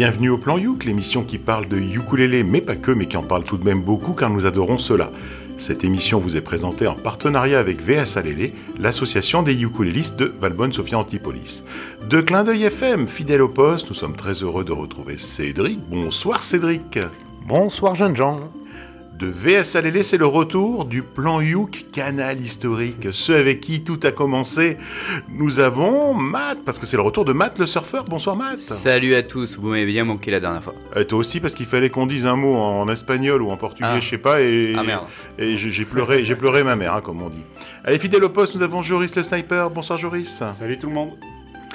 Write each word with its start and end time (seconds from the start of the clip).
bienvenue 0.00 0.30
au 0.30 0.38
Plan 0.38 0.56
Youk, 0.56 0.86
l'émission 0.86 1.24
qui 1.24 1.36
parle 1.36 1.68
de 1.68 1.76
ukulélé, 1.76 2.42
mais 2.42 2.62
pas 2.62 2.74
que, 2.74 2.90
mais 2.90 3.04
qui 3.04 3.18
en 3.18 3.22
parle 3.22 3.44
tout 3.44 3.58
de 3.58 3.64
même 3.66 3.82
beaucoup 3.82 4.14
car 4.14 4.30
nous 4.30 4.46
adorons 4.46 4.78
cela. 4.78 5.10
Cette 5.58 5.84
émission 5.84 6.18
vous 6.18 6.38
est 6.38 6.40
présentée 6.40 6.86
en 6.86 6.94
partenariat 6.94 7.58
avec 7.58 7.82
VSA 7.82 8.22
Lélé, 8.22 8.54
l'association 8.78 9.42
des 9.42 9.62
ukulélistes 9.62 10.16
de 10.16 10.32
Valbonne-Sophia 10.40 10.98
Antipolis. 10.98 11.64
De 12.08 12.22
Clin 12.22 12.44
d'œil 12.44 12.62
FM, 12.62 13.08
fidèle 13.08 13.42
au 13.42 13.50
poste, 13.50 13.90
nous 13.90 13.94
sommes 13.94 14.16
très 14.16 14.42
heureux 14.42 14.64
de 14.64 14.72
retrouver 14.72 15.18
Cédric. 15.18 15.78
Bonsoir 15.90 16.44
Cédric. 16.44 16.98
Bonsoir 17.46 17.94
jeunes 17.94 18.16
gens 18.16 18.40
de 19.20 19.26
VSLL, 19.26 20.02
c'est 20.02 20.16
le 20.16 20.24
retour 20.24 20.86
du 20.86 21.02
plan 21.02 21.42
Youk 21.42 21.86
Canal 21.92 22.40
historique, 22.40 23.08
ceux 23.12 23.36
avec 23.36 23.60
qui 23.60 23.82
tout 23.82 24.00
a 24.02 24.12
commencé. 24.12 24.78
Nous 25.28 25.60
avons 25.60 26.14
Matt, 26.14 26.58
parce 26.64 26.78
que 26.78 26.86
c'est 26.86 26.96
le 26.96 27.02
retour 27.02 27.26
de 27.26 27.34
Matt 27.34 27.58
le 27.58 27.66
surfeur. 27.66 28.04
Bonsoir 28.04 28.34
Matt. 28.34 28.58
Salut 28.58 29.14
à 29.14 29.22
tous, 29.22 29.58
vous 29.58 29.68
m'avez 29.68 29.84
bien 29.84 30.04
manqué 30.04 30.30
la 30.30 30.40
dernière 30.40 30.64
fois. 30.64 30.74
Et 30.96 31.04
toi 31.04 31.18
aussi, 31.18 31.38
parce 31.38 31.54
qu'il 31.54 31.66
fallait 31.66 31.90
qu'on 31.90 32.06
dise 32.06 32.24
un 32.24 32.36
mot 32.36 32.56
en 32.56 32.88
espagnol 32.88 33.42
ou 33.42 33.50
en 33.50 33.58
portugais, 33.58 33.88
ah. 33.92 34.00
je 34.00 34.08
sais 34.08 34.18
pas, 34.18 34.40
et, 34.40 34.74
ah, 34.76 34.82
merde. 34.82 35.04
et 35.38 35.58
j'ai 35.58 35.84
pleuré, 35.84 36.24
j'ai 36.24 36.36
pleuré 36.36 36.64
ma 36.64 36.74
mère, 36.74 36.94
hein, 36.94 37.02
comme 37.02 37.22
on 37.22 37.28
dit. 37.28 37.44
Allez, 37.84 37.98
fidèle 37.98 38.24
au 38.24 38.30
poste, 38.30 38.54
nous 38.54 38.62
avons 38.62 38.80
Joris 38.80 39.14
le 39.14 39.22
sniper. 39.22 39.70
Bonsoir 39.70 39.98
Joris. 39.98 40.42
Salut 40.50 40.78
tout 40.78 40.86
le 40.86 40.94
monde. 40.94 41.10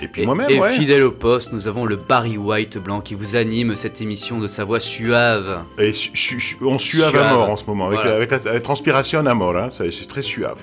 Et 0.01 0.07
puis 0.07 0.25
moi-même, 0.25 0.49
Et 0.49 0.61
fidèle 0.75 1.03
au 1.03 1.11
poste, 1.11 1.53
nous 1.53 1.67
avons 1.67 1.85
le 1.85 1.95
Barry 1.95 2.37
White 2.37 2.77
blanc 2.77 2.99
qui 3.01 3.15
vous 3.15 3.35
anime 3.35 3.75
cette 3.75 4.01
émission 4.01 4.39
de 4.39 4.47
sa 4.47 4.65
voix 4.65 4.79
suave. 4.79 5.63
Et 5.79 5.93
on 6.61 6.77
suave, 6.77 7.15
à 7.15 7.33
mort 7.33 7.49
en 7.49 7.55
ce 7.55 7.65
moment, 7.65 7.87
avec, 7.87 8.31
la, 8.31 8.59
transpiration 8.59 9.25
à 9.25 9.33
mort, 9.33 9.55
hein, 9.55 9.69
c'est 9.71 10.07
très 10.07 10.21
suave. 10.21 10.59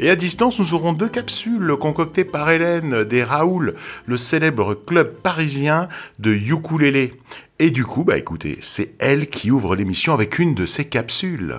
Et 0.00 0.10
à 0.10 0.16
distance, 0.16 0.58
nous 0.58 0.74
aurons 0.74 0.92
deux 0.92 1.08
capsules 1.08 1.76
concoctées 1.78 2.24
par 2.24 2.50
Hélène 2.50 3.04
des 3.04 3.22
Raoul, 3.22 3.74
le 4.06 4.16
célèbre 4.16 4.74
club 4.74 5.14
parisien 5.22 5.88
de 6.18 6.32
ukulélé. 6.32 7.14
Et 7.58 7.70
du 7.70 7.84
coup, 7.84 8.02
bah 8.02 8.18
écoutez, 8.18 8.58
c'est 8.60 8.94
elle 8.98 9.28
qui 9.28 9.52
ouvre 9.52 9.76
l'émission 9.76 10.12
avec 10.14 10.38
une 10.40 10.54
de 10.54 10.66
ces 10.66 10.86
capsules. 10.86 11.58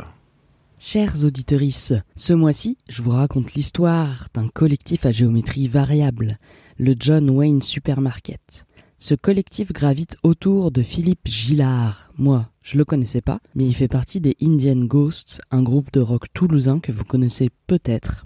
Chers 0.81 1.23
auditorices, 1.23 1.93
ce 2.17 2.33
mois-ci, 2.33 2.77
je 2.89 3.02
vous 3.02 3.11
raconte 3.11 3.53
l'histoire 3.53 4.27
d'un 4.33 4.49
collectif 4.49 5.05
à 5.05 5.11
géométrie 5.11 5.69
variable 5.69 6.37
le 6.77 6.95
John 6.99 7.29
Wayne 7.29 7.61
Supermarket. 7.61 8.66
Ce 8.97 9.16
collectif 9.16 9.73
gravite 9.73 10.17
autour 10.23 10.71
de 10.71 10.81
Philippe 10.81 11.27
Gillard. 11.27 12.11
Moi, 12.17 12.49
je 12.61 12.77
le 12.77 12.85
connaissais 12.85 13.21
pas, 13.21 13.39
mais 13.53 13.65
il 13.65 13.73
fait 13.73 13.88
partie 13.88 14.21
des 14.21 14.35
Indian 14.41 14.85
Ghosts, 14.85 15.41
un 15.52 15.61
groupe 15.61 15.91
de 15.91 15.99
rock 15.99 16.27
toulousain 16.33 16.80
que 16.80 16.91
vous 16.91 17.03
connaissez 17.03 17.49
peut-être, 17.67 18.25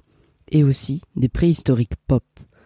et 0.52 0.64
aussi 0.64 1.02
des 1.16 1.30
préhistoriques 1.30 1.95
pop, 2.08 2.23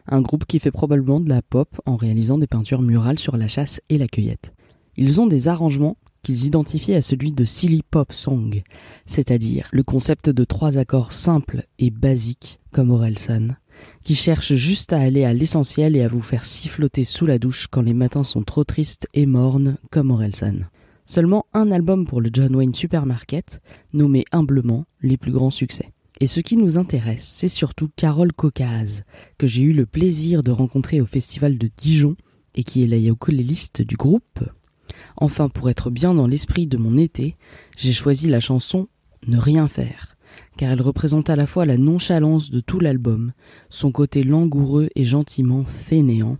un 0.08 0.22
groupe 0.22 0.46
qui 0.46 0.60
fait 0.60 0.72
probablement 0.72 1.20
de 1.20 1.30
la 1.30 1.42
pop 1.42 1.80
en 1.86 1.96
réalisant 1.96 2.38
des 2.38 2.48
peintures 2.48 2.82
murales 2.82 3.20
sur 3.20 3.38
la 3.38 3.48
chasse 3.48 3.82
et 3.90 3.98
la 3.98 4.08
cueillette. 4.08 4.54
Ils 4.98 5.22
ont 5.22 5.28
des 5.28 5.48
arrangements 5.48 5.98
qu'ils 6.22 6.46
identifient 6.46 6.96
à 6.96 7.02
celui 7.02 7.32
de 7.32 7.46
silly 7.46 7.82
pop 7.82 8.12
song, 8.12 8.62
c'est-à-dire 9.06 9.68
le 9.72 9.84
concept 9.84 10.30
de 10.30 10.44
trois 10.44 10.78
accords 10.78 11.14
simples 11.14 11.64
et 11.80 11.90
basiques 11.90 12.60
comme 12.72 12.92
Orelsan, 12.92 13.56
qui 14.04 14.16
cherche 14.16 14.54
juste 14.54 14.94
à 14.94 15.00
aller 15.00 15.24
à 15.24 15.34
l'essentiel 15.34 15.96
et 15.96 16.02
à 16.02 16.08
vous 16.08 16.22
faire 16.22 16.46
siffloter 16.46 17.04
sous 17.04 17.26
la 17.26 17.40
douche 17.40 17.68
quand 17.68 17.82
les 17.82 17.94
matins 17.94 18.24
sont 18.24 18.44
trop 18.44 18.64
tristes 18.64 19.08
et 19.14 19.26
mornes 19.26 19.78
comme 19.92 20.12
Orelsan. 20.12 20.66
Seulement 21.06 21.46
un 21.54 21.72
album 21.72 22.06
pour 22.06 22.22
le 22.22 22.30
John 22.32 22.56
Wayne 22.56 22.74
Supermarket, 22.74 23.62
nommé 23.94 24.26
humblement 24.32 24.86
les 25.02 25.18
plus 25.18 25.32
grands 25.32 25.52
succès. 25.52 25.92
Et 26.20 26.28
ce 26.28 26.40
qui 26.40 26.56
nous 26.56 26.78
intéresse, 26.78 27.26
c'est 27.26 27.48
surtout 27.48 27.90
Carole 27.96 28.32
Caucase, 28.32 29.04
que 29.38 29.48
j'ai 29.48 29.64
eu 29.64 29.74
le 29.74 29.86
plaisir 29.86 30.44
de 30.44 30.52
rencontrer 30.52 31.02
au 31.02 31.06
festival 31.06 31.58
de 31.58 31.70
Dijon 31.78 32.16
et 32.56 32.64
qui 32.64 32.84
est 32.84 32.88
la 32.88 32.98
ukuléliste 32.98 33.82
du 33.82 33.96
groupe. 33.96 34.40
Enfin, 35.18 35.50
pour 35.50 35.70
être 35.70 35.90
bien 35.90 36.14
dans 36.14 36.28
l'esprit 36.28 36.68
de 36.68 36.78
mon 36.78 36.98
été, 36.98 37.36
j'ai 37.78 37.94
choisi 37.94 38.28
la 38.28 38.40
chanson 38.40 38.88
Ne 39.28 39.38
rien 39.38 39.68
faire 39.68 40.11
car 40.58 40.72
elle 40.72 40.82
représente 40.82 41.30
à 41.30 41.36
la 41.36 41.48
fois 41.48 41.66
la 41.66 41.78
nonchalance 41.78 42.52
de 42.52 42.60
tout 42.60 42.80
l'album, 42.80 43.34
son 43.70 43.92
côté 43.92 44.24
langoureux 44.24 44.90
et 44.96 45.06
gentiment 45.06 45.64
fainéant. 45.64 46.38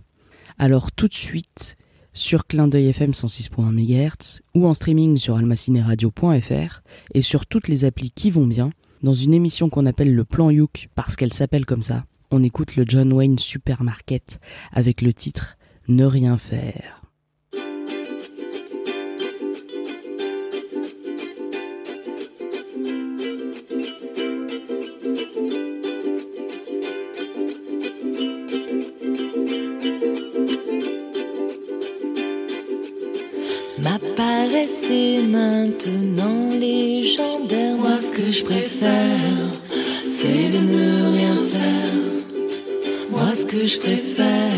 Alors 0.58 0.92
tout 0.92 1.08
de 1.08 1.14
suite, 1.14 1.76
sur 2.12 2.46
Clin 2.46 2.68
d'œil 2.68 2.88
FM 2.88 3.12
106.1 3.12 3.72
MHz 3.72 4.40
ou 4.54 4.66
en 4.66 4.74
streaming 4.74 5.16
sur 5.16 5.36
almacineradio.fr 5.36 6.82
et 7.14 7.22
sur 7.22 7.46
toutes 7.46 7.68
les 7.68 7.84
applis 7.84 8.10
qui 8.10 8.30
vont 8.30 8.46
bien, 8.46 8.72
dans 9.02 9.14
une 9.14 9.34
émission 9.34 9.68
qu'on 9.70 9.86
appelle 9.86 10.14
le 10.14 10.24
plan 10.24 10.50
Youk 10.50 10.88
parce 10.94 11.16
qu'elle 11.16 11.32
s'appelle 11.32 11.66
comme 11.66 11.82
ça, 11.82 12.04
on 12.30 12.42
écoute 12.42 12.76
le 12.76 12.84
John 12.86 13.12
Wayne 13.12 13.38
Supermarket 13.38 14.40
avec 14.72 15.02
le 15.02 15.12
titre 15.12 15.56
Ne 15.88 16.04
rien 16.04 16.38
faire. 16.38 17.01
C'est 35.02 35.26
maintenant 35.26 36.50
légendaire. 36.50 37.76
Moi, 37.76 37.96
ce 37.98 38.10
que 38.12 38.30
je 38.30 38.44
préfère, 38.44 39.48
c'est 40.06 40.48
de 40.54 40.60
ne 40.74 40.86
rien 41.16 41.36
faire. 41.54 41.94
Moi, 43.10 43.30
ce 43.34 43.44
que 43.46 43.66
je 43.66 43.78
préfère, 43.78 44.51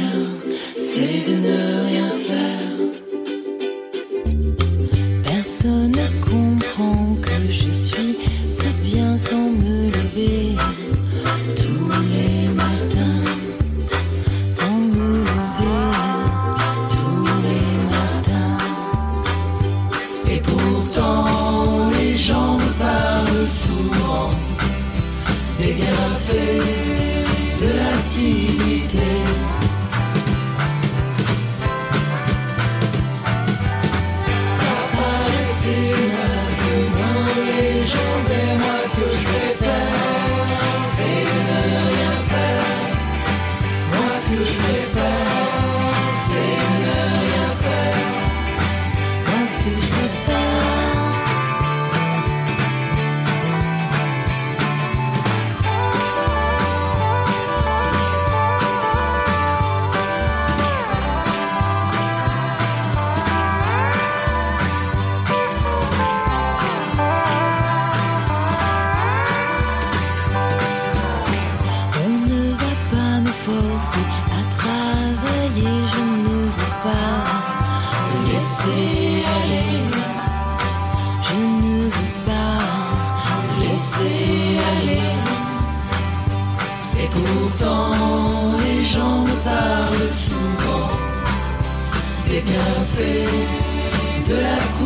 de 92.97 94.35
la 94.35 94.57
cour. 94.79 94.84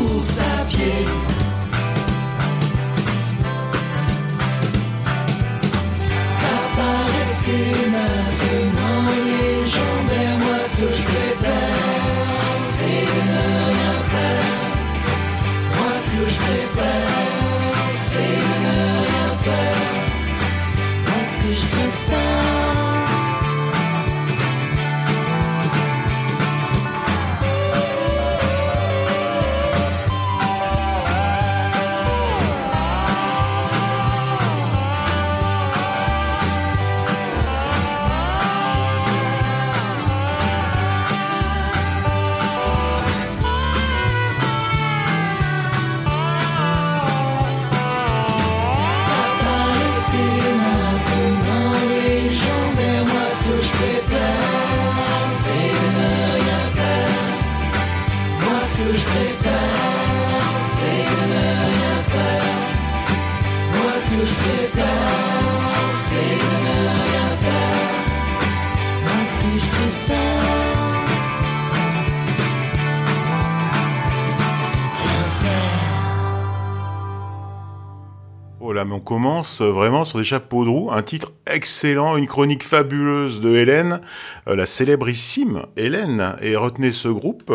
Commence 79.09 79.63
vraiment 79.63 80.05
sur 80.05 80.19
des 80.19 80.25
chapeaux 80.27 80.67
de 80.67 80.69
roue, 80.69 80.91
un 80.93 81.01
titre 81.01 81.33
excellent, 81.47 82.19
une 82.19 82.27
chronique 82.27 82.63
fabuleuse 82.63 83.41
de 83.41 83.57
Hélène, 83.57 84.03
euh, 84.49 84.55
la 84.55 84.67
célébrissime 84.67 85.63
Hélène, 85.79 86.37
et 86.43 86.57
retenez 86.57 86.93
ce 86.93 87.09
groupe, 87.09 87.51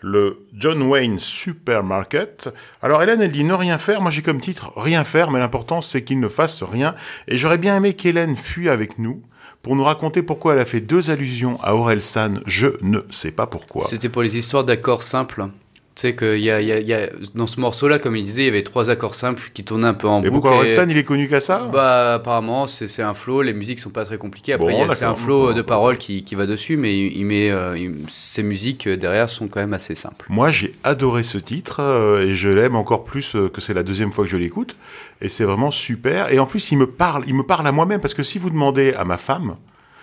le 0.00 0.46
John 0.54 0.80
Wayne 0.80 1.18
Supermarket. 1.18 2.48
Alors 2.80 3.02
Hélène, 3.02 3.20
elle 3.20 3.32
dit 3.32 3.44
ne 3.44 3.52
rien 3.52 3.76
faire, 3.76 4.00
moi 4.00 4.10
j'ai 4.10 4.22
comme 4.22 4.40
titre 4.40 4.72
rien 4.76 5.04
faire, 5.04 5.30
mais 5.30 5.40
l'important 5.40 5.82
c'est 5.82 6.02
qu'il 6.02 6.20
ne 6.20 6.28
fasse 6.28 6.62
rien, 6.62 6.94
et 7.28 7.36
j'aurais 7.36 7.58
bien 7.58 7.76
aimé 7.76 7.92
qu'Hélène 7.92 8.34
fuit 8.34 8.70
avec 8.70 8.98
nous 8.98 9.20
pour 9.60 9.76
nous 9.76 9.84
raconter 9.84 10.22
pourquoi 10.22 10.54
elle 10.54 10.60
a 10.60 10.64
fait 10.64 10.80
deux 10.80 11.10
allusions 11.10 11.58
à 11.62 11.74
Aurel 11.74 12.00
San, 12.00 12.40
je 12.46 12.68
ne 12.80 13.00
sais 13.10 13.30
pas 13.30 13.46
pourquoi. 13.46 13.84
C'était 13.88 14.08
pour 14.08 14.22
les 14.22 14.38
histoires 14.38 14.64
d'accords 14.64 15.02
simples. 15.02 15.48
Tu 15.94 16.00
sais 16.00 16.16
qu'il 16.16 16.40
y 16.40 16.50
a, 16.50 16.60
y, 16.60 16.72
a, 16.72 16.80
y 16.80 16.92
a, 16.92 17.06
dans 17.36 17.46
ce 17.46 17.60
morceau-là, 17.60 18.00
comme 18.00 18.16
il 18.16 18.24
disait, 18.24 18.42
il 18.42 18.46
y 18.46 18.48
avait 18.48 18.64
trois 18.64 18.90
accords 18.90 19.14
simples 19.14 19.50
qui 19.54 19.62
tournaient 19.62 19.86
un 19.86 19.94
peu 19.94 20.08
en 20.08 20.16
boucle. 20.16 20.26
Et 20.26 20.30
pourquoi 20.32 20.58
Redson, 20.58 20.86
il 20.88 20.96
est 20.96 21.04
connu 21.04 21.28
qu'à 21.28 21.38
ça? 21.38 21.68
Bah, 21.72 22.14
apparemment, 22.14 22.66
c'est 22.66 23.02
un 23.02 23.14
flow. 23.14 23.42
Les 23.42 23.52
musiques 23.52 23.78
sont 23.78 23.90
pas 23.90 24.04
très 24.04 24.18
compliquées. 24.18 24.54
Après, 24.54 24.72
bon, 24.72 24.92
c'est 24.92 25.04
un 25.04 25.14
flow 25.14 25.52
de 25.52 25.62
paroles 25.62 25.98
qui, 25.98 26.24
qui, 26.24 26.34
va 26.34 26.46
dessus, 26.46 26.76
mais 26.76 26.98
il, 26.98 27.24
met 27.24 27.48
euh, 27.48 27.92
ces 28.08 28.42
musiques 28.42 28.88
euh, 28.88 28.96
derrière 28.96 29.30
sont 29.30 29.46
quand 29.46 29.60
même 29.60 29.72
assez 29.72 29.94
simples. 29.94 30.26
Moi, 30.30 30.50
j'ai 30.50 30.74
adoré 30.82 31.22
ce 31.22 31.38
titre 31.38 31.78
euh, 31.78 32.26
et 32.26 32.34
je 32.34 32.48
l'aime 32.48 32.74
encore 32.74 33.04
plus 33.04 33.36
que 33.52 33.60
c'est 33.60 33.74
la 33.74 33.84
deuxième 33.84 34.10
fois 34.10 34.24
que 34.24 34.30
je 34.30 34.36
l'écoute. 34.36 34.76
Et 35.20 35.28
c'est 35.28 35.44
vraiment 35.44 35.70
super. 35.70 36.32
Et 36.32 36.40
en 36.40 36.46
plus, 36.46 36.72
il 36.72 36.78
me 36.78 36.88
parle, 36.88 37.22
il 37.28 37.36
me 37.36 37.44
parle 37.44 37.68
à 37.68 37.72
moi-même 37.72 38.00
parce 38.00 38.14
que 38.14 38.24
si 38.24 38.38
vous 38.40 38.50
demandez 38.50 38.94
à 38.94 39.04
ma 39.04 39.16
femme, 39.16 39.54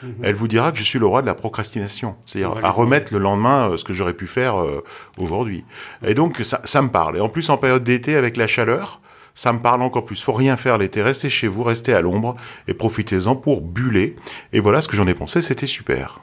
Mhm. 0.03 0.15
elle 0.23 0.35
vous 0.35 0.47
dira 0.47 0.71
que 0.71 0.77
je 0.77 0.83
suis 0.83 0.99
le 0.99 1.05
roi 1.05 1.21
de 1.21 1.27
la 1.27 1.35
procrastination, 1.35 2.15
c'est-à-dire 2.25 2.55
à 2.63 2.71
remettre 2.71 3.13
le 3.13 3.19
lendemain 3.19 3.71
euh, 3.71 3.77
ce 3.77 3.83
que 3.83 3.93
j'aurais 3.93 4.13
pu 4.13 4.27
faire 4.27 4.61
euh, 4.61 4.83
aujourd'hui. 5.17 5.63
Et 6.05 6.13
donc 6.13 6.37
ça, 6.43 6.61
ça 6.65 6.81
me 6.81 6.89
parle. 6.89 7.17
Et 7.17 7.19
en 7.19 7.29
plus 7.29 7.49
en 7.49 7.57
période 7.57 7.83
d'été 7.83 8.15
avec 8.15 8.37
la 8.37 8.47
chaleur, 8.47 9.01
ça 9.35 9.53
me 9.53 9.59
parle 9.59 9.81
encore 9.81 10.05
plus. 10.05 10.21
Faut 10.21 10.33
rien 10.33 10.57
faire 10.57 10.77
l'été, 10.77 11.01
restez 11.01 11.29
chez 11.29 11.47
vous, 11.47 11.63
restez 11.63 11.93
à 11.93 12.01
l'ombre 12.01 12.35
et 12.67 12.73
profitez-en 12.73 13.35
pour 13.35 13.61
buller. 13.61 14.15
Et 14.53 14.59
voilà 14.59 14.81
ce 14.81 14.87
que 14.87 14.95
j'en 14.95 15.07
ai 15.07 15.13
pensé, 15.13 15.41
c'était 15.41 15.67
super. 15.67 16.19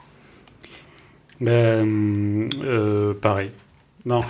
Ben, 1.41 2.49
euh, 2.63 3.15
pareil. 3.15 3.51
Non. 4.05 4.23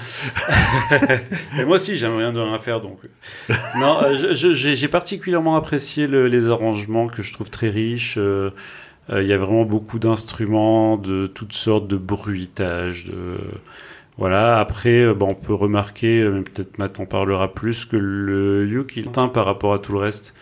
Et 1.59 1.65
moi 1.65 1.77
aussi, 1.77 1.97
j'aime 1.97 2.17
rien 2.17 2.33
de 2.33 2.41
rien 2.41 2.59
faire 2.59 2.81
donc. 2.81 2.99
Non, 3.77 4.01
j'ai 4.33 4.89
particulièrement 4.89 5.57
apprécié 5.57 6.07
les 6.07 6.49
arrangements 6.49 7.07
que 7.07 7.23
je 7.23 7.33
trouve 7.33 7.51
très 7.51 7.69
riches. 7.69 8.17
Euh, 8.19 8.51
il 9.11 9.27
y 9.27 9.33
a 9.33 9.39
vraiment 9.39 9.65
beaucoup 9.65 9.99
d'instruments, 9.99 10.97
de 10.97 11.27
toutes 11.27 11.55
sortes 11.55 11.89
de 11.89 11.97
bruitages. 11.97 13.07
De... 13.07 13.39
Voilà. 14.19 14.59
Après, 14.59 15.01
euh, 15.01 15.15
on 15.21 15.35
peut 15.35 15.55
remarquer, 15.55 16.21
euh, 16.21 16.43
peut-être 16.43 16.79
Matt 16.79 17.01
en 17.01 17.07
parlera 17.07 17.55
plus, 17.55 17.85
que 17.85 17.97
le 17.97 18.67
yuk 18.67 18.97
il 18.97 19.11
teint 19.11 19.29
par 19.29 19.47
rapport 19.47 19.73
à 19.73 19.79
tout 19.79 19.93
le 19.93 19.99
reste. 19.99 20.35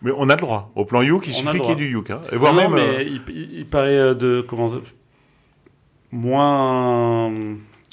Mais 0.00 0.10
on 0.16 0.28
a 0.30 0.34
le 0.34 0.40
droit. 0.40 0.72
Au 0.74 0.84
plan 0.84 1.02
yuk, 1.02 1.26
il 1.26 1.34
suffit 1.34 1.60
qu'il 1.60 1.68
y 1.68 1.72
ait 1.72 1.76
du 1.76 1.90
yuk. 1.90 2.10
Hein. 2.10 2.20
Et 2.32 2.36
voire 2.36 2.54
non, 2.54 2.70
même, 2.70 2.74
mais 2.74 3.06
il, 3.06 3.66
paraît 3.66 4.14
de 4.16 4.40
comment 4.40 4.68
moins 6.10 7.32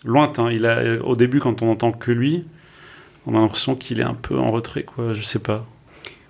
lointain. 0.03 0.49
Il 0.49 0.65
a 0.65 1.03
au 1.03 1.15
début 1.15 1.39
quand 1.39 1.61
on 1.61 1.69
entend 1.69 1.91
que 1.91 2.11
lui, 2.11 2.45
on 3.27 3.35
a 3.35 3.39
l'impression 3.39 3.75
qu'il 3.75 3.99
est 3.99 4.03
un 4.03 4.15
peu 4.15 4.39
en 4.39 4.47
retrait, 4.47 4.83
quoi. 4.83 5.13
Je 5.13 5.21
sais 5.21 5.39
pas. 5.39 5.65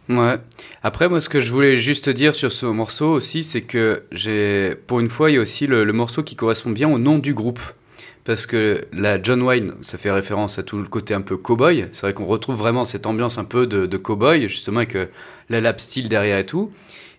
Ouais. 0.10 0.38
Après, 0.82 1.08
moi, 1.08 1.22
ce 1.22 1.30
que 1.30 1.40
je 1.40 1.54
voulais 1.54 1.78
juste 1.78 2.10
dire 2.10 2.34
sur 2.34 2.52
ce 2.52 2.66
morceau 2.66 3.10
aussi, 3.10 3.44
c'est 3.44 3.62
que 3.62 4.04
j'ai, 4.12 4.76
pour 4.88 5.00
une 5.00 5.10
fois, 5.10 5.30
il 5.30 5.36
y 5.36 5.38
a 5.38 5.42
aussi 5.42 5.68
le, 5.68 5.86
morceau 5.94 6.24
qui 6.24 6.36
correspond 6.36 6.72
bien 6.72 6.90
au 6.90 6.98
nom 6.98 7.20
du 7.20 7.34
groupe. 7.34 7.62
Parce 8.26 8.46
que 8.46 8.86
la 8.92 9.22
John 9.22 9.42
Wayne, 9.42 9.76
ça 9.82 9.98
fait 9.98 10.12
référence 10.12 10.60
à 10.60 10.64
tout 10.64 10.78
le 10.78 10.88
côté 10.88 11.14
un 11.14 11.22
peu 11.22 11.38
cowboy. 11.38 11.88
C'est 11.92 12.02
vrai 12.02 12.14
qu'on 12.14 12.26
retrouve 12.26 12.58
vraiment 12.58 12.86
cette 12.86 13.06
ambiance 13.06 13.38
un 13.38 13.46
peu 13.46 13.66
de, 13.66 13.86
de 13.86 13.98
cowboy, 13.98 14.48
justement 14.48 14.78
avec 14.78 14.96
euh, 14.96 15.06
la 15.50 15.62
lap 15.62 15.80
style 15.80 16.10
derrière 16.10 16.38
et 16.38 16.46
tout. 16.46 16.72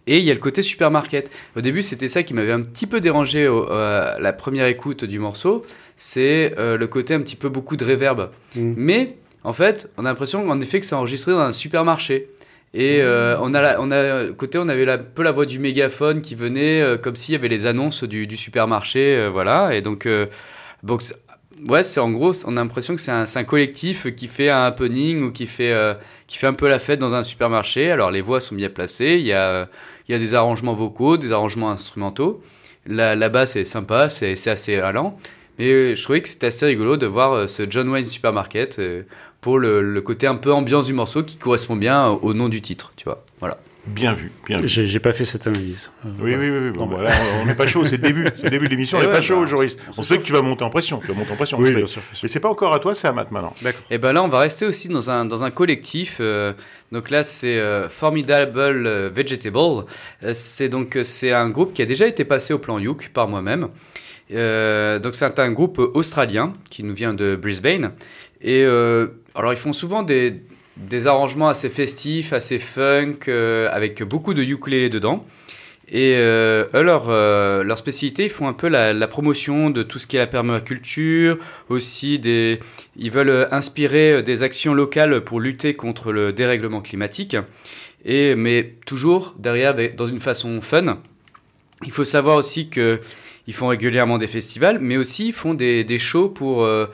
Et 0.07 0.19
il 0.19 0.25
y 0.25 0.31
a 0.31 0.35
le 0.35 0.41
côté 0.41 0.63
supermarket. 0.63 1.31
Au 1.57 1.61
début, 1.61 1.83
c'était 1.83 2.09
ça 2.09 2.23
qui 2.23 2.35
m'avait 2.35 2.53
un 2.53 2.63
petit 2.63 2.87
peu 2.87 3.01
dérangé 3.01 3.47
à 3.47 4.17
la 4.19 4.33
première 4.33 4.67
écoute 4.67 5.05
du 5.05 5.19
morceau. 5.19 5.65
C'est 5.97 6.55
euh, 6.59 6.77
le 6.77 6.87
côté 6.87 7.15
un 7.15 7.21
petit 7.21 7.37
peu 7.37 7.49
beaucoup 7.49 7.77
de 7.77 7.85
réverb. 7.85 8.31
Mm. 8.57 8.75
Mais 8.77 9.17
en 9.45 9.53
fait, 9.53 9.89
on 9.97 10.05
a 10.05 10.09
l'impression 10.09 10.49
en 10.49 10.61
effet 10.61 10.81
que 10.81 10.87
c'est 10.87 10.95
enregistré 10.95 11.33
dans 11.33 11.41
un 11.41 11.53
supermarché. 11.53 12.29
Et 12.73 13.01
euh, 13.03 13.37
on 13.41 13.53
a, 13.55 13.79
on 13.81 13.91
a 13.91 14.27
côté, 14.33 14.59
on 14.59 14.69
avait 14.69 14.89
un 14.89 14.99
peu 14.99 15.23
la 15.23 15.33
voix 15.33 15.45
du 15.45 15.59
mégaphone 15.59 16.23
qui 16.23 16.37
venait 16.37 16.81
euh, 16.81 16.97
comme 16.97 17.17
s'il 17.17 17.33
y 17.33 17.37
avait 17.37 17.49
les 17.49 17.67
annonces 17.67 18.05
du, 18.05 18.37
supermarché, 18.37 19.17
euh, 19.17 19.29
voilà. 19.29 19.75
Et 19.75 19.83
donc, 19.83 20.07
donc 20.85 21.03
ouais, 21.69 21.83
c'est 21.83 21.99
en 21.99 22.11
gros, 22.11 22.33
on 22.47 22.57
a 22.57 22.61
l'impression 22.61 22.95
que 22.95 23.01
c'est 23.01 23.11
un, 23.11 23.25
un, 23.35 23.45
collectif 23.45 24.15
qui 24.15 24.29
fait 24.29 24.51
un 24.51 24.63
happening 24.63 25.23
ou 25.23 25.33
qui 25.33 25.47
fait, 25.47 25.75
qui 26.29 26.39
fait 26.39 26.47
un 26.47 26.53
peu 26.53 26.69
la 26.69 26.79
fête 26.79 27.01
dans 27.01 27.15
un 27.15 27.25
supermarché. 27.25 27.91
Alors 27.91 28.13
les 28.13 28.21
voix 28.21 28.41
sont 28.41 28.55
bien 28.55 28.71
placées, 28.71 29.17
il 29.19 29.27
y 29.27 29.33
a, 29.33 29.69
il 30.09 30.13
y 30.13 30.15
a 30.15 30.19
des 30.19 30.35
arrangements 30.35 30.75
vocaux, 30.75 31.17
des 31.17 31.33
arrangements 31.33 31.71
instrumentaux. 31.71 32.41
La, 32.87 33.17
la 33.17 33.29
basse 33.29 33.57
est 33.57 33.65
sympa, 33.65 34.09
c'est 34.09 34.49
assez 34.49 34.77
allant. 34.77 35.19
Mais 35.59 35.97
je 35.97 36.03
trouvais 36.03 36.23
que 36.23 36.29
c'était 36.29 36.47
assez 36.47 36.67
rigolo 36.67 36.97
de 36.97 37.07
voir 37.07 37.49
ce 37.49 37.69
John 37.69 37.89
Wayne 37.89 38.07
Supermarket 38.07 38.81
pour 39.41 39.59
le, 39.59 40.01
côté 40.01 40.27
un 40.27 40.37
peu 40.37 40.53
ambiance 40.53 40.87
du 40.87 40.93
morceau 40.93 41.23
qui 41.23 41.37
correspond 41.37 41.77
bien 41.77 42.07
au 42.09 42.35
nom 42.35 42.49
du 42.49 42.61
titre, 42.61 42.93
tu 42.97 43.05
vois. 43.05 43.25
Voilà. 43.41 43.59
Bien 43.87 44.13
vu, 44.13 44.31
bien 44.47 44.61
vu. 44.61 44.69
J'ai 44.69 45.01
pas 45.01 45.13
fait 45.13 45.25
cette 45.25 45.47
analyse. 45.47 45.91
Euh, 46.05 46.11
oui, 46.21 46.35
oui, 46.37 46.51
oui, 46.51 46.71
Bon, 46.71 46.87
bah, 46.87 47.09
on 47.41 47.47
n'est 47.47 47.55
pas 47.55 47.67
chaud, 47.67 47.85
c'est 47.85 47.97
le 47.97 48.03
début. 48.03 48.27
C'est 48.37 48.45
le 48.45 48.51
début 48.51 48.67
de 48.67 48.71
l'émission, 48.71 48.99
on 48.99 49.01
n'est 49.07 49.09
pas 49.09 49.23
chaud, 49.23 49.41
bah, 49.41 49.47
Joris. 49.47 49.79
On, 49.97 50.03
sait 50.03 50.19
que 50.19 50.23
tu 50.23 50.33
vas 50.33 50.43
monter 50.43 50.65
en 50.65 50.71
pression. 50.71 51.01
Tu 51.01 51.07
vas 51.07 51.15
monter 51.15 51.33
en 51.33 51.37
pression. 51.37 51.59
Oui, 51.59 51.75
bien 51.75 51.87
sûr, 51.87 52.03
Mais 52.23 52.29
c'est 52.29 52.41
pas 52.41 52.51
encore 52.51 52.75
à 52.75 52.79
toi, 52.79 52.95
c'est 52.95 53.09
à 53.09 53.13
Matt 53.13 53.31
maintenant. 53.31 53.55
Et 53.65 53.73
eh 53.93 53.99
ben 53.99 54.13
là, 54.13 54.23
on 54.23 54.29
va 54.29 54.41
rester 54.41 54.67
aussi 54.67 54.89
dans 54.89 55.09
un, 55.09 55.25
dans 55.25 55.45
un 55.45 55.51
collectif. 55.51 56.19
Euh, 56.21 56.53
donc 56.93 57.09
là, 57.09 57.25
c'est 57.25 57.59
euh, 57.59 57.89
Formidable 57.89 58.87
Vegetable. 59.09 59.87
c'est 60.35 60.69
donc 60.69 60.99
c'est 61.03 61.33
un 61.33 61.49
groupe 61.49 61.73
qui 61.73 61.81
a 61.81 61.87
déjà 61.87 62.07
été 62.07 62.27
passé 62.27 62.53
au 62.53 62.59
plan 62.59 62.79
Youk 62.79 63.11
par 63.15 63.29
moi-même. 63.29 63.69
donc 64.31 65.15
c'est 65.15 65.39
un 65.39 65.53
groupe 65.53 65.79
australien 65.79 66.53
qui 66.69 66.83
nous 66.83 66.95
vient 66.95 67.15
de 67.15 67.35
Brisbane. 67.35 67.93
Et 68.43 68.65
alors 69.35 69.53
ils 69.53 69.59
font 69.59 69.73
souvent 69.73 70.03
des, 70.03 70.43
des 70.77 71.07
arrangements 71.07 71.49
assez 71.49 71.69
festifs, 71.69 72.33
assez 72.33 72.59
funk, 72.59 73.29
euh, 73.29 73.69
avec 73.73 74.03
beaucoup 74.03 74.35
de 74.35 74.43
ukulélé 74.43 74.89
dedans. 74.89 75.25
Et 75.93 76.15
euh, 76.17 76.67
euh, 76.75 77.65
leur, 77.65 77.79
spécialité, 77.79 78.25
ils 78.25 78.31
font 78.31 78.47
un 78.47 78.53
peu 78.53 78.69
la, 78.69 78.93
la, 78.93 79.09
promotion 79.09 79.71
de 79.71 79.83
tout 79.83 79.99
ce 79.99 80.07
qui 80.07 80.17
est 80.17 80.21
la 80.21 80.29
permaculture, 80.29 81.37
aussi 81.69 82.21
des, 82.21 82.61
ils 82.97 83.11
veulent 83.11 83.49
inspirer 83.51 84.23
des 84.23 84.45
actions 84.45 84.73
locales 84.73 85.23
pour 85.23 85.41
lutter 85.41 85.75
contre 85.75 86.13
le 86.13 86.33
dérèglement 86.33 86.81
climatique, 86.81 87.37
et, 88.05 88.37
mais 88.37 88.75
toujours 88.87 89.35
derrière 89.37 89.75
dans 89.97 90.07
une 90.07 90.21
façon 90.21 90.61
fun. 90.61 90.99
Il 91.85 91.91
faut 91.91 92.05
savoir 92.05 92.37
aussi 92.37 92.69
que 92.69 93.01
ils 93.51 93.55
font 93.55 93.67
régulièrement 93.67 94.19
des 94.19 94.29
festivals, 94.29 94.79
mais 94.81 94.97
aussi 94.97 95.29
ils 95.29 95.33
font 95.33 95.55
des, 95.55 95.83
des 95.83 95.99
shows 95.99 96.29
pour 96.29 96.63
euh, 96.63 96.87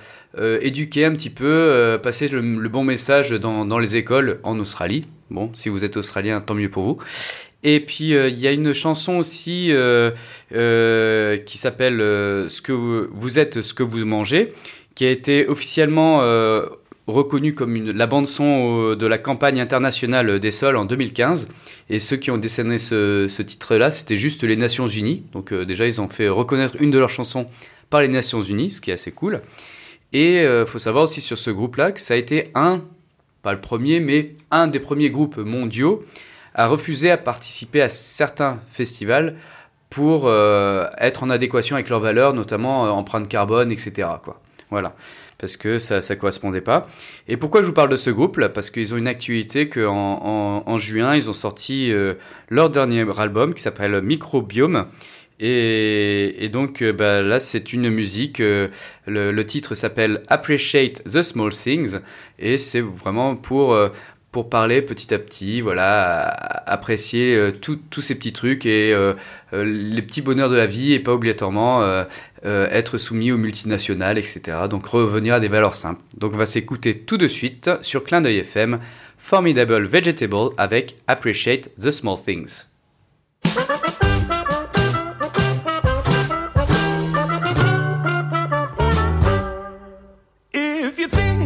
éduquer 0.61 1.05
un 1.05 1.13
petit 1.13 1.31
peu, 1.31 1.45
euh, 1.47 1.99
passer 1.99 2.29
le, 2.29 2.41
bon 2.69 2.85
message 2.85 3.31
dans, 3.31 3.79
les 3.79 3.97
écoles 3.97 4.39
en 4.43 4.59
Australie. 4.59 5.07
Bon, 5.31 5.51
si 5.55 5.69
vous 5.69 5.85
êtes 5.85 5.97
australien, 5.97 6.41
tant 6.41 6.55
mieux 6.55 6.69
pour 6.69 6.85
vous. 6.85 6.99
Et 7.63 7.81
puis 7.81 8.15
euh, 8.15 8.29
il 8.29 8.39
y 8.39 8.47
a 8.47 8.53
une 8.53 8.73
chanson 8.75 9.17
aussi 9.17 9.73
qui 10.51 11.59
s'appelle 11.59 11.99
"Ce 11.99 12.61
que 12.61 12.73
vous, 12.73 13.39
êtes, 13.39 13.63
ce 13.63 13.75
que 13.75 13.83
vous 13.83 14.05
mangez", 14.05 14.53
qui 14.95 15.07
a 15.07 15.11
été 15.11 15.49
officiellement 15.49 16.19
reconnue 17.07 17.55
comme 17.55 17.93
la 17.93 18.07
bande 18.07 18.29
son 18.29 18.95
de 18.95 19.07
la 19.07 19.19
campagne 19.19 19.61
internationale 19.61 20.39
des 20.39 20.51
sols 20.51 20.77
en 20.77 20.85
2015. 20.85 21.49
Et 21.89 21.99
ceux 21.99 22.17
qui 22.17 22.31
ont 22.31 22.39
décerné 22.39 22.79
ce, 22.79 23.27
ce 23.29 23.43
titre-là, 23.43 23.91
c'était 23.91 24.17
juste 24.17 24.43
les 24.43 24.57
Nations 24.57 24.89
Unies. 24.89 25.23
Donc 25.33 25.55
déjà, 25.55 25.87
ils 25.87 26.01
ont 26.01 26.09
fait 26.09 26.29
reconnaître 26.29 26.77
une 26.81 26.91
de 26.91 26.99
leurs 26.99 27.11
chansons 27.11 27.47
par 27.91 28.03
les 28.03 28.09
Nations 28.09 28.43
Unies, 28.43 28.73
ce 28.73 28.81
qui 28.81 28.91
est 28.91 28.95
assez 28.95 29.13
cool. 29.13 29.41
Et 30.13 30.37
il 30.37 30.47
euh, 30.47 30.67
faut 30.67 30.79
savoir 30.79 31.05
aussi 31.05 31.21
sur 31.21 31.39
ce 31.39 31.51
groupe-là 31.51 31.93
que 31.93 32.01
ça 32.01 32.15
a 32.15 32.17
été 32.17 32.51
un, 32.55 32.83
pas 33.43 33.53
le 33.53 33.61
premier, 33.61 34.01
mais 34.01 34.35
un 34.51 34.69
des 34.69 34.81
premiers 34.81 35.11
groupes 35.11 35.39
mondiaux 35.39 36.05
à 36.55 36.67
refuser 36.69 37.11
à 37.11 37.19
participer 37.19 37.83
à 37.83 37.89
certains 37.89 38.61
festivals 38.71 39.37
pour 39.91 40.27
euh, 40.27 40.87
être 40.99 41.23
en 41.23 41.31
adéquation 41.31 41.77
avec 41.77 41.89
leurs 41.89 42.01
valeurs, 42.01 42.33
notamment 42.33 42.87
euh, 42.87 42.91
empreinte 42.91 43.29
carbone, 43.29 43.71
etc. 43.71 44.09
Quoi. 44.23 44.41
Voilà, 44.71 44.97
parce 45.39 45.57
que 45.57 45.79
ça 45.79 45.99
ne 45.99 46.15
correspondait 46.15 46.61
pas. 46.61 46.89
Et 47.29 47.37
pourquoi 47.37 47.63
je 47.63 47.67
vous 47.67 47.73
parle 47.73 47.91
de 47.91 47.97
ce 47.97 48.11
groupe 48.11 48.39
là 48.39 48.49
Parce 48.49 48.71
qu'ils 48.71 48.95
ont 48.95 48.97
une 48.97 49.07
actualité 49.07 49.69
qu'en 49.69 50.63
en, 50.67 50.79
juin, 50.79 51.15
ils 51.15 51.31
ont 51.31 51.35
sorti 51.35 51.93
leur 52.49 52.71
dernier 52.71 53.07
album 53.17 53.55
qui 53.55 53.63
s'appelle 53.63 54.03
Microbiome. 54.03 54.87
Et, 55.39 56.49
donc 56.53 56.83
euh, 56.83 56.93
bah, 56.93 57.23
là, 57.23 57.41
c'est 57.41 57.73
une 57.73 57.91
musique. 57.91 58.41
Euh, 58.41 58.69
le, 59.07 59.45
titre 59.45 59.75
s'appelle 59.75 60.23
Appreciate 60.29 61.03
the 61.05 61.23
Small 61.23 61.51
Things, 61.51 61.99
et 62.39 62.59
c'est 62.59 62.81
vraiment 62.81 63.37
pour 63.37 63.75
euh, 63.75 63.89
pour 64.33 64.51
parler 64.51 64.83
petit 64.83 65.15
à 65.15 65.19
petit, 65.19 65.63
voilà, 65.63 66.27
apprécier 66.67 67.35
euh, 67.35 67.53
tous 67.53 68.03
ces 68.03 68.15
petits 68.15 68.35
trucs 68.35 68.67
et 68.67 68.95
les 69.53 70.03
petits 70.03 70.21
bonheurs 70.21 70.51
de 70.51 70.57
la 70.57 70.67
vie 70.67 70.93
et 70.93 71.01
pas 71.01 71.13
obligatoirement 71.13 72.05
être 72.45 72.99
soumis 72.99 73.33
aux 73.33 73.39
multinationales, 73.39 74.19
etc. 74.19 74.59
Donc 74.69 74.87
revenir 74.87 75.35
à 75.35 75.41
des 75.41 75.49
valeurs 75.49 75.75
simples. 75.75 76.03
Donc 76.19 76.35
on 76.35 76.37
va 76.37 76.45
s'écouter 76.45 76.99
tout 76.99 77.17
de 77.17 77.29
suite 77.29 77.71
sur 77.81 78.05
Clin 78.05 78.21
d'œil 78.21 78.39
FM, 78.39 78.79
Formidable 79.17 79.85
Vegetable 79.85 80.51
avec 80.59 80.97
Appreciate 81.07 81.71
the 81.79 81.91
Small 81.91 82.21
Things. 82.21 82.67
If 90.79 90.99
you 90.99 91.09
think 91.09 91.46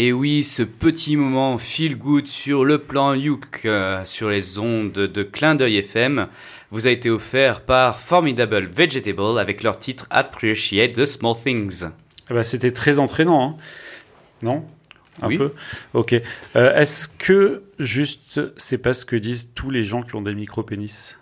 Et 0.00 0.12
oui, 0.12 0.44
ce 0.44 0.62
petit 0.62 1.16
moment 1.16 1.58
feel 1.58 1.98
good 1.98 2.28
sur 2.28 2.64
le 2.64 2.78
plan 2.78 3.14
Youk, 3.14 3.62
euh, 3.64 4.04
sur 4.04 4.28
les 4.28 4.56
ondes 4.60 4.92
de 4.92 5.22
Clin 5.24 5.56
d'œil 5.56 5.78
FM, 5.78 6.28
vous 6.70 6.86
a 6.86 6.90
été 6.90 7.10
offert 7.10 7.62
par 7.62 7.98
Formidable 7.98 8.70
Vegetable 8.72 9.40
avec 9.40 9.64
leur 9.64 9.76
titre 9.76 10.06
Appreciate 10.10 10.92
the 10.92 11.04
Small 11.04 11.34
Things. 11.36 11.86
Eh 12.30 12.34
ben, 12.34 12.44
C'était 12.44 12.70
très 12.70 13.00
entraînant, 13.00 13.42
hein 13.42 13.56
non? 14.42 14.64
Un 15.20 15.26
oui. 15.26 15.38
peu? 15.38 15.52
Ok. 15.94 16.12
Euh, 16.54 16.76
est-ce 16.76 17.08
que, 17.08 17.64
juste, 17.80 18.40
c'est 18.56 18.78
pas 18.78 18.94
ce 18.94 19.04
que 19.04 19.16
disent 19.16 19.50
tous 19.52 19.70
les 19.70 19.82
gens 19.82 20.02
qui 20.02 20.14
ont 20.14 20.22
des 20.22 20.32
micro-pénis? 20.32 21.18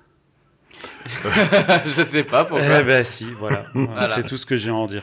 je 1.97 2.03
sais 2.05 2.25
pas 2.25 2.45
pourquoi. 2.45 2.81
Eh 2.81 2.83
ben 2.83 3.05
si, 3.05 3.27
voilà. 3.39 3.67
C'est 4.15 4.27
tout 4.27 4.37
ce 4.37 4.47
que 4.47 4.57
j'ai 4.57 4.71
à 4.71 4.75
en 4.75 4.87
dire. 4.87 5.03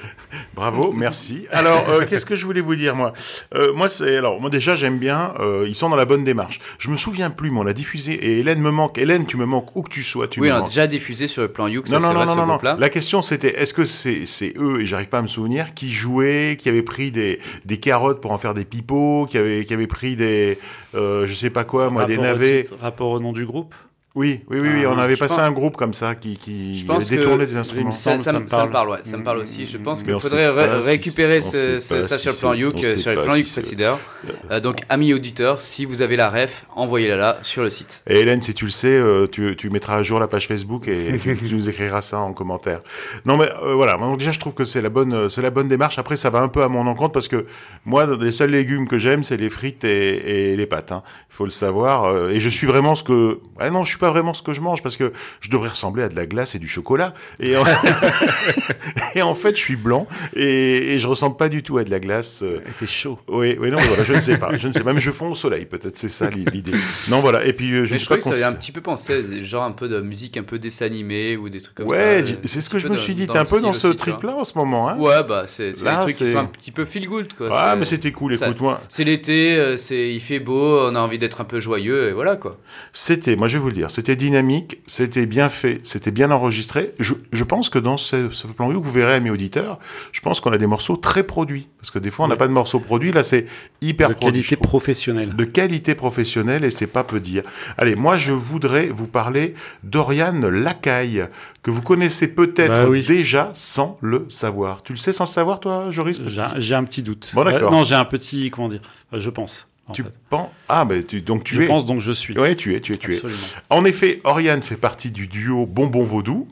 Bravo, 0.55 0.91
merci. 0.91 1.47
Alors, 1.51 1.89
euh, 1.89 2.05
qu'est-ce 2.09 2.25
que 2.25 2.35
je 2.35 2.45
voulais 2.45 2.61
vous 2.61 2.75
dire 2.75 2.95
moi? 2.95 3.13
Euh, 3.55 3.73
Moi, 3.73 3.89
c'est 3.89 4.17
alors 4.17 4.39
moi 4.41 4.49
déjà 4.49 4.75
j'aime 4.75 4.99
bien. 4.99 5.33
Euh, 5.39 5.65
ils 5.67 5.75
sont 5.75 5.89
dans 5.89 5.95
la 5.95 6.05
bonne 6.05 6.23
démarche. 6.23 6.59
Je 6.77 6.89
me 6.89 6.95
souviens 6.95 7.29
plus, 7.29 7.51
mais 7.51 7.59
on 7.59 7.63
l'a 7.63 7.73
diffusé 7.73 8.13
et 8.13 8.39
Hélène 8.39 8.59
me 8.59 8.71
manque. 8.71 8.97
Hélène, 8.97 9.25
tu 9.25 9.37
me 9.37 9.45
manques 9.45 9.75
où 9.75 9.81
que 9.81 9.89
tu 9.89 10.03
sois. 10.03 10.27
Tu 10.27 10.39
oui, 10.39 10.51
on 10.51 10.55
a 10.55 10.61
déjà 10.61 10.87
diffusé 10.87 11.27
sur 11.27 11.41
le 11.41 11.47
plan 11.47 11.67
Youk. 11.67 11.89
Non, 11.89 11.99
non, 11.99 12.13
non, 12.13 12.25
non, 12.35 12.45
non, 12.45 12.59
La 12.77 12.89
question 12.89 13.21
c'était 13.21 13.59
est-ce 13.61 13.73
que 13.73 13.85
c'est 13.85 14.25
c'est 14.25 14.53
eux 14.57 14.81
et 14.81 14.85
j'arrive 14.85 15.09
pas 15.09 15.19
à 15.19 15.21
me 15.21 15.27
souvenir 15.27 15.73
qui 15.73 15.91
jouaient, 15.91 16.57
qui 16.59 16.69
avaient 16.69 16.81
pris 16.83 17.11
des 17.11 17.39
des 17.65 17.77
carottes 17.77 18.21
pour 18.21 18.31
en 18.31 18.37
faire 18.37 18.53
des 18.53 18.65
pipeaux, 18.65 19.27
qui 19.29 19.37
avaient 19.37 19.65
qui 19.65 19.73
avaient 19.73 19.87
pris 19.87 20.15
des 20.15 20.59
je 20.93 21.33
sais 21.33 21.49
pas 21.49 21.63
quoi, 21.63 21.89
moi, 21.89 22.05
des 22.05 22.17
navets. 22.17 22.65
rapport 22.79 23.09
au 23.11 23.19
nom 23.19 23.33
du 23.33 23.45
groupe? 23.45 23.73
Oui, 24.15 24.41
oui, 24.47 24.59
oui, 24.59 24.85
on 24.85 24.95
ah, 24.99 25.03
avait 25.03 25.15
passé 25.15 25.39
un 25.39 25.51
groupe 25.51 25.75
comme 25.75 25.95
ça 25.95 26.13
qui, 26.13 26.37
qui 26.37 26.85
détournait 27.09 27.47
des 27.47 27.57
instruments. 27.57 27.91
Ça, 27.91 28.19
ça, 28.19 28.31
me 28.31 28.45
parle, 28.45 28.99
ça 29.01 29.17
me 29.17 29.23
parle 29.23 29.39
aussi. 29.39 29.65
Je 29.65 29.79
pense 29.79 30.03
qu'il 30.03 30.19
faudrait 30.19 30.49
récupérer 30.79 31.41
ça 31.41 31.79
sur 31.79 32.31
le 32.31 32.39
plan 32.39 32.53
Youk, 32.53 32.79
sur 32.97 33.11
le 33.11 33.23
plan 33.23 33.35
Youk 33.35 33.47
euh, 34.51 34.59
donc, 34.59 34.81
amis 34.87 35.13
auditeurs, 35.13 35.61
si 35.61 35.85
vous 35.85 36.01
avez 36.01 36.15
la 36.15 36.29
ref, 36.29 36.65
envoyez-la 36.75 37.15
là 37.15 37.37
sur 37.41 37.63
le 37.63 37.69
site. 37.69 38.03
Et 38.07 38.19
Hélène, 38.19 38.41
si 38.41 38.53
tu 38.53 38.65
le 38.65 38.71
sais, 38.71 38.87
euh, 38.87 39.27
tu, 39.27 39.55
tu 39.55 39.69
mettras 39.69 39.97
à 39.97 40.03
jour 40.03 40.19
la 40.19 40.27
page 40.27 40.47
Facebook 40.47 40.87
et 40.87 41.17
tu 41.19 41.55
nous 41.55 41.67
écriras 41.67 42.01
ça 42.01 42.19
en 42.19 42.33
commentaire. 42.33 42.81
Non, 43.25 43.35
mais 43.37 43.49
euh, 43.63 43.73
voilà. 43.73 43.97
Donc 43.97 44.19
déjà, 44.19 44.31
je 44.31 44.39
trouve 44.39 44.53
que 44.53 44.63
c'est 44.63 44.81
la 44.81 44.89
bonne, 44.89 45.29
c'est 45.29 45.41
la 45.41 45.49
bonne 45.49 45.67
démarche. 45.67 45.97
Après, 45.97 46.17
ça 46.17 46.29
va 46.29 46.39
un 46.39 46.49
peu 46.49 46.63
à 46.63 46.69
mon 46.69 46.85
encontre 46.85 47.13
parce 47.13 47.27
que 47.27 47.47
moi, 47.85 48.05
les 48.05 48.31
seuls 48.31 48.51
légumes 48.51 48.87
que 48.87 48.99
j'aime, 48.99 49.23
c'est 49.23 49.37
les 49.37 49.49
frites 49.49 49.83
et, 49.83 50.55
les 50.55 50.65
pâtes. 50.67 50.91
Hein. 50.91 51.03
Il 51.31 51.35
faut 51.35 51.45
le 51.45 51.51
savoir. 51.51 52.29
et 52.29 52.39
je 52.39 52.49
suis 52.49 52.67
vraiment 52.67 52.95
ce 52.95 53.03
que. 53.03 53.39
Ah 53.59 53.69
non, 53.71 53.83
je 53.83 53.89
suis 53.89 53.99
pas 54.03 54.11
vraiment 54.11 54.33
ce 54.33 54.41
que 54.41 54.51
je 54.51 54.59
mange 54.59 54.83
parce 54.83 54.97
que 54.97 55.13
je 55.39 55.49
devrais 55.49 55.69
ressembler 55.69 56.03
à 56.03 56.09
de 56.09 56.15
la 56.17 56.25
glace 56.25 56.55
et 56.55 56.59
du 56.59 56.67
chocolat. 56.67 57.13
Et 57.39 57.55
en, 57.55 57.63
et 59.15 59.21
en 59.21 59.33
fait, 59.33 59.55
je 59.55 59.61
suis 59.61 59.77
blanc 59.77 60.07
et, 60.35 60.93
et 60.93 60.99
je 60.99 61.07
ressemble 61.07 61.37
pas 61.37 61.47
du 61.47 61.63
tout 61.63 61.77
à 61.77 61.85
de 61.85 61.89
la 61.89 62.01
glace. 62.01 62.41
Et 62.41 62.71
t'es 62.77 62.85
chaud. 62.85 63.17
Oui, 63.29 63.55
oui, 63.57 63.71
non, 63.71 63.77
voilà, 63.77 64.03
je 64.03 64.13
ne 64.13 64.19
sais 64.19 64.37
pas, 64.37 64.57
je 64.57 64.67
ne 64.67 64.73
sais 64.73 64.83
pas, 64.83 64.91
mais 64.91 64.99
je 64.99 65.11
fonds 65.11 65.31
au 65.31 65.35
soleil, 65.35 65.65
peut-être, 65.65 65.97
c'est 65.97 66.09
ça 66.09 66.29
l'idée. 66.29 66.73
Non, 67.07 67.21
voilà. 67.21 67.45
Et 67.45 67.53
puis, 67.53 67.71
euh, 67.71 67.85
je, 67.85 67.93
mais 67.93 67.99
je 67.99 68.03
crois 68.03 68.17
que 68.17 68.23
ça 68.23 68.31
avait 68.31 68.43
un 68.43 68.51
petit 68.51 68.73
peu 68.73 68.81
pensé, 68.81 69.41
genre 69.41 69.63
un 69.63 69.71
peu 69.71 69.87
de 69.87 70.01
musique 70.01 70.35
un 70.35 70.43
peu 70.43 70.59
dessin 70.59 70.85
animé 70.85 71.37
ou 71.37 71.47
des 71.47 71.61
trucs 71.61 71.75
comme 71.75 71.89
ça. 71.89 71.95
Ouais, 71.95 72.25
c'est 72.43 72.59
ce 72.59 72.69
que 72.69 72.79
je 72.79 72.89
me 72.89 72.97
suis 72.97 73.15
dit. 73.15 73.27
T'es 73.27 73.37
un 73.37 73.45
peu 73.45 73.61
dans 73.61 73.71
ce 73.71 73.87
trip-là 73.87 74.35
en 74.35 74.43
ce 74.43 74.57
moment, 74.57 74.89
hein? 74.89 74.97
Ouais, 74.97 75.23
bah, 75.23 75.43
c'est 75.47 75.71
des 75.71 75.91
trucs 76.01 76.17
qui 76.17 76.29
sont 76.29 76.37
un 76.39 76.45
petit 76.45 76.71
peu 76.71 76.83
feel 76.83 77.07
good, 77.07 77.33
quoi. 77.33 77.47
Ah, 77.53 77.77
mais 77.77 77.85
c'était 77.85 78.11
cool, 78.11 78.33
écoute-moi. 78.33 78.81
C'est 78.89 79.05
l'été, 79.05 79.55
euh, 79.55 79.77
c'est 79.77 80.13
il 80.13 80.19
fait 80.19 80.39
beau, 80.39 80.81
on 80.89 80.95
a 80.95 80.99
envie 80.99 81.19
d'être 81.19 81.39
un 81.39 81.45
peu 81.45 81.61
joyeux, 81.61 82.09
et 82.09 82.11
voilà, 82.11 82.35
quoi. 82.35 82.57
C'était, 82.91 83.35
moi, 83.35 83.47
je 83.47 83.57
vais 83.57 83.61
vous 83.61 83.69
le 83.69 83.75
dire, 83.75 83.89
c'était 83.93 84.15
dynamique, 84.15 84.79
c'était 84.87 85.27
bien 85.27 85.49
fait, 85.49 85.79
c'était 85.83 86.09
bien 86.09 86.31
enregistré. 86.31 86.93
Je, 86.99 87.13
je 87.31 87.43
pense 87.43 87.69
que 87.69 87.77
dans 87.77 87.97
ce, 87.97 88.31
ce 88.31 88.47
plan 88.47 88.69
que 88.69 88.73
vous 88.73 88.91
verrez, 88.91 89.19
mes 89.19 89.29
auditeurs, 89.29 89.77
je 90.11 90.19
pense 90.21 90.41
qu'on 90.41 90.51
a 90.51 90.57
des 90.57 90.65
morceaux 90.65 90.97
très 90.97 91.21
produits. 91.21 91.67
Parce 91.77 91.91
que 91.91 91.99
des 91.99 92.09
fois, 92.09 92.25
on 92.25 92.27
n'a 92.27 92.35
pas 92.35 92.47
de 92.47 92.53
morceaux 92.53 92.79
produits. 92.79 93.11
Là, 93.11 93.21
c'est 93.21 93.45
hyper 93.81 94.09
de 94.09 94.13
qualité 94.15 94.55
professionnelle. 94.55 95.35
De 95.35 95.43
qualité 95.43 95.93
professionnelle, 95.93 96.63
et 96.63 96.71
c'est 96.71 96.87
pas 96.87 97.03
peu 97.03 97.19
dire. 97.19 97.43
Allez, 97.77 97.95
moi, 97.95 98.17
je 98.17 98.31
voudrais 98.31 98.87
vous 98.87 99.05
parler 99.05 99.53
d'Oriane 99.83 100.47
Lacaille, 100.47 101.27
que 101.61 101.69
vous 101.69 101.81
connaissez 101.81 102.27
peut-être 102.27 102.89
bah 102.89 102.99
déjà 103.07 103.51
sans 103.53 103.97
le 104.01 104.25
savoir. 104.29 104.81
Tu 104.81 104.93
le 104.93 104.97
sais 104.97 105.13
sans 105.13 105.25
le 105.25 105.29
savoir, 105.29 105.59
toi, 105.59 105.91
Joris? 105.91 106.19
J'ai 106.57 106.75
un 106.75 106.83
petit 106.83 107.03
doute. 107.03 107.31
Bon, 107.35 107.43
d'accord. 107.43 107.71
non, 107.71 107.83
j'ai 107.83 107.95
un 107.95 108.05
petit, 108.05 108.49
comment 108.49 108.69
dire, 108.69 108.81
je 109.11 109.29
pense. 109.29 109.69
Tu 109.91 110.03
penses 110.29 110.49
Ah, 110.69 110.87
tu, 111.07 111.21
donc 111.21 111.43
tu 111.43 111.55
je 111.55 111.61
es. 111.63 111.67
pense 111.67 111.85
donc 111.85 111.99
je 111.99 112.11
suis. 112.13 112.37
Oui, 112.39 112.55
tu 112.55 112.73
es, 112.73 112.79
tu 112.79 112.93
es, 112.93 112.97
tu 112.97 113.15
es. 113.15 113.21
En 113.69 113.83
effet, 113.83 114.21
Oriane 114.23 114.63
fait 114.63 114.77
partie 114.77 115.11
du 115.11 115.27
duo 115.27 115.65
Bonbon 115.65 116.03
Vaudou 116.03 116.47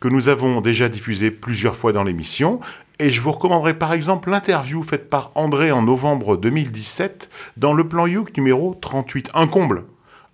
que 0.00 0.08
nous 0.08 0.28
avons 0.28 0.60
déjà 0.60 0.88
diffusé 0.88 1.30
plusieurs 1.30 1.76
fois 1.76 1.92
dans 1.92 2.04
l'émission. 2.04 2.60
Et 3.00 3.10
je 3.10 3.20
vous 3.20 3.32
recommanderai 3.32 3.74
par 3.74 3.92
exemple 3.92 4.30
l'interview 4.30 4.82
faite 4.82 5.08
par 5.10 5.32
André 5.34 5.72
en 5.72 5.82
novembre 5.82 6.36
2017 6.36 7.28
dans 7.56 7.72
le 7.72 7.88
plan 7.88 8.06
Youk 8.06 8.36
numéro 8.36 8.76
38. 8.80 9.30
Un 9.34 9.46
comble. 9.46 9.84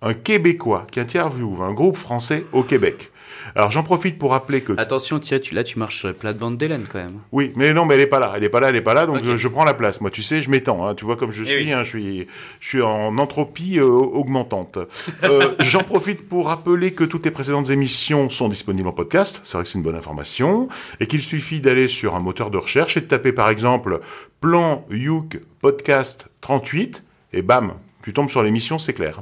Un 0.03 0.13
Québécois 0.13 0.85
qui 0.91 0.99
interviewe 0.99 1.61
un 1.63 1.73
groupe 1.73 1.95
français 1.97 2.45
au 2.53 2.63
Québec. 2.63 3.10
Alors 3.55 3.71
j'en 3.71 3.83
profite 3.83 4.17
pour 4.17 4.31
rappeler 4.31 4.61
que... 4.61 4.73
Attention, 4.77 5.19
tiens, 5.19 5.39
tu, 5.39 5.53
là 5.53 5.63
tu 5.63 5.79
marches 5.79 5.99
sur 5.99 6.07
la 6.07 6.13
plate-bande 6.13 6.57
d'Hélène 6.57 6.85
quand 6.91 6.99
même. 6.99 7.19
Oui, 7.31 7.51
mais 7.55 7.73
non, 7.73 7.85
mais 7.85 7.95
elle 7.95 8.01
est 8.01 8.07
pas 8.07 8.19
là, 8.19 8.33
elle 8.35 8.43
est 8.43 8.49
pas 8.49 8.59
là, 8.59 8.69
elle 8.69 8.75
est 8.75 8.81
pas 8.81 8.93
là, 8.93 9.05
donc 9.05 9.23
je, 9.23 9.47
prends 9.47 9.63
la 9.63 9.73
place. 9.73 10.01
Moi, 10.01 10.11
tu 10.11 10.23
sais, 10.23 10.41
je 10.41 10.49
m'étends, 10.49 10.87
hein, 10.87 10.95
tu 10.95 11.05
vois 11.05 11.17
comme 11.17 11.31
je 11.31 11.43
eh 11.43 11.45
suis, 11.45 11.71
hein, 11.71 11.83
je 11.83 11.89
suis, 11.89 12.27
je 12.59 12.67
suis 12.67 12.81
en 12.81 13.17
entropie 13.17 13.79
euh, 13.79 13.85
augmentante. 13.85 14.77
Euh, 15.23 15.55
j'en 15.59 15.83
profite 15.83 16.27
pour 16.27 16.47
rappeler 16.47 16.93
que 16.93 17.03
toutes 17.03 17.25
les 17.25 17.31
précédentes 17.31 17.69
émissions 17.69 18.29
sont 18.29 18.49
disponibles 18.49 18.87
en 18.87 18.93
podcast, 18.93 19.41
c'est 19.43 19.57
vrai 19.57 19.63
que 19.63 19.69
c'est 19.69 19.77
une 19.77 19.83
bonne 19.83 19.95
information, 19.95 20.69
et 20.99 21.07
qu'il 21.07 21.21
suffit 21.21 21.61
d'aller 21.61 21.87
sur 21.87 22.15
un 22.15 22.19
moteur 22.19 22.51
de 22.51 22.57
recherche 22.57 22.97
et 22.97 23.01
de 23.01 23.05
taper 23.05 23.31
par 23.31 23.49
exemple 23.49 23.99
plan 24.39 24.85
Youk 24.89 25.39
podcast 25.59 26.27
38, 26.41 27.03
et 27.33 27.41
bam, 27.41 27.73
tu 28.03 28.13
tombes 28.13 28.29
sur 28.29 28.43
l'émission, 28.43 28.79
c'est 28.79 28.93
clair. 28.93 29.21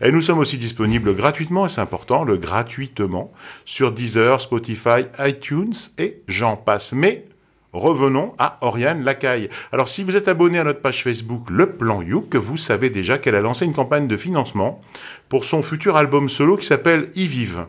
Et 0.00 0.12
nous 0.12 0.22
sommes 0.22 0.38
aussi 0.38 0.58
disponibles 0.58 1.14
gratuitement, 1.14 1.66
et 1.66 1.68
c'est 1.68 1.80
important, 1.80 2.24
le 2.24 2.36
gratuitement, 2.36 3.32
sur 3.64 3.92
Deezer, 3.92 4.40
Spotify, 4.40 5.06
iTunes, 5.18 5.74
et 5.98 6.22
j'en 6.28 6.56
passe. 6.56 6.92
Mais 6.92 7.26
revenons 7.72 8.34
à 8.38 8.58
Oriane 8.60 9.04
Lacaille. 9.04 9.50
Alors 9.72 9.88
si 9.88 10.02
vous 10.02 10.16
êtes 10.16 10.28
abonné 10.28 10.58
à 10.58 10.64
notre 10.64 10.80
page 10.80 11.02
Facebook 11.02 11.50
Le 11.50 11.72
Plan 11.72 12.02
Youk, 12.02 12.34
vous 12.36 12.56
savez 12.56 12.90
déjà 12.90 13.18
qu'elle 13.18 13.34
a 13.34 13.40
lancé 13.40 13.64
une 13.64 13.74
campagne 13.74 14.08
de 14.08 14.16
financement 14.16 14.80
pour 15.28 15.44
son 15.44 15.62
futur 15.62 15.96
album 15.96 16.28
solo 16.28 16.56
qui 16.56 16.66
s'appelle 16.66 17.10
Y 17.14 17.26
Vive, 17.26 17.66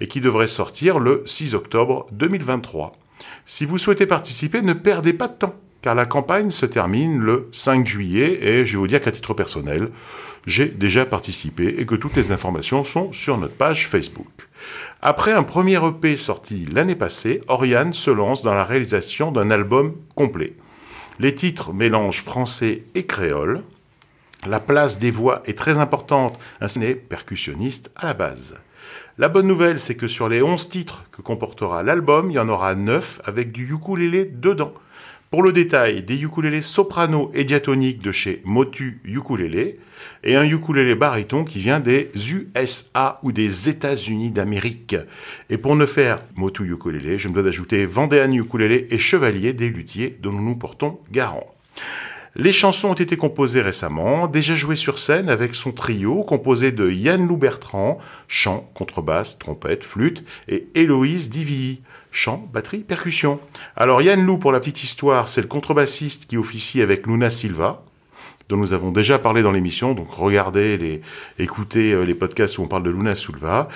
et 0.00 0.06
qui 0.06 0.20
devrait 0.20 0.48
sortir 0.48 0.98
le 0.98 1.22
6 1.26 1.54
octobre 1.54 2.06
2023. 2.12 2.92
Si 3.46 3.64
vous 3.64 3.78
souhaitez 3.78 4.06
participer, 4.06 4.62
ne 4.62 4.72
perdez 4.72 5.12
pas 5.12 5.28
de 5.28 5.34
temps 5.34 5.54
car 5.82 5.94
la 5.94 6.06
campagne 6.06 6.50
se 6.50 6.66
termine 6.66 7.18
le 7.18 7.48
5 7.52 7.86
juillet 7.86 8.38
et 8.42 8.66
je 8.66 8.72
vais 8.72 8.78
vous 8.78 8.86
dire 8.86 9.00
qu'à 9.00 9.12
titre 9.12 9.34
personnel, 9.34 9.90
j'ai 10.46 10.66
déjà 10.66 11.06
participé 11.06 11.76
et 11.78 11.86
que 11.86 11.94
toutes 11.94 12.16
les 12.16 12.32
informations 12.32 12.84
sont 12.84 13.12
sur 13.12 13.38
notre 13.38 13.54
page 13.54 13.88
Facebook. 13.88 14.48
Après 15.02 15.32
un 15.32 15.42
premier 15.42 15.78
EP 15.84 16.16
sorti 16.16 16.66
l'année 16.66 16.94
passée, 16.94 17.42
Oriane 17.48 17.92
se 17.92 18.10
lance 18.10 18.42
dans 18.42 18.54
la 18.54 18.64
réalisation 18.64 19.32
d'un 19.32 19.50
album 19.50 19.94
complet. 20.14 20.54
Les 21.18 21.34
titres 21.34 21.72
mélangent 21.72 22.22
français 22.22 22.84
et 22.94 23.06
créole. 23.06 23.62
La 24.46 24.60
place 24.60 24.98
des 24.98 25.10
voix 25.10 25.42
est 25.44 25.58
très 25.58 25.78
importante, 25.78 26.38
un 26.60 26.68
ciné 26.68 26.94
percussionniste 26.94 27.90
à 27.94 28.06
la 28.06 28.14
base. 28.14 28.58
La 29.18 29.28
bonne 29.28 29.46
nouvelle, 29.46 29.80
c'est 29.80 29.96
que 29.96 30.08
sur 30.08 30.30
les 30.30 30.40
11 30.40 30.70
titres 30.70 31.04
que 31.12 31.20
comportera 31.20 31.82
l'album, 31.82 32.30
il 32.30 32.36
y 32.36 32.38
en 32.38 32.48
aura 32.48 32.74
9 32.74 33.20
avec 33.24 33.52
du 33.52 33.70
ukulélé 33.70 34.24
dedans. 34.24 34.72
Pour 35.30 35.44
le 35.44 35.52
détail, 35.52 36.02
des 36.02 36.20
ukulélés 36.20 36.60
soprano 36.60 37.30
et 37.34 37.44
diatoniques 37.44 38.02
de 38.02 38.10
chez 38.10 38.42
Motu 38.44 39.00
Ukulélé 39.04 39.78
et 40.24 40.34
un 40.34 40.42
ukulélé 40.42 40.96
baryton 40.96 41.44
qui 41.44 41.60
vient 41.60 41.78
des 41.78 42.10
USA 42.16 43.20
ou 43.22 43.30
des 43.30 43.68
États-Unis 43.68 44.32
d'Amérique. 44.32 44.96
Et 45.48 45.56
pour 45.56 45.76
ne 45.76 45.86
faire 45.86 46.24
Motu 46.34 46.68
Ukulélé, 46.68 47.16
je 47.16 47.28
me 47.28 47.34
dois 47.34 47.44
d'ajouter 47.44 47.86
Vendéan 47.86 48.32
Ukulélé 48.32 48.88
et 48.90 48.98
Chevalier 48.98 49.52
des 49.52 49.68
luthiers 49.68 50.18
dont 50.20 50.32
nous 50.32 50.42
nous 50.42 50.56
portons 50.56 50.98
garant. 51.12 51.54
Les 52.34 52.52
chansons 52.52 52.90
ont 52.90 52.94
été 52.94 53.16
composées 53.16 53.62
récemment, 53.62 54.26
déjà 54.26 54.56
jouées 54.56 54.74
sur 54.74 54.98
scène 54.98 55.28
avec 55.28 55.54
son 55.54 55.70
trio 55.70 56.24
composé 56.24 56.72
de 56.72 56.90
Yann 56.90 57.28
Lou 57.28 57.36
Bertrand, 57.36 57.98
chant, 58.26 58.68
contrebasse, 58.74 59.38
trompette, 59.38 59.84
flûte, 59.84 60.24
et 60.48 60.66
Héloïse 60.74 61.30
Divilly, 61.30 61.82
chant, 62.10 62.48
batterie, 62.52 62.80
percussion. 62.80 63.40
Alors 63.76 64.02
Yann 64.02 64.24
Lou, 64.24 64.38
pour 64.38 64.52
la 64.52 64.60
petite 64.60 64.82
histoire, 64.82 65.28
c'est 65.28 65.40
le 65.40 65.46
contrebassiste 65.46 66.26
qui 66.26 66.36
officie 66.36 66.82
avec 66.82 67.06
Luna 67.06 67.30
Silva, 67.30 67.82
dont 68.48 68.56
nous 68.56 68.72
avons 68.72 68.90
déjà 68.90 69.18
parlé 69.18 69.42
dans 69.42 69.52
l'émission, 69.52 69.94
donc 69.94 70.10
regardez, 70.10 70.76
les, 70.76 71.02
écoutez 71.38 71.92
euh, 71.92 72.02
les 72.02 72.14
podcasts 72.14 72.58
où 72.58 72.62
on 72.62 72.68
parle 72.68 72.82
de 72.82 72.90
Luna 72.90 73.14
Silva. 73.14 73.68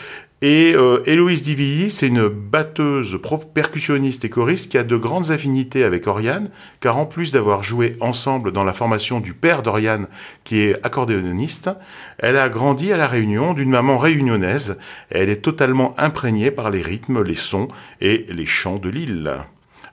Et 0.46 0.74
euh, 0.76 1.02
Héloïse 1.06 1.42
Divilly, 1.42 1.90
c'est 1.90 2.08
une 2.08 2.28
batteuse, 2.28 3.18
percussionniste 3.54 4.26
et 4.26 4.28
choriste 4.28 4.70
qui 4.70 4.76
a 4.76 4.84
de 4.84 4.94
grandes 4.98 5.30
affinités 5.30 5.84
avec 5.84 6.06
Oriane, 6.06 6.50
car 6.80 6.98
en 6.98 7.06
plus 7.06 7.30
d'avoir 7.30 7.62
joué 7.62 7.96
ensemble 8.00 8.52
dans 8.52 8.62
la 8.62 8.74
formation 8.74 9.20
du 9.20 9.32
père 9.32 9.62
d'Oriane, 9.62 10.06
qui 10.44 10.60
est 10.60 10.74
accordéoniste, 10.84 11.70
elle 12.18 12.36
a 12.36 12.50
grandi 12.50 12.92
à 12.92 12.98
La 12.98 13.06
Réunion 13.06 13.54
d'une 13.54 13.70
maman 13.70 13.96
réunionnaise. 13.96 14.76
Elle 15.08 15.30
est 15.30 15.40
totalement 15.40 15.94
imprégnée 15.96 16.50
par 16.50 16.68
les 16.68 16.82
rythmes, 16.82 17.22
les 17.22 17.36
sons 17.36 17.68
et 18.02 18.26
les 18.28 18.44
chants 18.44 18.76
de 18.76 18.90
l'île. 18.90 19.32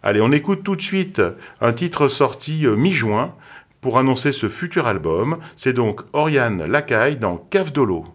Allez, 0.04 0.20
on 0.20 0.34
écoute 0.34 0.66
tout 0.66 0.76
de 0.76 0.82
suite 0.82 1.22
un 1.62 1.72
titre 1.72 2.10
sorti 2.10 2.66
euh, 2.66 2.76
mi-juin 2.76 3.36
pour 3.80 3.98
annoncer 3.98 4.34
ce 4.34 4.50
futur 4.50 4.86
album. 4.86 5.38
C'est 5.56 5.72
donc 5.72 6.02
Oriane 6.12 6.66
Lacaille 6.66 7.16
dans 7.16 7.38
Cave 7.38 7.72
Dolo. 7.72 8.06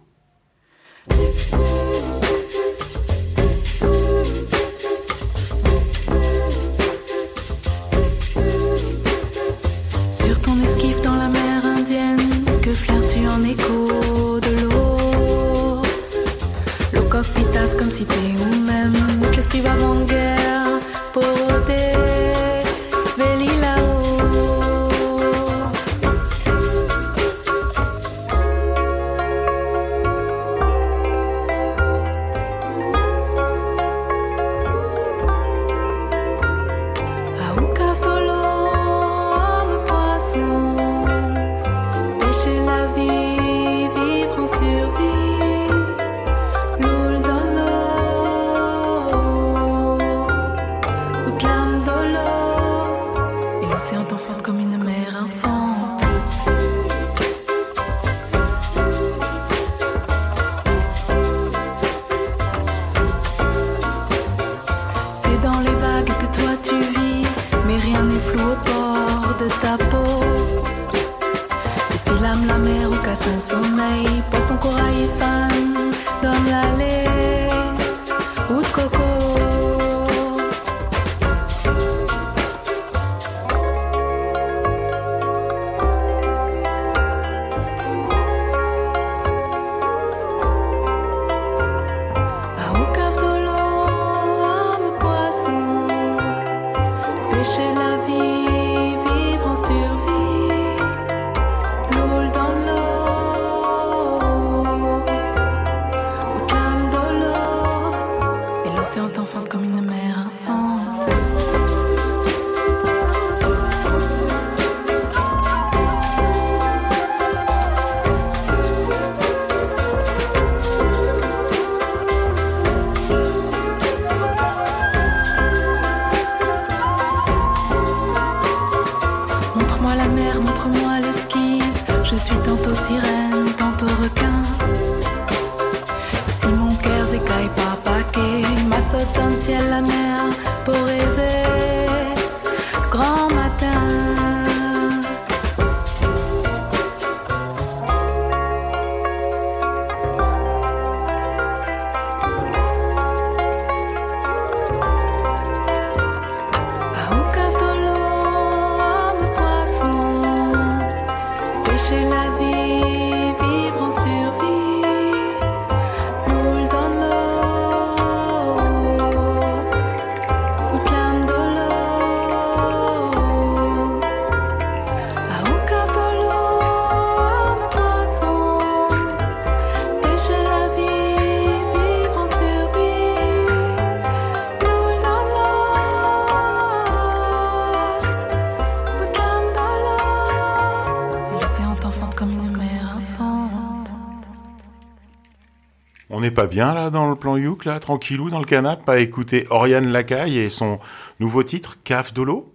Bien 196.57 196.73
là 196.73 196.89
dans 196.89 197.11
le 197.11 197.17
plan 197.17 197.37
Youk, 197.37 197.69
tranquillou 197.83 198.31
dans 198.31 198.39
le 198.39 198.47
canapé, 198.47 198.83
pas 198.83 198.99
écouter 198.99 199.47
Oriane 199.51 199.93
Lacaille 199.93 200.39
et 200.39 200.49
son 200.49 200.79
nouveau 201.21 201.43
titre, 201.43 201.77
Caf 201.85 202.15
de 202.15 202.23
l'eau? 202.23 202.51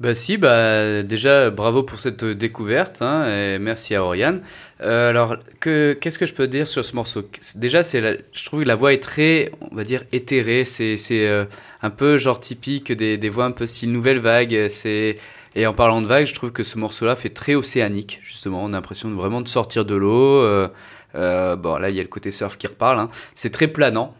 Bah 0.00 0.14
si, 0.14 0.38
bah 0.38 1.02
déjà 1.02 1.50
bravo 1.50 1.82
pour 1.82 2.00
cette 2.00 2.24
découverte 2.24 3.02
hein, 3.02 3.28
et 3.28 3.58
merci 3.58 3.94
à 3.94 4.02
Oriane. 4.04 4.40
Euh, 4.80 5.10
alors 5.10 5.36
que 5.60 5.92
qu'est-ce 6.00 6.18
que 6.18 6.24
je 6.24 6.32
peux 6.32 6.48
dire 6.48 6.66
sur 6.66 6.82
ce 6.82 6.96
morceau? 6.96 7.20
Déjà 7.56 7.82
je 7.82 8.44
trouve 8.46 8.62
que 8.62 8.66
la 8.66 8.74
voix 8.74 8.94
est 8.94 9.02
très 9.02 9.52
on 9.70 9.76
va 9.76 9.84
dire 9.84 10.04
éthérée, 10.12 10.64
c'est 10.64 10.96
euh, 11.10 11.44
un 11.82 11.90
peu 11.90 12.16
genre 12.16 12.40
typique 12.40 12.90
des, 12.90 13.18
des 13.18 13.28
voix 13.28 13.44
un 13.44 13.50
peu 13.50 13.66
style 13.66 13.92
nouvelle 13.92 14.20
vague, 14.20 14.68
c'est 14.70 15.18
et 15.54 15.66
en 15.66 15.74
parlant 15.74 16.00
de 16.00 16.06
vague, 16.06 16.24
je 16.24 16.34
trouve 16.34 16.52
que 16.52 16.62
ce 16.62 16.78
morceau-là 16.78 17.16
fait 17.16 17.28
très 17.28 17.54
océanique 17.54 18.20
justement, 18.22 18.64
on 18.64 18.68
a 18.68 18.76
l'impression 18.76 19.10
vraiment 19.10 19.42
de 19.42 19.48
sortir 19.48 19.84
de 19.84 19.94
l'eau. 19.94 20.38
Euh, 20.38 20.68
bon, 21.14 21.78
là, 21.78 21.88
il 21.88 21.96
y 21.96 22.00
a 22.00 22.02
le 22.02 22.08
côté 22.08 22.30
surf 22.30 22.56
qui 22.56 22.66
reparle. 22.66 22.98
Hein. 22.98 23.10
C'est 23.34 23.50
très 23.50 23.68
planant. 23.68 24.14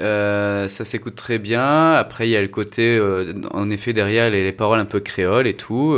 Euh, 0.00 0.68
ça 0.68 0.84
s'écoute 0.84 1.14
très 1.14 1.38
bien. 1.38 1.92
Après, 1.92 2.28
il 2.28 2.30
y 2.32 2.36
a 2.36 2.42
le 2.42 2.48
côté, 2.48 2.96
euh, 2.96 3.32
en 3.52 3.70
effet, 3.70 3.92
derrière 3.92 4.30
les, 4.30 4.44
les, 4.44 4.52
paroles 4.52 4.80
un 4.80 4.84
peu 4.84 5.00
créoles 5.00 5.46
et 5.46 5.54
tout. 5.54 5.96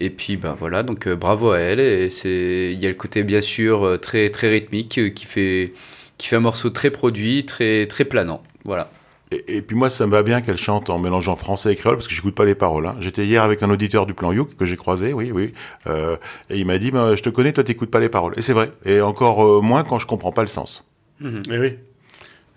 et 0.00 0.10
puis, 0.10 0.36
ben 0.36 0.56
voilà, 0.58 0.82
donc 0.82 1.08
bravo 1.08 1.52
à 1.52 1.58
elle. 1.58 1.80
Et 1.80 2.10
il 2.24 2.78
y 2.78 2.86
a 2.86 2.88
le 2.88 2.94
côté 2.94 3.22
bien 3.22 3.40
sûr 3.40 3.98
très 4.00 4.30
très 4.30 4.48
rythmique 4.48 5.14
qui 5.14 5.24
fait 5.26 5.72
qui 6.18 6.28
fait 6.28 6.36
un 6.36 6.40
morceau 6.40 6.70
très 6.70 6.90
produit, 6.90 7.46
très 7.46 7.86
très 7.86 8.04
planant. 8.04 8.42
Voilà. 8.64 8.90
Et, 9.30 9.60
puis 9.60 9.76
moi, 9.76 9.90
ça 9.90 10.06
me 10.06 10.12
va 10.12 10.22
bien 10.22 10.40
qu'elle 10.40 10.56
chante 10.56 10.88
en 10.88 10.98
mélangeant 10.98 11.36
français 11.36 11.72
et 11.72 11.76
créole, 11.76 11.96
parce 11.96 12.08
que 12.08 12.14
j'écoute 12.14 12.34
pas 12.34 12.46
les 12.46 12.54
paroles. 12.54 12.86
Hein. 12.86 12.96
J'étais 13.00 13.26
hier 13.26 13.42
avec 13.42 13.62
un 13.62 13.70
auditeur 13.70 14.06
du 14.06 14.14
plan 14.14 14.32
Youk 14.32 14.56
que 14.56 14.64
j'ai 14.64 14.76
croisé, 14.76 15.12
oui, 15.12 15.30
oui, 15.32 15.52
euh, 15.86 16.16
et 16.48 16.58
il 16.58 16.66
m'a 16.66 16.78
dit, 16.78 16.90
bah, 16.90 17.14
je 17.14 17.22
te 17.22 17.28
connais, 17.28 17.52
toi, 17.52 17.62
t'écoutes 17.62 17.90
pas 17.90 18.00
les 18.00 18.08
paroles. 18.08 18.32
Et 18.38 18.42
c'est 18.42 18.54
vrai. 18.54 18.72
Et 18.86 19.02
encore 19.02 19.44
euh, 19.44 19.60
moins 19.60 19.84
quand 19.84 19.98
je 19.98 20.06
comprends 20.06 20.32
pas 20.32 20.42
le 20.42 20.48
sens. 20.48 20.88
Mmh. 21.20 21.34
Et 21.50 21.58
oui. 21.58 21.74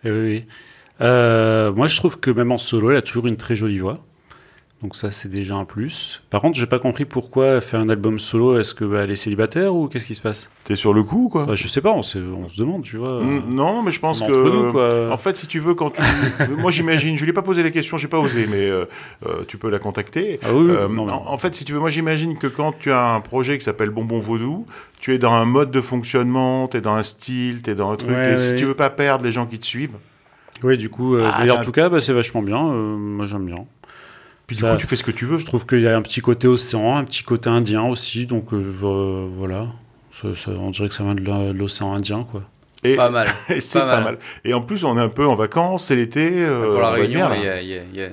Et 0.04 0.12
oui, 0.12 0.20
oui. 0.20 0.46
Euh, 1.02 1.74
moi, 1.74 1.88
je 1.88 1.98
trouve 1.98 2.20
que 2.20 2.32
même 2.32 2.52
en 2.52 2.58
solo, 2.58 2.92
elle 2.92 2.98
a 2.98 3.02
toujours 3.02 3.28
une 3.28 3.38
très 3.38 3.56
jolie 3.56 3.80
voix. 3.80 4.04
Donc 4.82 4.96
ça, 4.96 5.12
c'est 5.12 5.30
déjà 5.30 5.56
un 5.56 5.66
plus. 5.66 6.24
Par 6.32 6.42
contre, 6.42 6.58
j'ai 6.58 6.66
pas 6.66 6.80
compris 6.80 7.06
pourquoi 7.06 7.62
faire 7.62 7.80
un 7.80 7.90
album 7.90 8.18
solo. 8.18 8.58
Est-ce 8.58 8.74
qu'elle 8.74 8.88
bah, 8.88 9.04
est 9.06 9.16
célibataire 9.16 9.76
ou 9.76 9.88
qu'est-ce 9.88 10.08
qui 10.08 10.16
se 10.16 10.22
passe? 10.22 10.50
T'es 10.64 10.76
sur 10.76 10.92
le 10.92 11.04
coup, 11.04 11.30
quoi 11.32 11.46
bah, 11.46 11.54
Je 11.54 11.68
sais 11.68 11.82
pas, 11.82 11.92
on, 11.92 12.02
se 12.02 12.18
demande, 12.18 12.82
tu 12.82 12.98
vois. 12.98 13.22
non, 13.48 13.84
mais 13.84 13.92
je 13.92 14.00
pense 14.00 14.22
que... 14.22 15.12
En 15.12 15.18
fait, 15.18 15.38
si 15.38 15.46
tu 15.46 15.60
veux, 15.60 15.76
quand 15.76 15.92
tu... 15.92 16.02
Moi, 16.58 16.72
j'imagine, 16.72 17.16
je 17.16 17.24
lui 17.24 17.30
ai 17.30 17.34
pas 17.34 17.44
posé 17.44 17.62
les 17.62 17.70
questions, 17.70 17.98
j'ai 17.98 18.08
pas 18.08 18.18
osé, 18.18 18.48
mais 18.48 18.68
euh, 18.70 18.86
euh, 19.28 19.44
tu 19.48 19.58
peux 19.58 19.70
la 19.70 19.78
contacter. 19.78 20.40
Ah 20.42 20.52
oui, 20.52 20.72
euh, 20.72 20.88
en, 20.88 21.38
fait, 21.38 21.54
si 21.54 21.64
tu 21.64 21.74
veux, 21.74 21.80
moi, 21.80 21.92
j'imagine 21.92 22.36
que 22.36 22.48
quand 22.48 22.74
tu 22.80 22.92
as 22.92 23.14
un 23.14 23.22
projet 23.22 23.60
qui 23.60 23.64
s'appelle 23.64 23.92
Bonbon 23.92 24.20
Vaudou, 24.20 24.66
tu 25.00 25.14
es 25.14 25.20
dans 25.20 25.34
un 25.34 25.46
mode 25.46 25.70
de 25.70 25.82
fonctionnement, 25.82 26.68
tu 26.68 26.78
es 26.78 26.82
dans 26.82 26.96
un 26.96 27.04
style, 27.04 27.62
tu 27.62 27.70
es 27.70 27.76
dans 27.76 27.92
un 27.92 27.98
truc, 27.98 28.18
et 28.18 28.38
si 28.38 28.56
tu 28.56 28.66
veux 28.66 28.74
pas 28.74 28.90
perdre 28.90 29.24
les 29.24 29.32
gens 29.32 29.46
qui 29.46 29.60
te 29.60 29.66
suivent... 29.66 29.98
Oui, 30.64 30.78
du 30.78 30.90
coup, 30.90 31.18
ah, 31.20 31.44
en 31.52 31.64
tout 31.64 31.72
cas, 31.72 31.90
bah, 31.90 32.00
c'est 32.00 32.14
vachement 32.14 32.42
bien. 32.42 32.62
moi, 32.64 33.28
j'aime 33.28 33.46
bien. 33.46 33.66
Puis 34.52 34.58
du 34.58 34.64
coup, 34.64 34.78
tu 34.78 34.86
fais 34.86 34.98
ce 34.98 35.04
que 35.04 35.12
tu 35.12 35.24
veux. 35.24 35.38
Je 35.38 35.46
trouve 35.46 35.66
qu'il 35.66 35.80
y 35.80 35.88
a 35.88 35.96
un 35.96 36.02
petit 36.02 36.20
côté 36.20 36.46
océan, 36.46 36.98
un 36.98 37.06
petit 37.06 37.24
côté 37.24 37.50
indien 37.50 37.84
aussi, 37.84 38.26
donc 38.26 38.54
euh, 38.54 39.26
voilà. 39.38 39.68
on 40.26 40.72
dirait 40.72 40.90
que 40.90 40.94
ça 40.94 41.06
vient 41.06 41.16
de 41.16 41.54
l'océan 41.54 41.94
Indien, 41.94 42.28
quoi. 42.30 42.44
Et, 42.84 42.98
pas 42.98 43.10
mal. 43.10 43.30
c'est 43.62 43.80
pas, 43.80 44.02
mal. 44.02 44.18
Et 44.44 44.54
en 44.54 44.62
plus, 44.62 44.84
on 44.84 44.98
est 44.98 45.02
un 45.02 45.08
peu 45.08 45.26
en 45.26 45.36
vacances, 45.36 45.86
c'est 45.86 45.96
l'été. 45.96 46.44
Euh, 46.44 46.70
pour 46.70 46.82
la 46.82 46.90
réunion, 46.90 47.30
il 47.34 47.96
y 47.96 48.02
a, 48.04 48.10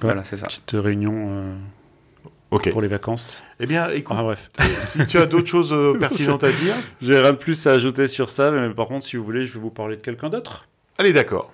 Voilà, 0.00 0.24
c'est 0.24 0.38
ça. 0.38 0.46
Petite 0.46 0.70
réunion 0.72 1.12
euh, 1.12 2.58
pour 2.70 2.80
les 2.80 2.88
vacances. 2.88 3.42
Eh 3.60 3.66
bien, 3.66 3.90
écoute, 3.90 4.16
ah, 4.18 4.22
bref. 4.22 4.50
si 4.80 5.04
tu 5.04 5.18
as 5.18 5.26
d'autres 5.26 5.48
choses 5.48 5.76
pertinentes 6.00 6.44
à 6.44 6.52
dire. 6.52 6.76
J'ai 7.02 7.20
rien 7.20 7.32
de 7.32 7.36
plus 7.36 7.66
à 7.66 7.72
ajouter 7.72 8.06
sur 8.06 8.30
ça, 8.30 8.50
mais 8.50 8.70
par 8.70 8.86
contre, 8.86 9.04
si 9.04 9.18
vous 9.18 9.24
voulez, 9.24 9.44
je 9.44 9.52
vais 9.52 9.60
vous 9.60 9.68
parler 9.68 9.96
de 9.96 10.00
quelqu'un 10.00 10.30
d'autre. 10.30 10.68
Allez, 10.96 11.12
d'accord. 11.12 11.52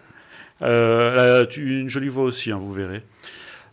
une 0.61 1.88
jolie 1.88 2.06
voix 2.08 2.22
aussi, 2.22 2.52
hein, 2.52 2.58
vous 2.61 2.72
verrez. 2.72 3.02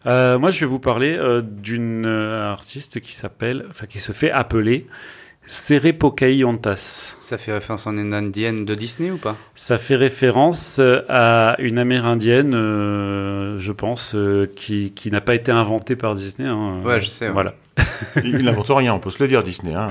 Euh, 0.06 0.40
moi, 0.40 0.52
je 0.52 0.62
vais 0.62 0.66
vous 0.66 0.80
parler 0.80 1.16
euh, 1.18 1.42
d'une 1.42 2.06
euh, 2.06 2.52
artiste 2.52 3.00
qui 3.00 3.16
s'appelle, 3.16 3.66
enfin, 3.70 3.86
qui 3.86 4.00
se 4.00 4.12
fait 4.12 4.32
appeler 4.32 4.88
Sere 5.46 5.94
Pocahontas. 5.98 7.16
Ça 7.20 7.38
fait 7.38 7.54
référence 7.54 7.88
à 7.88 7.92
une 7.92 8.14
indienne 8.14 8.66
de 8.66 8.76
Disney 8.76 9.12
ou 9.12 9.18
pas? 9.18 9.36
Ça 9.56 9.78
fait 9.78 9.96
référence 9.96 10.80
à 11.10 11.56
une 11.60 11.80
amérindienne, 11.80 12.52
je 12.52 13.72
pense, 13.72 14.16
qui, 14.56 14.92
qui 14.92 15.10
n'a 15.10 15.22
pas 15.22 15.34
été 15.34 15.52
inventée 15.52 15.96
par 15.96 16.14
Disney. 16.14 16.48
Hein. 16.48 16.82
Ouais, 16.86 17.00
je 17.00 17.08
sais. 17.08 17.30
Voilà. 17.30 17.56
Il 18.24 18.44
n'invente 18.44 18.70
rien, 18.70 18.94
on 18.94 19.00
peut 19.00 19.10
se 19.10 19.24
le 19.24 19.28
dire, 19.28 19.42
Disney. 19.42 19.74
Hein. 19.74 19.90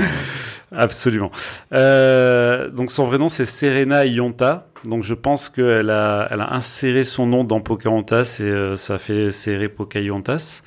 Absolument. 0.75 1.31
Euh, 1.73 2.48
donc 2.71 2.91
son 2.91 3.07
vrai 3.07 3.19
nom 3.19 3.29
c'est 3.29 3.45
Serena 3.45 4.05
Ionta. 4.05 4.69
Donc 4.85 5.03
je 5.03 5.15
pense 5.15 5.49
qu'elle 5.49 5.91
a, 5.91 6.29
elle 6.31 6.41
a 6.41 6.55
inséré 6.55 7.05
son 7.05 7.27
nom 7.27 7.45
dans 7.45 7.61
Pocahontas 7.61 8.39
et 8.41 8.45
euh, 8.45 8.77
ça 8.77 8.99
fait 8.99 9.31
Serena 9.31 9.69
Pocahontas. 9.69 10.63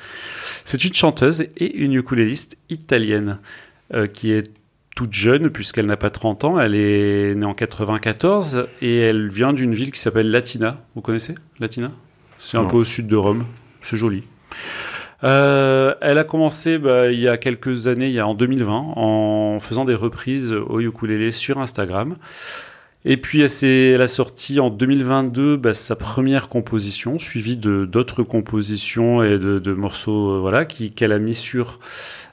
C'est 0.66 0.84
une 0.84 0.94
chanteuse 0.94 1.42
et 1.58 1.78
une 1.78 1.94
ukuléliste 1.94 2.58
italienne 2.70 3.40
euh, 3.94 4.08
qui 4.08 4.32
est 4.34 4.52
toute 4.96 5.14
jeune 5.14 5.50
puisqu'elle 5.50 5.86
n'a 5.86 5.98
pas 5.98 6.10
30 6.10 6.44
ans. 6.44 6.60
Elle 6.60 6.76
est 6.76 7.36
née 7.36 7.46
en 7.46 7.54
94 7.54 8.68
et 8.82 8.98
elle 8.98 9.30
vient 9.30 9.54
d'une 9.54 9.74
ville 9.74 9.92
qui 9.92 10.00
s'appelle 10.00 10.30
Latina. 10.30 10.84
Vous 10.96 11.02
connaissez 11.02 11.36
Latina? 11.60 11.92
C'est 12.38 12.58
un 12.58 12.66
peu 12.66 12.78
au 12.78 12.84
sud 12.84 13.08
de 13.08 13.16
Rome. 13.16 13.46
C'est 13.82 13.98
joli. 13.98 14.24
Euh, 15.23 15.93
elle 16.01 16.17
a 16.17 16.23
commencé 16.23 16.77
bah, 16.79 17.12
il 17.12 17.19
y 17.19 17.27
a 17.27 17.38
quelques 17.38 17.88
années, 17.88 18.07
il 18.07 18.13
y 18.13 18.19
a 18.19 18.27
en 18.27 18.34
2020, 18.34 18.93
en 18.95 19.60
faisant 19.60 19.86
des 19.86 19.95
reprises 19.95 20.53
au 20.53 20.79
ukulélé 20.79 21.31
sur 21.31 21.60
Instagram. 21.60 22.15
Et 23.03 23.17
puis 23.17 23.41
elle, 23.41 24.01
a 24.01 24.07
sorti 24.07 24.60
en 24.60 24.69
2022 24.69 25.57
bah, 25.57 25.73
sa 25.73 25.95
première 25.95 26.49
composition, 26.49 27.17
suivie 27.17 27.57
de 27.57 27.86
d'autres 27.86 28.23
compositions 28.23 29.23
et 29.23 29.39
de, 29.39 29.73
morceaux 29.73 30.36
euh, 30.36 30.39
voilà, 30.39 30.65
qu'elle 30.65 31.12
a 31.12 31.19
mis 31.19 31.34
sur 31.34 31.79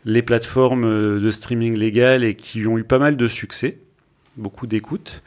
les 0.05 0.23
plateformes 0.23 0.85
euh, 0.85 1.21
de 1.21 1.31
streaming 1.31 1.75
légales 1.75 2.23
et 2.23 2.35
qui 2.35 2.67
ont 2.67 2.77
eu 2.77 2.85
pas 2.85 2.99
mal 2.99 3.17
de 3.17 3.29
succès, 3.29 3.79
beaucoup 4.37 4.67
d'écoutes. 4.67 5.23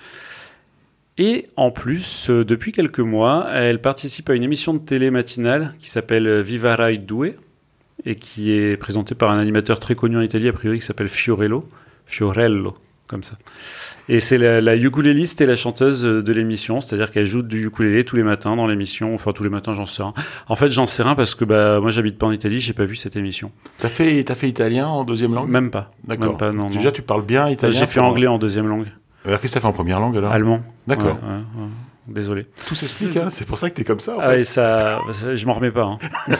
Et 1.17 1.47
en 1.55 1.71
plus, 1.71 2.29
depuis 2.29 2.71
quelques 2.71 2.99
mois, 2.99 3.47
elle 3.51 3.81
participe 3.81 4.29
à 4.29 4.33
une 4.33 4.43
émission 4.43 4.73
de 4.73 4.79
télé 4.79 5.11
matinale 5.11 5.75
qui 5.77 5.89
s'appelle 5.89 6.41
Viva 6.41 6.75
Rai 6.75 6.97
Due, 6.97 7.35
et 8.05 8.15
qui 8.15 8.51
est 8.51 8.77
présenté 8.77 9.15
par 9.15 9.31
un 9.31 9.39
animateur 9.39 9.79
très 9.79 9.95
connu 9.95 10.17
en 10.17 10.21
Italie, 10.21 10.47
a 10.47 10.53
priori, 10.53 10.79
qui 10.79 10.85
s'appelle 10.85 11.09
Fiorello. 11.09 11.67
Fiorello, 12.05 12.75
comme 13.07 13.23
ça. 13.23 13.37
Et 14.09 14.19
c'est 14.19 14.37
la, 14.37 14.59
la 14.59 14.75
ukuléliste 14.75 15.39
et 15.41 15.45
la 15.45 15.55
chanteuse 15.55 16.01
de 16.01 16.33
l'émission, 16.33 16.81
c'est-à-dire 16.81 17.11
qu'elle 17.11 17.27
joue 17.27 17.43
du 17.43 17.67
ukulélé 17.67 18.03
tous 18.03 18.15
les 18.15 18.23
matins 18.23 18.55
dans 18.55 18.67
l'émission, 18.67 19.13
enfin 19.13 19.31
tous 19.31 19.43
les 19.43 19.49
matins 19.49 19.73
j'en 19.75 19.85
sais 19.85 20.01
rien. 20.01 20.13
En 20.47 20.55
fait 20.55 20.71
j'en 20.71 20.87
sais 20.87 21.03
rien 21.03 21.15
parce 21.15 21.35
que 21.35 21.45
bah, 21.45 21.79
moi 21.79 21.91
j'habite 21.91 22.17
pas 22.17 22.25
en 22.25 22.31
Italie, 22.31 22.59
j'ai 22.59 22.73
pas 22.73 22.83
vu 22.83 22.95
cette 22.95 23.15
émission. 23.15 23.51
T'as 23.77 23.89
fait, 23.89 24.29
as 24.29 24.35
fait 24.35 24.49
italien 24.49 24.87
en 24.87 25.03
deuxième 25.05 25.33
langue? 25.33 25.49
Même 25.49 25.69
pas. 25.69 25.91
D'accord. 26.03 26.35
Déjà 26.73 26.91
tu 26.91 27.03
parles 27.03 27.23
bien 27.23 27.47
italien 27.47 27.79
J'ai 27.79 27.85
fait 27.85 28.01
anglais 28.01 28.27
en 28.27 28.39
deuxième 28.39 28.67
langue. 28.67 28.87
Alors 29.23 29.39
qu'est-ce 29.39 29.53
que 29.53 29.59
t'as 29.59 29.61
fait 29.61 29.67
en 29.67 29.73
première 29.73 29.99
langue 29.99 30.17
alors? 30.17 30.31
Allemand. 30.31 30.61
D'accord. 30.87 31.19
Désolé. 32.07 32.47
Tout 32.67 32.73
s'explique, 32.73 33.15
hein 33.15 33.29
c'est 33.29 33.45
pour 33.45 33.57
ça 33.57 33.69
que 33.69 33.75
tu 33.75 33.81
es 33.81 33.83
comme 33.83 33.99
ça. 33.99 34.17
En 34.17 34.19
ah, 34.21 34.35
et 34.35 34.43
ça, 34.43 34.99
je 35.33 35.45
m'en 35.45 35.53
remets 35.53 35.71
pas. 35.71 35.83
Hein. 35.83 35.99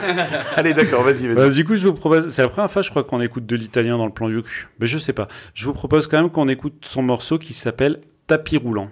Allez, 0.55 0.73
d'accord, 0.73 1.03
vas-y, 1.03 1.27
vas-y. 1.27 1.35
Bah, 1.35 1.49
du 1.49 1.65
coup, 1.65 1.75
je 1.75 1.87
vous 1.87 1.93
propose, 1.93 2.29
c'est 2.29 2.41
la 2.41 2.47
première 2.47 2.71
fois, 2.71 2.81
je 2.81 2.89
crois, 2.89 3.03
qu'on 3.03 3.21
écoute 3.21 3.45
de 3.45 3.55
l'italien 3.55 3.97
dans 3.97 4.07
le 4.07 4.11
plan 4.11 4.27
Yuk. 4.27 4.45
Mais 4.79 4.87
je 4.87 4.97
sais 4.97 5.13
pas. 5.13 5.27
Je 5.53 5.65
vous 5.65 5.73
propose 5.73 6.07
quand 6.07 6.19
même 6.19 6.31
qu'on 6.31 6.47
écoute 6.47 6.83
son 6.83 7.03
morceau 7.03 7.37
qui 7.37 7.53
s'appelle 7.53 8.01
Tapis 8.25 8.57
roulant. 8.57 8.89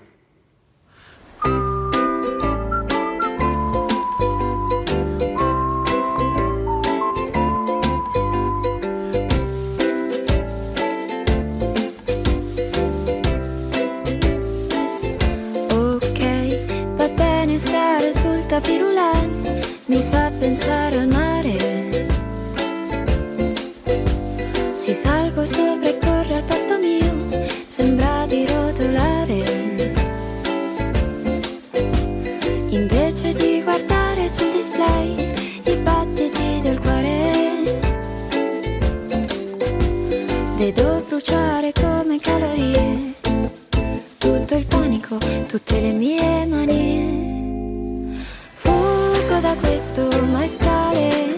Pensare 20.39 20.99
al 20.99 21.07
mare. 21.07 22.07
Ci 24.77 24.93
salgo 24.93 25.45
sopra 25.45 25.89
e 25.89 25.97
corre 25.99 26.35
al 26.35 26.43
posto 26.43 26.77
mio, 26.77 27.11
sembra 27.65 28.25
di 28.25 28.45
rotolare. 28.47 29.87
Invece 32.69 33.33
di 33.33 33.61
guardare 33.63 34.27
sul 34.27 34.51
display 34.51 35.31
i 35.65 35.75
battiti 35.77 36.59
del 36.61 36.79
cuore, 36.79 37.79
vedo 40.57 41.03
bruciare 41.07 41.71
come 41.73 42.19
calorie 42.19 43.13
tutto 44.17 44.55
il 44.55 44.65
panico, 44.65 45.17
tutte 45.47 45.79
le 45.79 45.91
mie 45.91 46.38
questo 49.59 50.07
maestrale 50.31 51.37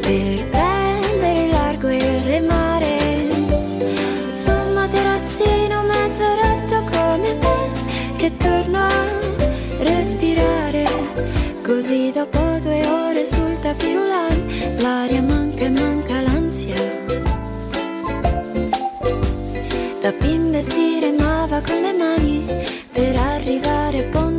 per 0.00 0.48
prendere 0.48 1.44
il 1.44 1.50
largo 1.50 1.88
e 1.88 2.22
remare. 2.24 3.28
Su 4.30 4.50
un 4.50 4.72
materassino 4.74 5.82
mezzo 5.82 6.24
rotto 6.42 6.84
come 6.90 7.34
me 7.34 8.16
che 8.16 8.36
torno 8.36 8.78
a 8.78 8.92
respirare. 9.80 10.84
Così 11.62 12.10
dopo 12.12 12.38
due 12.62 12.86
ore 12.86 13.26
sul 13.26 13.58
tapirulan 13.60 14.76
l'aria 14.78 15.22
manca 15.22 15.64
e 15.64 15.70
manca 15.70 16.20
l'ansia. 16.20 17.02
Da 20.00 20.12
bimbe 20.18 20.62
si 20.62 21.00
remava 21.00 21.60
con 21.62 21.80
le 21.80 21.92
mani 21.92 22.44
per 22.92 23.16
arrivare 23.16 24.04
a 24.04 24.08
Ponza 24.10 24.33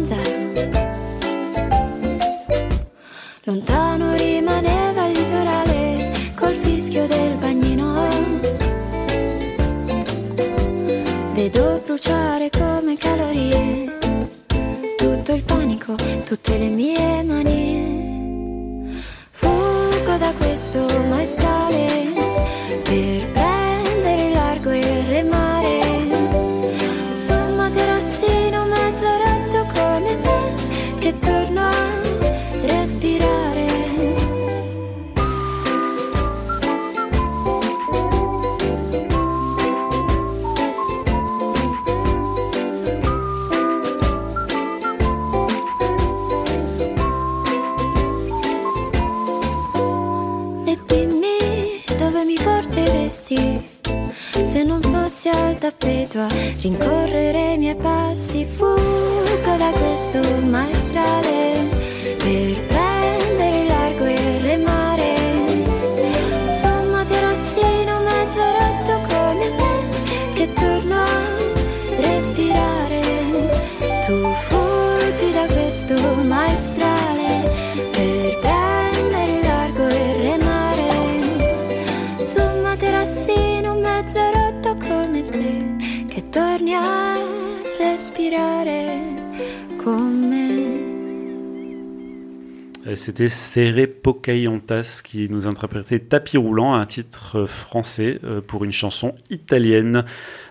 C'était 93.15 93.29
Serré 93.29 93.87
Pocahontas 93.87 94.99
qui 95.01 95.29
nous 95.29 95.47
interprétait 95.47 95.99
Tapis 95.99 96.35
roulant, 96.35 96.73
un 96.73 96.85
titre 96.85 97.45
français 97.45 98.19
euh, 98.25 98.41
pour 98.41 98.65
une 98.65 98.73
chanson 98.73 99.15
italienne 99.29 100.03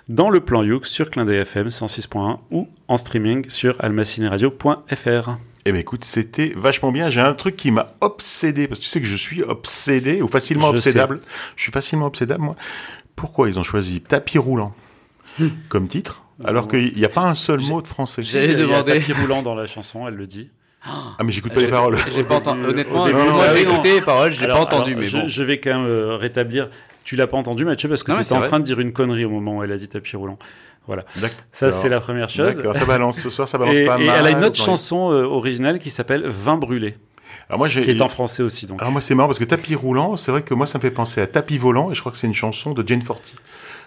dans 0.09 0.31
le 0.31 0.41
plan 0.41 0.63
Youk 0.63 0.87
sur 0.87 1.11
Clin 1.11 1.29
FM 1.29 1.69
106.1 1.69 2.39
ou 2.51 2.71
en 2.89 2.97
streaming 2.97 3.51
sur 3.51 3.77
almacineradio.fr. 3.85 5.31
Eh 5.67 5.73
bien 5.73 5.81
écoute, 5.83 6.07
c'était 6.07 6.55
vachement 6.57 6.91
bien. 6.91 7.11
J'ai 7.11 7.21
un 7.21 7.35
truc 7.35 7.57
qui 7.57 7.71
m'a 7.71 7.93
obsédé, 8.01 8.67
parce 8.67 8.81
que 8.81 8.85
tu 8.85 8.91
sais 8.91 9.03
que 9.03 9.07
je 9.07 9.17
suis 9.17 9.43
obsédé, 9.43 10.23
ou 10.23 10.29
facilement 10.29 10.71
je 10.71 10.77
obsédable. 10.77 11.19
Sais. 11.19 11.31
Je 11.57 11.63
suis 11.65 11.73
facilement 11.73 12.07
obsédable, 12.07 12.45
moi. 12.45 12.57
Pourquoi 13.15 13.51
ils 13.51 13.59
ont 13.59 13.63
choisi 13.63 14.01
Tapis 14.01 14.39
roulant 14.39 14.75
comme 15.69 15.87
titre, 15.87 16.23
alors 16.43 16.67
qu'il 16.67 16.95
n'y 16.95 17.05
a 17.05 17.11
pas 17.11 17.29
un 17.29 17.35
seul 17.35 17.61
mot 17.61 17.83
de 17.83 17.89
français 17.89 18.23
J'allais 18.23 18.55
demander. 18.55 19.01
Tapis 19.01 19.13
roulant 19.13 19.43
dans 19.43 19.55
la 19.55 19.67
chanson, 19.67 20.09
elle 20.09 20.15
le 20.15 20.27
dit. 20.27 20.49
Ah 20.87 21.25
mais 21.25 21.33
j'écoute 21.33 21.55
pas 21.55 21.61
les 21.61 21.69
paroles. 21.69 21.99
J'ai 22.15 22.25
pas 22.25 22.37
entendu. 22.37 22.65
Honnêtement, 22.65 23.07
moi 23.07 23.55
j'ai 23.55 23.63
écouté 23.63 23.95
les 23.95 24.01
paroles, 24.01 24.33
j'ai 24.33 24.47
pas 24.47 24.61
entendu. 24.61 24.91
Alors, 24.91 25.01
mais 25.01 25.07
je, 25.07 25.17
bon. 25.17 25.29
je 25.29 25.43
vais 25.43 25.59
quand 25.59 25.71
même 25.71 25.87
euh, 25.87 26.17
rétablir. 26.17 26.69
Tu 27.05 27.17
l'as 27.17 27.27
pas 27.27 27.37
entendu, 27.37 27.65
Mathieu, 27.65 27.89
parce 27.89 28.03
que 28.03 28.13
tu 28.13 28.21
étais 28.21 28.33
en 28.33 28.39
vrai. 28.39 28.49
train 28.49 28.61
de 28.61 28.65
dire 28.65 28.81
une 28.81 28.93
connerie 28.93 29.25
au 29.25 29.31
moment 29.31 29.59
où 29.59 29.63
elle 29.63 29.73
a 29.73 29.77
dit 29.77 29.89
tapis 29.89 30.17
roulant. 30.17 30.39
Voilà. 30.87 31.05
Ça, 31.53 31.71
c'est 31.71 31.89
la 31.89 32.01
première 32.01 32.29
chose. 32.29 32.57
D'accord, 32.57 32.77
ça 32.77 32.85
balance 32.85 33.21
ce 33.21 33.31
soir, 33.31 33.49
ça 33.49 33.57
balance 33.57 33.75
et, 33.75 33.85
pas 33.85 33.99
et 33.99 34.07
mal. 34.07 34.17
elle 34.19 34.27
a 34.27 34.31
une 34.39 34.45
autre 34.45 34.63
chanson 34.63 35.13
euh, 35.13 35.25
originale 35.25 35.79
qui 35.79 35.91
s'appelle 35.91 36.27
Vin 36.27 36.57
brûlé. 36.57 36.97
Alors 37.49 37.59
moi, 37.59 37.69
qui 37.69 37.79
est 37.79 38.01
en 38.01 38.09
français 38.09 38.43
aussi. 38.43 38.67
Donc. 38.67 38.81
Alors 38.81 38.93
moi, 38.93 39.01
c'est 39.01 39.15
marrant 39.15 39.29
parce 39.29 39.39
que 39.39 39.45
tapis 39.45 39.75
roulant, 39.75 40.17
c'est 40.17 40.31
vrai 40.31 40.43
que 40.43 40.55
moi, 40.55 40.67
ça 40.67 40.79
me 40.79 40.83
fait 40.83 40.91
penser 40.91 41.21
à 41.21 41.27
tapis 41.27 41.59
volant, 41.59 41.91
et 41.91 41.95
je 41.95 42.01
crois 42.01 42.13
que 42.13 42.19
c'est 42.19 42.27
une 42.27 42.35
chanson 42.35 42.73
de 42.73 42.87
Jane 42.87 43.03
Forty. 43.03 43.35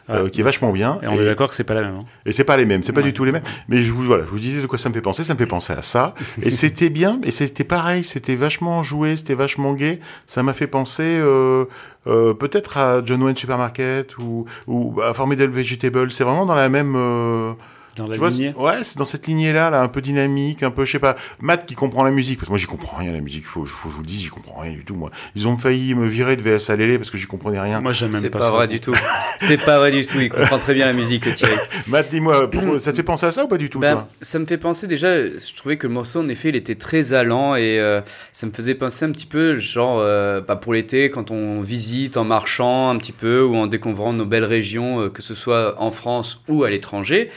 Euh, 0.10 0.30
qui 0.30 0.40
est 0.40 0.44
vachement 0.44 0.72
bien. 0.72 1.00
Et 1.04 1.08
on 1.08 1.20
est 1.20 1.26
d'accord 1.26 1.50
que 1.50 1.56
c'est 1.56 1.66
pas 1.66 1.74
la 1.74 1.82
même. 1.82 1.96
Hein. 1.96 2.06
Et 2.26 2.32
c'est 2.32 2.46
pas 2.46 2.56
les 2.56 2.66
mêmes, 2.66 2.82
c'est 2.82 2.94
pas 2.94 3.02
du 3.02 3.12
tout 3.12 3.26
les 3.26 3.34
mêmes. 3.34 3.44
Mais 3.68 3.84
je 3.84 3.92
vous 3.92 4.04
voilà, 4.04 4.24
je 4.24 4.30
vous 4.30 4.40
disais 4.40 4.62
de 4.62 4.68
quoi 4.68 4.78
ça 4.78 4.88
me 4.88 4.94
fait 4.94 5.02
penser, 5.02 5.26
ça 5.26 5.34
me 5.34 5.38
fait 5.38 5.46
penser 5.46 5.74
à 5.74 5.82
ça. 5.82 6.16
et 6.42 6.50
c'était 6.50 6.90
bien, 6.90 7.20
et 7.24 7.32
c'était 7.32 7.66
pareil, 7.66 8.06
c'était 8.06 8.36
vachement 8.36 8.84
joué, 8.84 9.18
c'était 9.18 9.36
vachement 9.36 9.74
gay. 9.74 10.00
Ça 10.26 10.44
m'a 10.44 10.54
fait 10.54 10.68
penser 10.68 11.04
euh, 11.04 11.66
euh, 12.08 12.34
peut-être 12.34 12.78
à 12.78 13.02
John 13.06 13.22
Wayne 13.22 13.36
Supermarket 13.36 14.18
ou, 14.18 14.46
ou 14.68 15.02
à 15.02 15.14
Formidable 15.14 15.52
Vegetable. 15.52 16.10
C'est 16.12 16.24
vraiment 16.24 16.46
dans 16.46 16.56
la 16.56 16.70
même 16.70 16.96
euh, 16.96 17.52
dans 17.98 18.08
la 18.08 18.14
tu 18.14 18.20
vois, 18.20 18.30
lignée. 18.30 18.54
Ouais, 18.58 18.84
c'est 18.84 18.98
dans 18.98 19.06
cette 19.06 19.28
lignée-là, 19.28 19.70
là, 19.70 19.82
un 19.82 19.88
peu 19.88 20.02
dynamique, 20.02 20.64
un 20.64 20.72
peu, 20.72 20.86
je 20.86 20.92
sais 20.94 21.00
pas. 21.00 21.16
Matt 21.40 21.66
qui 21.66 21.76
comprend 21.76 22.04
la 22.04 22.12
musique, 22.12 22.38
parce 22.40 22.48
que 22.48 22.52
moi 22.52 22.58
j'y 22.60 22.66
comprends 22.66 22.98
rien 22.98 23.12
la 23.12 23.20
musique. 23.22 23.46
Faut, 23.46 23.66
faut 23.66 23.88
que 23.88 23.92
je 23.92 23.96
vous 23.98 24.02
le 24.04 24.08
dise, 24.08 24.22
j'y 24.22 24.30
comprends 24.30 24.62
rien 24.62 24.72
du 24.74 24.84
tout. 24.86 24.96
Moi, 24.96 25.12
ils 25.36 25.48
ont 25.48 25.58
failli 25.58 25.94
me 25.96 26.08
virer 26.08 26.36
de 26.36 26.42
VS 26.42 26.70
à 26.70 26.76
Lélé 26.76 26.98
parce 26.98 27.10
que 27.12 27.18
j'y 27.18 27.26
comprenais 27.28 27.60
rien. 27.60 27.82
Moi, 27.82 27.94
j'aime 27.94 28.12
même 28.12 28.22
C'est 28.22 28.30
pas, 28.30 28.40
pas, 28.40 28.46
ça. 28.46 28.52
vrai 28.52 28.68
du 28.68 28.80
tout. 28.80 28.94
C'est 29.42 29.58
pas 29.64 29.80
vrai 29.80 29.92
du 29.92 30.06
tout. 30.06 30.20
Il 30.20 30.30
comprend 30.30 30.60
très 30.60 30.74
bien 30.74 30.86
la 30.86 30.94
musique, 30.94 31.34
Thierry. 31.34 31.56
Matt, 31.88 32.10
dis-moi, 32.10 32.50
ça 32.80 32.92
te 32.92 32.98
fait 32.98 33.04
penser 33.04 33.26
à 33.26 33.32
ça 33.32 33.44
ou 33.44 33.48
pas 33.48 33.58
du 33.58 33.70
tout 33.70 33.80
Ben, 33.80 33.94
toi? 33.94 34.08
ça 34.22 34.40
me 34.40 34.46
fait 34.46 34.58
penser 34.58 34.88
déjà, 34.88 35.26
je 35.26 35.56
trouvais 35.56 35.78
que 35.78 35.88
le 35.88 35.94
morceau 35.94 36.20
en 36.22 36.30
effet 36.30 36.50
il 36.50 36.56
était 36.56 36.76
très 36.76 37.14
allant 37.14 37.56
et 37.56 37.80
euh, 37.80 38.02
ça 38.32 38.46
me 38.48 38.52
faisait 38.52 38.76
penser 38.76 39.06
un 39.06 39.12
petit 39.12 39.26
peu 39.26 39.58
genre 39.60 40.00
euh, 40.00 40.42
bah, 40.42 40.56
pour 40.56 40.74
l'été 40.74 41.10
quand 41.10 41.32
on 41.32 41.62
visite 41.62 42.18
en 42.18 42.24
marchant 42.24 42.90
un 42.90 42.98
petit 42.98 43.12
peu 43.12 43.42
ou 43.44 43.56
en 43.56 43.68
découvrant 43.68 44.14
nos 44.14 44.26
belles 44.26 44.46
régions 44.46 45.02
euh, 45.02 45.10
que 45.10 45.22
ce 45.22 45.34
soit 45.34 45.76
en 45.82 45.92
France 45.92 46.42
ou 46.48 46.64
à 46.64 46.70
l'étranger. 46.70 47.30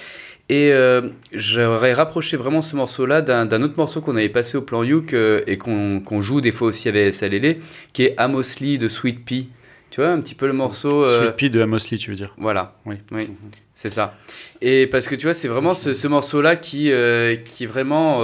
Et 0.50 0.72
euh, 0.72 1.02
j'aurais 1.32 1.92
rapproché 1.92 2.36
vraiment 2.36 2.60
ce 2.60 2.74
morceau-là 2.74 3.22
d'un 3.22 3.62
autre 3.62 3.76
morceau 3.76 4.00
qu'on 4.00 4.16
avait 4.16 4.28
passé 4.28 4.58
au 4.58 4.62
plan 4.62 4.82
Youk 4.82 5.14
euh, 5.14 5.42
et 5.46 5.56
qu'on 5.56 6.20
joue 6.20 6.40
des 6.40 6.50
fois 6.50 6.66
aussi 6.66 6.88
avec 6.88 7.14
SLL, 7.14 7.58
qui 7.92 8.02
est 8.02 8.14
Amos 8.16 8.58
Lee 8.60 8.76
de 8.76 8.88
Sweet 8.88 9.24
Pea, 9.24 9.46
Tu 9.92 10.00
vois, 10.00 10.10
un 10.10 10.20
petit 10.20 10.34
peu 10.34 10.48
le 10.48 10.52
morceau. 10.52 11.04
Euh... 11.04 11.22
Sweet 11.22 11.36
Pea 11.36 11.48
de 11.50 11.60
Amos 11.60 11.78
Lee, 11.92 11.98
tu 11.98 12.10
veux 12.10 12.16
dire? 12.16 12.34
Voilà. 12.36 12.74
Oui. 12.84 12.96
Oui. 13.12 13.28
C'est 13.76 13.90
ça. 13.90 14.18
Et 14.60 14.88
parce 14.88 15.06
que 15.06 15.14
tu 15.14 15.26
vois, 15.26 15.34
c'est 15.34 15.46
vraiment 15.46 15.72
ce, 15.72 15.94
ce 15.94 16.08
morceau-là 16.08 16.56
qui, 16.56 16.90
euh, 16.90 17.36
qui 17.36 17.62
est 17.62 17.68
vraiment 17.68 18.20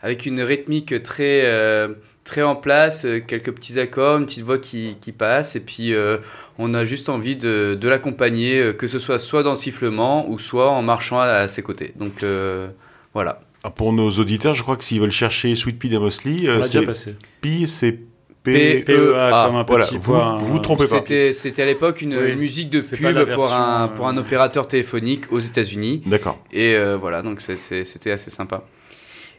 avec 0.00 0.26
une 0.26 0.42
rythmique 0.42 1.02
très, 1.02 1.42
très 2.22 2.42
en 2.42 2.54
place, 2.54 3.04
quelques 3.26 3.50
petits 3.50 3.80
accords, 3.80 4.18
une 4.18 4.26
petite 4.26 4.44
voix 4.44 4.58
qui, 4.58 4.96
qui 5.00 5.10
passe, 5.10 5.56
et 5.56 5.60
puis 5.60 5.92
on 6.58 6.74
a 6.74 6.84
juste 6.84 7.08
envie 7.08 7.36
de, 7.36 7.76
de 7.80 7.88
l'accompagner, 7.88 8.58
euh, 8.58 8.72
que 8.72 8.88
ce 8.88 8.98
soit 8.98 9.18
soit 9.18 9.42
dans 9.42 9.50
le 9.52 9.56
sifflement 9.56 10.28
ou 10.28 10.38
soit 10.38 10.70
en 10.70 10.82
marchant 10.82 11.20
à, 11.20 11.26
à 11.26 11.48
ses 11.48 11.62
côtés. 11.62 11.92
Donc 11.96 12.24
voilà. 13.12 13.40
Ah, 13.62 13.70
pour 13.70 13.94
nos 13.94 14.10
auditeurs, 14.10 14.52
je 14.52 14.62
crois 14.62 14.76
que 14.76 14.84
s'ils 14.84 15.00
veulent 15.00 15.10
chercher 15.10 15.54
Sweet 15.56 15.78
Pea 15.78 15.88
de 15.88 15.96
Amos 15.96 16.20
Lee, 16.24 16.48
c'est 16.64 17.16
P, 17.40 17.66
c'est 17.66 17.98
P-E-A, 18.44 19.46
comme 19.46 19.56
un 19.56 19.64
petit 19.64 19.96
voilà, 19.98 20.36
vous, 20.38 20.52
vous 20.52 20.58
trompez 20.58 20.86
pas. 20.86 21.02
C'était 21.32 21.62
à 21.62 21.66
l'époque 21.66 22.02
une, 22.02 22.14
oui. 22.14 22.32
une, 22.32 22.38
musique 22.38 22.68
de 22.68 22.80
pub 22.80 23.32
pour, 23.32 23.52
un, 23.52 23.88
pour 23.88 24.06
un 24.06 24.16
opérateur 24.18 24.68
téléphonique 24.68 25.32
aux 25.32 25.40
États-Unis. 25.40 26.02
D'accord. 26.04 26.38
Et 26.52 26.74
euh, 26.74 26.98
voilà, 26.98 27.22
donc 27.22 27.40
c'était 27.40 28.10
assez 28.10 28.30
sympa. 28.30 28.64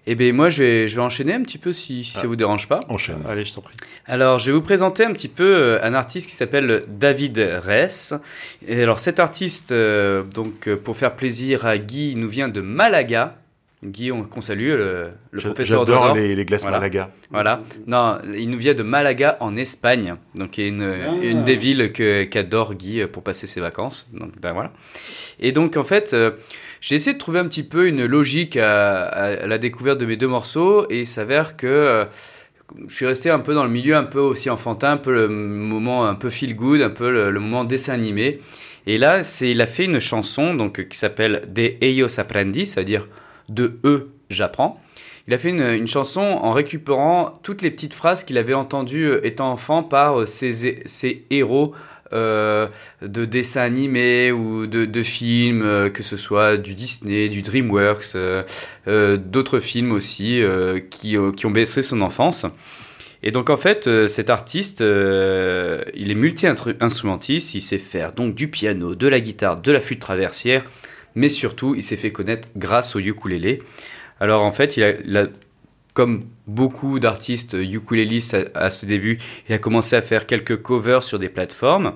Et 0.08 0.12
eh 0.12 0.16
bien 0.16 0.34
moi, 0.34 0.52
je 0.52 0.62
vais, 0.62 0.88
je 0.88 0.96
vais 0.96 1.02
enchaîner 1.02 1.34
un 1.34 1.42
petit 1.42 1.58
peu 1.58 1.74
si, 1.74 2.04
si 2.04 2.14
ah. 2.16 2.22
ça 2.22 2.28
vous 2.28 2.36
dérange 2.36 2.68
pas. 2.68 2.82
Enchaîne. 2.90 3.24
Allez, 3.28 3.44
je 3.44 3.56
t'en 3.56 3.62
prie. 3.62 3.76
Alors, 4.06 4.38
je 4.38 4.46
vais 4.46 4.52
vous 4.52 4.62
présenter 4.62 5.04
un 5.04 5.12
petit 5.14 5.28
peu 5.28 5.44
euh, 5.44 5.80
un 5.82 5.96
artiste 5.96 6.30
qui 6.30 6.36
s'appelle 6.36 6.84
David 6.88 7.40
Ress. 7.66 8.14
Et 8.68 8.84
alors, 8.84 9.00
cet 9.00 9.20
artiste, 9.20 9.72
euh, 9.72 10.22
donc 10.22 10.70
pour 10.76 10.96
faire 10.96 11.16
plaisir 11.16 11.66
à 11.66 11.80
Guy, 11.80 12.14
nous 12.16 12.30
vient 12.30 12.50
de 12.50 12.62
Malaga. 12.62 13.38
Guy, 13.84 14.12
qu'on 14.32 14.42
salue, 14.42 14.70
le, 14.70 15.10
le 15.32 15.42
professeur 15.42 15.86
J'adore 15.86 16.16
les, 16.16 16.36
les, 16.36 16.46
glaces 16.46 16.62
voilà. 16.62 16.78
Malaga. 16.78 17.12
Voilà. 17.30 17.62
Non, 17.88 18.18
il 18.36 18.50
nous 18.50 18.58
vient 18.58 18.74
de 18.74 18.84
Malaga 18.84 19.38
en 19.40 19.58
Espagne, 19.58 20.16
donc 20.34 20.58
une, 20.58 20.82
ah. 20.82 21.14
une 21.22 21.44
des 21.44 21.56
villes 21.56 21.92
qu'adore 21.92 22.74
Guy 22.74 23.06
pour 23.06 23.24
passer 23.24 23.48
ses 23.48 23.62
vacances. 23.62 24.10
Donc 24.14 24.40
ben, 24.42 24.54
voilà. 24.54 24.72
Et 25.40 25.52
donc 25.52 25.78
en 25.78 25.84
fait, 25.84 26.14
euh, 26.14 26.32
j'ai 26.86 26.94
essayé 26.94 27.16
de 27.16 27.18
trouver 27.18 27.40
un 27.40 27.48
petit 27.48 27.64
peu 27.64 27.88
une 27.88 28.06
logique 28.06 28.58
à, 28.58 29.48
la 29.48 29.58
découverte 29.58 30.00
de 30.00 30.06
mes 30.06 30.18
deux 30.18 30.28
morceaux, 30.28 30.86
et 30.92 31.00
il 31.00 31.08
s'avère 31.08 31.58
que 31.58 31.66
euh, 31.66 32.06
je 32.88 32.94
suis 32.94 33.08
resté 33.08 33.32
un 33.32 33.40
peu 33.40 33.56
dans 33.56 33.64
le 33.64 33.72
milieu 33.72 33.96
un 33.96 34.04
peu 34.04 34.20
aussi 34.20 34.52
enfantin, 34.52 34.92
un 34.92 34.98
peu 34.98 35.12
le 35.12 35.28
moment 35.28 36.06
un 36.06 36.14
peu 36.14 36.30
feel 36.30 36.56
good, 36.56 36.84
un 36.84 36.92
peu 36.92 37.10
le, 37.10 37.40
moment 37.40 37.64
dessin 37.64 37.94
animé. 37.94 38.40
Et 38.86 39.00
là, 39.00 39.22
il 39.42 39.62
a 39.62 39.66
fait 39.66 39.86
une 39.86 40.00
chanson 40.00 40.54
donc 40.54 40.88
qui 40.88 40.96
s'appelle 40.96 41.42
De 41.48 41.74
ellos 41.82 42.20
aprendí, 42.20 42.68
c'est-à-dire 42.68 43.08
de 43.50 43.80
eux, 43.84 44.12
j'apprends. 44.30 44.80
Il 45.28 45.34
a 45.34 45.40
fait 45.40 45.50
une, 45.50 45.88
chanson 45.88 46.22
en 46.22 46.52
récupérant 46.52 47.40
toutes 47.42 47.64
les 47.64 47.72
petites 47.72 47.96
phrases 47.96 48.24
qu'il 48.24 48.38
avait 48.38 48.54
entendues 48.54 49.12
étant 49.24 49.52
enfant 49.52 49.82
par 49.82 50.28
ses, 50.28 50.84
ses 50.86 51.26
héros 51.32 51.74
euh, 52.14 52.68
de 53.02 53.26
dessins 53.26 53.62
animés 53.62 54.32
ou 54.32 54.68
de, 54.68 55.04
films, 55.04 55.64
euh, 55.64 55.90
que 55.90 56.04
ce 56.04 56.18
soit 56.18 56.56
du 56.56 56.76
Disney, 56.76 57.30
du 57.30 57.42
DreamWorks, 57.42 58.16
euh, 58.16 59.18
d'autres 59.18 59.60
films 59.60 59.92
aussi 59.92 60.42
qui, 60.92 61.18
qui, 61.36 61.46
ont 61.46 61.52
baissé 61.52 61.82
son 61.82 62.02
enfance. 62.02 62.46
Et 63.24 63.32
donc 63.32 63.50
en 63.50 63.58
fait, 63.58 64.08
cet 64.08 64.30
artiste, 64.30 64.82
il 64.82 66.12
est 66.12 66.16
multi-instrumentiste, 66.16 67.56
il 67.56 67.62
sait 67.62 67.80
faire 67.80 68.14
donc 68.14 68.36
du 68.36 68.50
piano, 68.50 68.94
de 68.94 69.08
la 69.08 69.20
guitare, 69.20 69.60
de 69.60 69.72
la 69.72 69.82
flûte 69.82 70.00
traversière, 70.00 70.64
mais 71.16 71.30
surtout, 71.30 71.74
il 71.74 71.84
s'est 71.84 71.96
fait 71.96 72.12
connaître 72.12 72.50
grâce 72.56 72.96
au 72.96 73.00
ukulélé. 73.00 73.64
Alors 74.20 74.44
en 74.44 74.52
fait, 74.52 74.78
il 74.78 74.84
a, 74.84 74.92
il 75.04 75.18
a 75.18 75.26
comme 75.96 76.26
beaucoup 76.48 77.00
d'artistes 77.00 77.54
ukulélistes 77.54 78.36
à, 78.54 78.66
à, 78.66 78.70
ce 78.72 78.86
début, 78.86 79.20
il 79.50 79.56
a 79.56 79.58
commencé 79.58 79.96
à 79.96 80.02
faire 80.02 80.26
quelques 80.26 80.62
covers 80.62 81.04
sur 81.04 81.20
des 81.20 81.30
plateformes. 81.30 81.94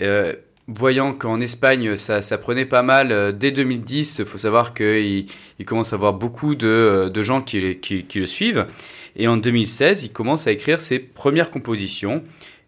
Euh, 0.00 0.34
voyant 0.68 1.12
qu'en 1.12 1.40
Espagne, 1.40 1.96
ça, 1.96 2.22
ça, 2.22 2.38
prenait 2.38 2.66
pas 2.66 2.82
mal, 2.82 3.12
euh, 3.12 3.32
dès 3.32 3.50
2010, 3.50 4.18
il 4.20 4.24
faut 4.24 4.38
savoir 4.38 4.74
qu'il 4.74 5.26
il 5.58 5.64
commence 5.64 5.92
à 5.92 5.96
avoir 5.96 6.12
beaucoup 6.12 6.54
de, 6.54 7.10
de 7.12 7.22
gens 7.22 7.42
qui, 7.42 7.60
le 7.60 8.26
suivent. 8.26 8.66
Et 9.16 9.28
en 9.28 9.36
2016, 9.36 10.04
il 10.04 10.12
commence 10.12 10.46
à 10.46 10.52
écrire 10.52 10.80
ses 10.80 10.98
premières 10.98 11.50
compositions 11.50 12.22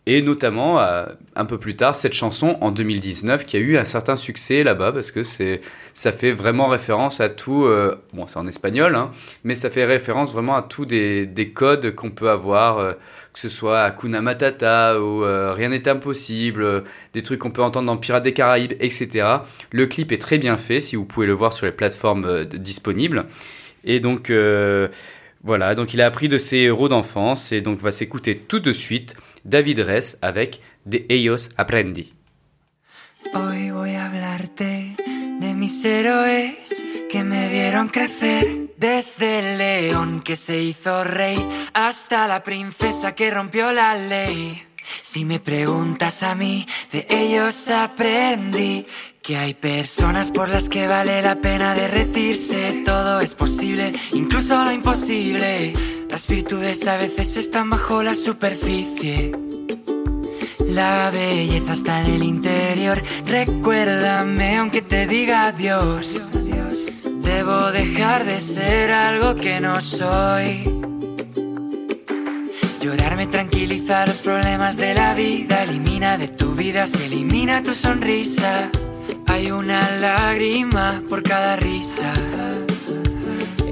et 0.07 0.21
notamment 0.21 0.81
euh, 0.81 1.07
un 1.35 1.45
peu 1.47 1.59
plus 1.59 1.77
tard 1.77 1.97
cette 1.97 2.13
chanson 2.13 2.59
en 2.61 2.71
2019 2.71 3.47
qui 3.47 3.57
a 3.57 3.61
eu 3.61 3.79
un 3.79 3.87
certain 3.87 4.17
succès 4.17 4.63
là-bas 4.63 4.93
parce 4.93 5.11
que 5.11 5.23
c'est 5.23 5.63
ça 5.95 6.13
fait 6.13 6.33
vraiment 6.33 6.69
référence 6.69 7.21
à 7.21 7.31
tout 7.31 7.65
euh, 7.65 7.97
bon 8.13 8.27
c'est 8.27 8.39
en 8.39 8.47
espagnol 8.47 8.97
hein, 8.97 9.13
mais 9.45 9.55
ça 9.55 9.71
fait 9.71 9.85
référence 9.85 10.33
vraiment 10.33 10.57
à 10.57 10.63
tous 10.63 10.85
des, 10.85 11.25
des 11.27 11.51
codes 11.51 11.95
qu'on 11.95 12.11
peut 12.11 12.29
avoir 12.29 12.79
euh, 12.79 12.93
que 13.33 13.41
ce 13.41 13.49
soit 13.49 13.81
Hakuna 13.81 14.21
Matata 14.21 15.01
ou 15.01 15.23
Rien 15.23 15.71
n'est 15.71 15.89
impossible 15.89 16.85
des 17.15 17.23
trucs 17.23 17.41
qu'on 17.41 17.51
peut 17.51 17.63
entendre 17.63 17.87
dans 17.87 17.97
Pirates 17.97 18.23
des 18.23 18.33
Caraïbes 18.33 18.75
etc 18.79 19.27
le 19.73 19.87
clip 19.87 20.13
est 20.13 20.21
très 20.21 20.39
bien 20.39 20.57
fait 20.57 20.81
si 20.81 20.97
vous 20.97 21.05
pouvez 21.05 21.27
le 21.27 21.33
voir 21.33 21.53
sur 21.53 21.67
les 21.67 21.73
plateformes 21.73 22.45
disponibles. 22.45 23.25
Et 23.83 23.99
donc 23.99 24.31
voilà 25.43 25.75
donc 25.75 25.95
il 25.95 26.01
a 26.01 26.07
appris 26.07 26.29
de 26.29 26.39
ses 26.39 26.59
héros 26.59 26.89
d'enfance 26.89 27.51
et 27.51 27.61
donc 27.61 27.81
va 27.81 27.91
s'écouter 27.91 28.37
tout 28.37 28.61
de 28.61 28.73
suite 28.73 29.17
David 29.45 29.81
Res 29.81 30.19
avec 30.21 30.61
De 30.85 31.07
ellos 31.09 31.51
aprendí. 31.57 32.15
Hoy 33.33 33.71
voy 33.71 33.95
a 33.95 34.07
hablarte 34.07 34.97
de 35.41 35.55
mis 35.55 35.85
héroes 35.85 36.83
que 37.11 37.25
me 37.25 37.49
vieron 37.49 37.89
crecer. 37.89 38.65
Desde 38.77 39.39
el 39.39 39.59
león 39.59 40.21
que 40.21 40.37
se 40.37 40.61
hizo 40.61 41.05
rey 41.05 41.39
hasta 41.73 42.29
la 42.29 42.43
princesa 42.43 43.15
que 43.15 43.31
rompió 43.31 43.73
la 43.73 43.95
ley. 43.95 44.63
Si 45.01 45.25
me 45.25 45.41
preguntas 45.41 46.23
a 46.23 46.35
mí, 46.35 46.67
de 46.93 47.07
ellos 47.09 47.71
aprendí 47.71 48.87
que 49.23 49.39
hay 49.39 49.55
personas 49.55 50.31
por 50.31 50.51
las 50.51 50.69
que 50.69 50.87
vale 50.87 51.23
la 51.23 51.41
pena 51.41 51.75
derretirse. 51.75 52.83
Todo 52.85 53.21
es 53.21 53.35
posible, 53.35 53.93
incluso 54.13 54.63
lo 54.63 54.71
imposible. 54.71 55.73
Las 56.15 56.29
virtudes 56.29 56.87
a 56.87 56.97
veces 56.97 57.37
están 57.37 57.71
bajo 57.71 58.05
la 58.05 58.15
superficie. 58.15 59.33
La 60.61 61.11
belleza 61.11 61.73
está 61.73 62.03
en 62.03 62.07
el 62.13 62.23
interior. 62.23 63.03
Recuérdame 63.27 64.59
aunque 64.59 64.81
te 64.81 65.09
diga 65.09 65.47
adiós. 65.47 66.23
Debo 67.21 67.73
dejar 67.73 68.25
de 68.27 68.41
ser 68.41 68.93
algo 68.93 69.35
que 69.35 69.61
no 69.61 69.81
soy. 69.81 70.63
Llorar 72.81 73.17
me 73.17 73.27
tranquiliza 73.27 74.07
los 74.07 74.19
problemas 74.19 74.77
de 74.77 74.95
la 74.95 75.15
vida. 75.15 75.65
Elimina 75.65 76.17
de 76.17 76.29
tu 76.29 76.55
vida, 76.55 76.87
se 76.87 77.07
elimina 77.07 77.65
tu 77.65 77.75
sonrisa. 77.75 78.71
Hay 79.27 79.51
una 79.51 79.81
lágrima 79.99 81.03
por 81.09 81.25
cada 81.25 81.57
risa. 81.57 82.13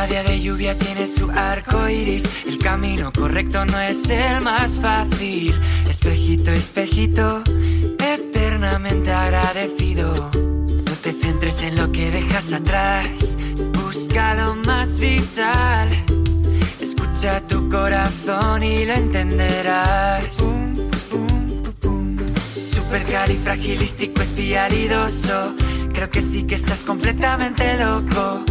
Cada 0.00 0.12
día 0.12 0.22
de 0.22 0.40
lluvia 0.40 0.78
tiene 0.78 1.06
su 1.06 1.30
arco 1.30 1.86
iris. 1.86 2.24
El 2.46 2.56
camino 2.56 3.12
correcto 3.12 3.66
no 3.66 3.78
es 3.80 4.08
el 4.08 4.40
más 4.40 4.80
fácil. 4.80 5.54
Espejito, 5.90 6.50
espejito, 6.52 7.42
eternamente 7.98 9.12
agradecido. 9.12 10.30
No 10.32 10.92
te 11.02 11.12
centres 11.12 11.60
en 11.60 11.76
lo 11.76 11.92
que 11.92 12.10
dejas 12.10 12.54
atrás. 12.54 13.36
Busca 13.74 14.32
lo 14.36 14.54
más 14.54 14.98
vital. 14.98 15.90
Escucha 16.80 17.46
tu 17.46 17.68
corazón 17.68 18.62
y 18.62 18.86
lo 18.86 18.94
entenderás. 18.94 20.34
Supercalifragilístico 22.64 24.22
espialidoso. 24.22 25.54
Creo 25.92 26.08
que 26.08 26.22
sí 26.22 26.44
que 26.44 26.54
estás 26.54 26.84
completamente 26.84 27.76
loco. 27.76 28.46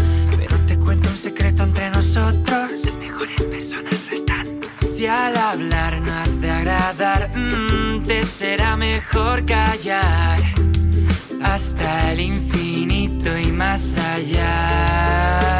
Cuento 0.90 1.10
un 1.10 1.18
secreto 1.18 1.62
entre 1.62 1.92
nosotros. 1.92 2.72
Las 2.84 2.98
mejores 2.98 3.44
personas 3.44 3.94
lo 4.10 4.18
están. 4.18 4.48
Si 4.82 5.06
al 5.06 5.38
hablar 5.38 6.02
no 6.02 6.12
has 6.14 6.42
de 6.42 6.50
agradar, 6.50 7.30
mm, 7.38 8.02
te 8.08 8.24
será 8.24 8.76
mejor 8.76 9.46
callar. 9.46 10.40
Hasta 11.44 12.12
el 12.12 12.22
infinito 12.22 13.38
y 13.38 13.52
más 13.52 14.00
allá. 14.00 15.60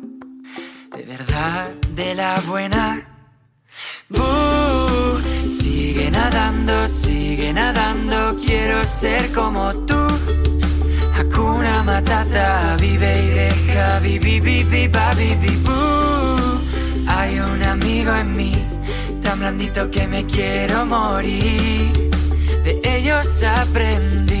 de 0.95 1.03
verdad 1.03 1.69
de 1.95 2.15
la 2.15 2.39
buena. 2.47 3.07
Boo, 4.09 5.19
sigue 5.47 6.11
nadando, 6.11 6.87
sigue 6.87 7.53
nadando, 7.53 8.37
quiero 8.45 8.83
ser 8.83 9.31
como 9.31 9.73
tú. 9.85 10.01
Hakuna 11.15 11.83
Matata, 11.83 12.75
vive 12.79 13.23
y 13.23 13.29
deja, 13.29 13.99
vivi, 13.99 14.39
vivi, 14.39 14.87
babi. 14.87 15.37
Hay 17.07 17.39
un 17.39 17.63
amigo 17.63 18.13
en 18.15 18.35
mí, 18.35 18.53
tan 19.23 19.39
blandito 19.39 19.89
que 19.89 20.07
me 20.07 20.25
quiero 20.25 20.85
morir. 20.85 22.09
De 22.63 22.79
ellos 22.83 23.43
aprendí. 23.43 24.40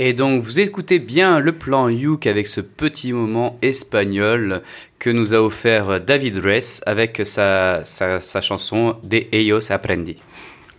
Et 0.00 0.12
donc 0.12 0.42
vous 0.42 0.58
écoutez 0.58 0.98
bien 0.98 1.38
le 1.38 1.52
plan 1.52 1.88
Youk 1.88 2.26
avec 2.26 2.48
ce 2.48 2.60
petit 2.60 3.12
moment 3.12 3.58
espagnol 3.62 4.62
que 4.98 5.08
nous 5.08 5.34
a 5.34 5.38
offert 5.38 6.00
David 6.00 6.38
Ress 6.38 6.82
avec 6.84 7.20
sa, 7.24 7.84
sa, 7.84 8.20
sa 8.20 8.40
chanson 8.40 8.96
De 9.04 9.22
Ellos 9.30 9.70
Aprendi. 9.70 10.16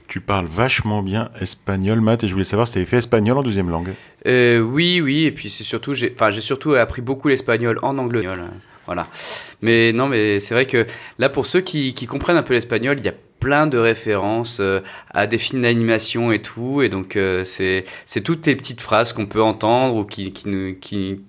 Tu 0.07 0.19
parles 0.19 0.45
vachement 0.45 1.01
bien 1.01 1.29
espagnol, 1.39 2.01
Matt, 2.01 2.23
et 2.23 2.27
je 2.27 2.33
voulais 2.33 2.45
savoir 2.45 2.67
si 2.67 2.73
tu 2.73 2.79
avais 2.79 2.85
fait 2.85 2.97
espagnol 2.97 3.37
en 3.37 3.41
deuxième 3.41 3.69
langue. 3.69 3.93
Euh, 4.27 4.59
oui, 4.59 5.01
oui, 5.01 5.23
et 5.23 5.31
puis 5.31 5.49
c'est 5.49 5.63
surtout, 5.63 5.93
j'ai 5.93 6.13
surtout 6.41 6.73
appris 6.73 7.01
beaucoup 7.01 7.29
l'espagnol 7.29 7.79
en 7.81 7.97
anglais. 7.97 8.27
Voilà. 8.85 9.07
Mais 9.61 9.93
non, 9.93 10.07
mais 10.07 10.39
c'est 10.39 10.53
vrai 10.53 10.65
que 10.65 10.85
là, 11.17 11.29
pour 11.29 11.45
ceux 11.45 11.61
qui, 11.61 11.93
comprennent 12.07 12.37
un 12.37 12.43
peu 12.43 12.53
l'espagnol, 12.53 12.97
il 12.99 13.05
y 13.05 13.09
a 13.09 13.13
plein 13.39 13.67
de 13.67 13.77
références 13.77 14.59
euh, 14.59 14.79
à 15.11 15.27
des 15.27 15.37
films 15.37 15.63
d'animation 15.63 16.31
et 16.31 16.41
tout. 16.41 16.81
Et 16.81 16.89
donc, 16.89 17.15
euh, 17.15 17.43
c'est, 17.45 17.85
toutes 18.23 18.45
les 18.45 18.55
petites 18.55 18.81
phrases 18.81 19.13
qu'on 19.13 19.25
peut 19.25 19.41
entendre 19.41 19.95
ou 19.95 20.03
qui, 20.03 20.33
nous, 20.45 20.75
qui, 20.75 21.19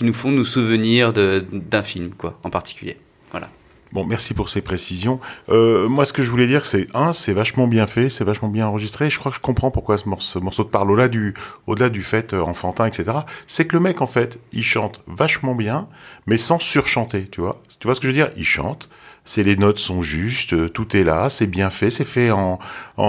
nous 0.00 0.14
font 0.14 0.30
nous 0.30 0.44
souvenir 0.44 1.12
d'un 1.12 1.82
film, 1.82 2.10
quoi, 2.16 2.38
en 2.44 2.50
particulier. 2.50 2.96
Bon, 3.92 4.06
merci 4.06 4.32
pour 4.32 4.48
ces 4.48 4.62
précisions. 4.62 5.20
Euh, 5.50 5.86
moi, 5.86 6.06
ce 6.06 6.14
que 6.14 6.22
je 6.22 6.30
voulais 6.30 6.46
dire, 6.46 6.64
c'est 6.64 6.88
un, 6.94 7.12
c'est 7.12 7.34
vachement 7.34 7.66
bien 7.66 7.86
fait, 7.86 8.08
c'est 8.08 8.24
vachement 8.24 8.48
bien 8.48 8.66
enregistré. 8.66 9.10
Je 9.10 9.18
crois 9.18 9.30
que 9.30 9.36
je 9.36 9.42
comprends 9.42 9.70
pourquoi 9.70 9.98
ce 9.98 10.08
morceau, 10.08 10.40
ce 10.50 10.62
te 10.62 10.68
parle 10.68 10.90
au-delà 10.90 11.08
du, 11.08 11.34
au-delà 11.66 11.90
du 11.90 12.02
fait 12.02 12.32
euh, 12.32 12.40
enfantin, 12.40 12.86
etc. 12.86 13.18
C'est 13.46 13.66
que 13.66 13.76
le 13.76 13.80
mec, 13.80 14.00
en 14.00 14.06
fait, 14.06 14.38
il 14.52 14.64
chante 14.64 15.02
vachement 15.06 15.54
bien, 15.54 15.88
mais 16.26 16.38
sans 16.38 16.58
surchanter, 16.58 17.28
tu 17.30 17.42
vois. 17.42 17.60
Tu 17.80 17.86
vois 17.86 17.94
ce 17.94 18.00
que 18.00 18.06
je 18.06 18.12
veux 18.12 18.16
dire? 18.16 18.30
Il 18.38 18.44
chante. 18.44 18.88
C'est 19.26 19.42
les 19.44 19.56
notes 19.56 19.78
sont 19.78 20.02
justes, 20.02 20.54
euh, 20.54 20.68
tout 20.68 20.96
est 20.96 21.04
là, 21.04 21.28
c'est 21.28 21.46
bien 21.46 21.70
fait, 21.70 21.92
c'est 21.92 22.04
fait 22.04 22.32
en, 22.32 22.58
en, 22.96 23.04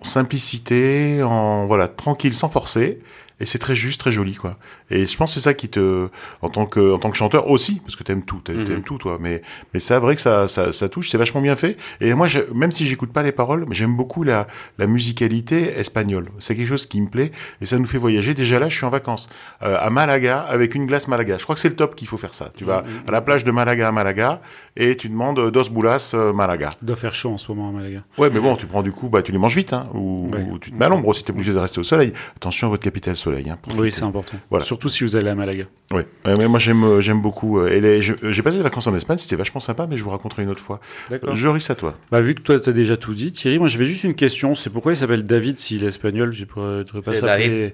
en 0.00 0.04
simplicité, 0.04 1.22
en 1.22 1.64
voilà 1.66 1.88
tranquille, 1.88 2.34
sans 2.34 2.50
forcer, 2.50 2.98
et 3.40 3.46
c'est 3.46 3.58
très 3.58 3.74
juste, 3.74 4.00
très 4.00 4.12
joli, 4.12 4.34
quoi. 4.34 4.56
Et 4.90 5.04
je 5.06 5.16
pense 5.16 5.30
que 5.34 5.40
c'est 5.40 5.44
ça 5.44 5.54
qui 5.54 5.68
te, 5.68 6.08
en 6.42 6.48
tant 6.48 6.66
que, 6.66 6.94
en 6.94 6.98
tant 6.98 7.10
que 7.10 7.16
chanteur 7.16 7.50
aussi, 7.50 7.80
parce 7.80 7.96
que 7.96 8.04
t'aimes 8.04 8.22
tout, 8.24 8.38
t'aimes 8.44 8.58
Mhm. 8.60 8.82
tout, 8.82 8.98
toi. 8.98 9.18
Mais, 9.20 9.42
mais 9.74 9.80
c'est 9.80 9.98
vrai 9.98 10.14
que 10.14 10.20
ça, 10.22 10.46
ça, 10.48 10.72
ça 10.72 10.88
touche, 10.88 11.10
c'est 11.10 11.18
vachement 11.18 11.40
bien 11.40 11.56
fait. 11.56 11.76
Et 12.00 12.14
moi, 12.14 12.28
je- 12.28 12.38
même 12.54 12.70
si 12.72 12.86
j'écoute 12.86 13.12
pas 13.12 13.22
les 13.22 13.32
paroles, 13.32 13.64
mais 13.68 13.74
j'aime 13.74 13.96
beaucoup 13.96 14.22
la, 14.22 14.46
la 14.78 14.86
musicalité 14.86 15.78
espagnole. 15.78 16.26
C'est 16.38 16.54
quelque 16.54 16.68
chose 16.68 16.86
qui 16.86 17.00
me 17.00 17.08
plaît 17.08 17.32
et 17.60 17.66
ça 17.66 17.78
nous 17.78 17.86
fait 17.86 17.98
voyager. 17.98 18.34
Déjà 18.34 18.58
là, 18.58 18.68
je 18.68 18.76
suis 18.76 18.84
en 18.86 18.90
vacances 18.90 19.28
euh, 19.62 19.76
à 19.80 19.90
Malaga 19.90 20.40
avec 20.40 20.74
une 20.74 20.86
glace 20.86 21.08
Malaga. 21.08 21.36
Je 21.38 21.42
crois 21.44 21.54
que 21.54 21.60
c'est 21.60 21.68
le 21.68 21.76
top 21.76 21.94
qu'il 21.96 22.06
faut 22.08 22.16
faire 22.18 22.34
ça. 22.34 22.50
Tu 22.56 22.64
vas 22.64 22.84
à 23.06 23.10
la 23.10 23.20
plage 23.20 23.44
de 23.44 23.50
Malaga 23.50 23.88
à 23.88 23.92
Malaga 23.92 24.40
et 24.76 24.96
tu 24.96 25.08
demandes 25.08 25.50
dos 25.50 25.64
boulas 25.70 26.12
euh, 26.14 26.32
Malaga. 26.32 26.70
Doit 26.82 26.96
faire 26.96 27.14
chaud 27.14 27.30
en 27.30 27.38
ce 27.38 27.50
moment 27.50 27.70
à 27.70 27.72
Malaga. 27.72 28.02
Ouais, 28.18 28.30
mais 28.30 28.40
bon, 28.40 28.56
tu 28.56 28.66
prends 28.66 28.82
du 28.82 28.92
coup, 28.92 29.08
bah 29.08 29.22
tu 29.22 29.32
les 29.32 29.38
manges 29.38 29.56
vite, 29.56 29.72
hein, 29.72 29.88
ou, 29.94 30.30
Ouais. 30.32 30.44
ou 30.50 30.58
tu 30.58 30.70
te 30.70 30.76
mets 30.76 30.84
à 30.84 30.88
l'ombre 30.88 31.14
si 31.14 31.24
t'es 31.24 31.30
obligé 31.32 31.52
de 31.52 31.58
rester 31.58 31.80
au 31.80 31.84
soleil. 31.84 32.12
Attention 32.36 32.66
à 32.68 32.70
votre 32.70 32.82
capitale 32.84 33.16
soleil. 33.16 33.48
Hein, 33.50 33.58
Oui, 33.76 33.90
c'est 33.92 34.02
important. 34.02 34.36
Voilà. 34.50 34.64
Surtout 34.76 34.90
si 34.90 35.04
vous 35.04 35.16
allez 35.16 35.30
à 35.30 35.34
Malaga. 35.34 35.64
Ouais, 35.90 36.06
mais 36.26 36.48
moi 36.48 36.58
j'aime 36.58 36.84
euh, 36.84 37.00
j'aime 37.00 37.22
beaucoup. 37.22 37.58
euh, 37.60 37.68
et 37.70 37.80
les- 37.80 38.02
je- 38.02 38.12
J'ai 38.30 38.42
passé 38.42 38.58
des 38.58 38.62
vacances 38.62 38.86
en 38.86 38.94
Espagne, 38.94 39.16
c'était 39.16 39.36
vachement 39.36 39.58
sympa, 39.58 39.86
mais 39.88 39.96
je 39.96 40.04
vous 40.04 40.10
raconterai 40.10 40.42
une 40.42 40.50
autre 40.50 40.62
fois. 40.62 40.80
D'accord. 41.08 41.34
Joris 41.34 41.70
à 41.70 41.74
toi. 41.74 41.96
Bah, 42.12 42.20
vu 42.20 42.34
que 42.34 42.42
toi, 42.42 42.60
tu 42.60 42.68
as 42.68 42.72
déjà 42.72 42.98
tout 42.98 43.14
dit, 43.14 43.32
Thierry, 43.32 43.58
moi 43.58 43.68
j'avais 43.68 43.86
juste 43.86 44.04
une 44.04 44.14
question. 44.14 44.54
C'est 44.54 44.68
pourquoi 44.68 44.92
il 44.92 44.96
s'appelle 44.98 45.24
David 45.24 45.58
s'il 45.58 45.82
est 45.82 45.86
espagnol? 45.86 46.34
Je 46.34 46.44
pourrais, 46.44 46.80
je 46.80 46.90
pourrais 46.90 47.00
pas 47.00 47.14
C'est 47.14 47.20
s'appeler 47.20 47.72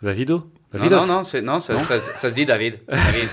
Davido? 0.00 0.44
Non, 0.78 0.90
non, 0.90 1.06
non, 1.06 1.24
c'est, 1.24 1.40
non, 1.42 1.60
ça, 1.60 1.74
Non 1.74 1.78
ça, 1.80 1.98
ça 1.98 2.28
se 2.30 2.34
dit 2.34 2.44
David. 2.46 2.78
David. 2.88 3.28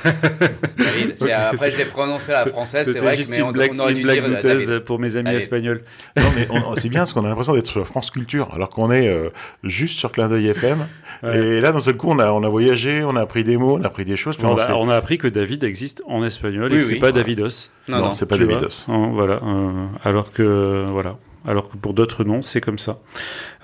David. 0.78 1.14
C'est- 1.18 1.26
Ok, 1.26 1.30
après, 1.32 1.58
c'est- 1.58 1.72
je 1.72 1.78
l'ai 1.78 1.86
prononcé 1.86 2.32
à 2.34 2.46
la 2.46 2.52
française, 2.52 2.92
c'est 2.92 3.00
vrai, 3.00 3.18
que, 3.18 3.30
mais 3.30 3.38
une 3.38 3.44
on, 3.44 3.52
blague, 3.52 3.72
on 3.74 3.80
aurait 3.80 3.92
une 3.92 3.98
dû 3.98 4.04
blague 4.04 4.24
dire 4.26 4.40
David. 4.42 4.80
pour 4.82 5.00
mes 5.00 5.16
amis 5.18 5.32
espagnols. 5.32 5.82
Non, 6.18 6.24
mais 6.36 6.48
c'est 6.78 6.90
bien 6.90 7.00
parce 7.02 7.14
qu'on 7.14 7.26
a 7.26 7.30
l'impression 7.30 7.54
d'être 7.54 7.68
sur 7.68 7.86
France 7.88 8.12
Culture, 8.12 8.50
alors 8.54 8.70
qu'on 8.70 8.92
est 8.92 9.08
euh, 9.08 9.30
juste 9.64 9.98
sur 9.98 10.12
Clin 10.12 10.28
d'œil 10.30 10.48
FM. 10.48 10.88
Ouais. 11.24 11.38
Et 11.38 11.62
là, 11.62 11.72
d'un 11.72 11.80
seul 11.80 11.96
coup, 11.98 12.10
on 12.10 12.20
a, 12.20 12.32
on 12.32 12.44
a 12.44 12.50
voyagé, 12.50 13.04
on 13.04 13.16
a 13.16 13.22
appris 13.22 13.44
des 13.44 13.58
mots, 13.58 13.78
on 13.80 13.84
a 13.84 13.88
appris 13.88 14.06
des 14.06 14.18
choses. 14.18 14.38
Puis 14.38 14.46
On 14.46 14.54
on 14.54 14.58
a, 14.58 14.68
sait- 14.68 14.74
on 14.74 14.90
a 14.90 14.96
appris 14.96 15.18
que 15.18 15.28
David 15.28 15.64
existe 15.64 16.02
en 16.08 16.24
espagnol 16.24 16.70
Oui, 16.72 16.78
et 16.78 16.80
que 16.82 16.86
c'est 16.86 16.94
oui. 16.94 17.00
pas 17.00 17.12
Davidos. 17.12 17.70
Non, 17.88 17.98
non, 17.98 18.06
non. 18.08 18.14
c'est 18.14 18.26
pas 18.28 18.38
Davidos. 18.38 18.86
Voilà. 18.88 19.36
euh, 19.44 19.86
alors 20.04 20.32
que 20.32 20.86
voilà. 20.90 21.18
Alors 21.48 21.70
que 21.70 21.78
pour 21.78 21.94
d'autres 21.94 22.24
noms, 22.24 22.42
c'est 22.42 22.62
comme 22.62 22.78
ça. 22.78 23.00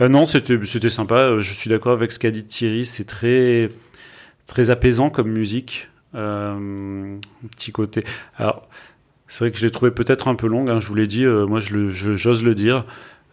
Euh, 0.02 0.08
non, 0.10 0.26
c'était 0.26 0.58
c'était 0.66 0.90
sympa. 0.90 1.16
euh, 1.16 1.42
Je 1.42 1.54
suis 1.54 1.70
d'accord 1.70 1.94
avec 1.94 2.12
ce 2.12 2.20
qu'a 2.20 2.32
dit 2.32 2.44
Thierry. 2.46 2.86
C'est 2.86 3.06
très 3.06 3.70
très 4.48 4.70
apaisant 4.70 5.10
comme 5.10 5.30
musique. 5.30 5.88
Euh, 6.16 7.18
petit 7.52 7.72
côté. 7.72 8.04
Alors, 8.38 8.68
c'est 9.28 9.44
vrai 9.44 9.52
que 9.52 9.58
je 9.58 9.66
l'ai 9.66 9.72
trouvé 9.72 9.92
peut-être 9.92 10.28
un 10.28 10.36
peu 10.36 10.48
longue. 10.48 10.70
hein, 10.70 10.80
je 10.80 10.88
vous 10.88 10.96
l'ai 10.96 11.08
dit. 11.08 11.26
euh, 11.26 11.46
moi, 11.46 11.60
je 11.60 11.90
j'ose 11.90 12.44
le 12.44 12.56
dire. 12.56 12.86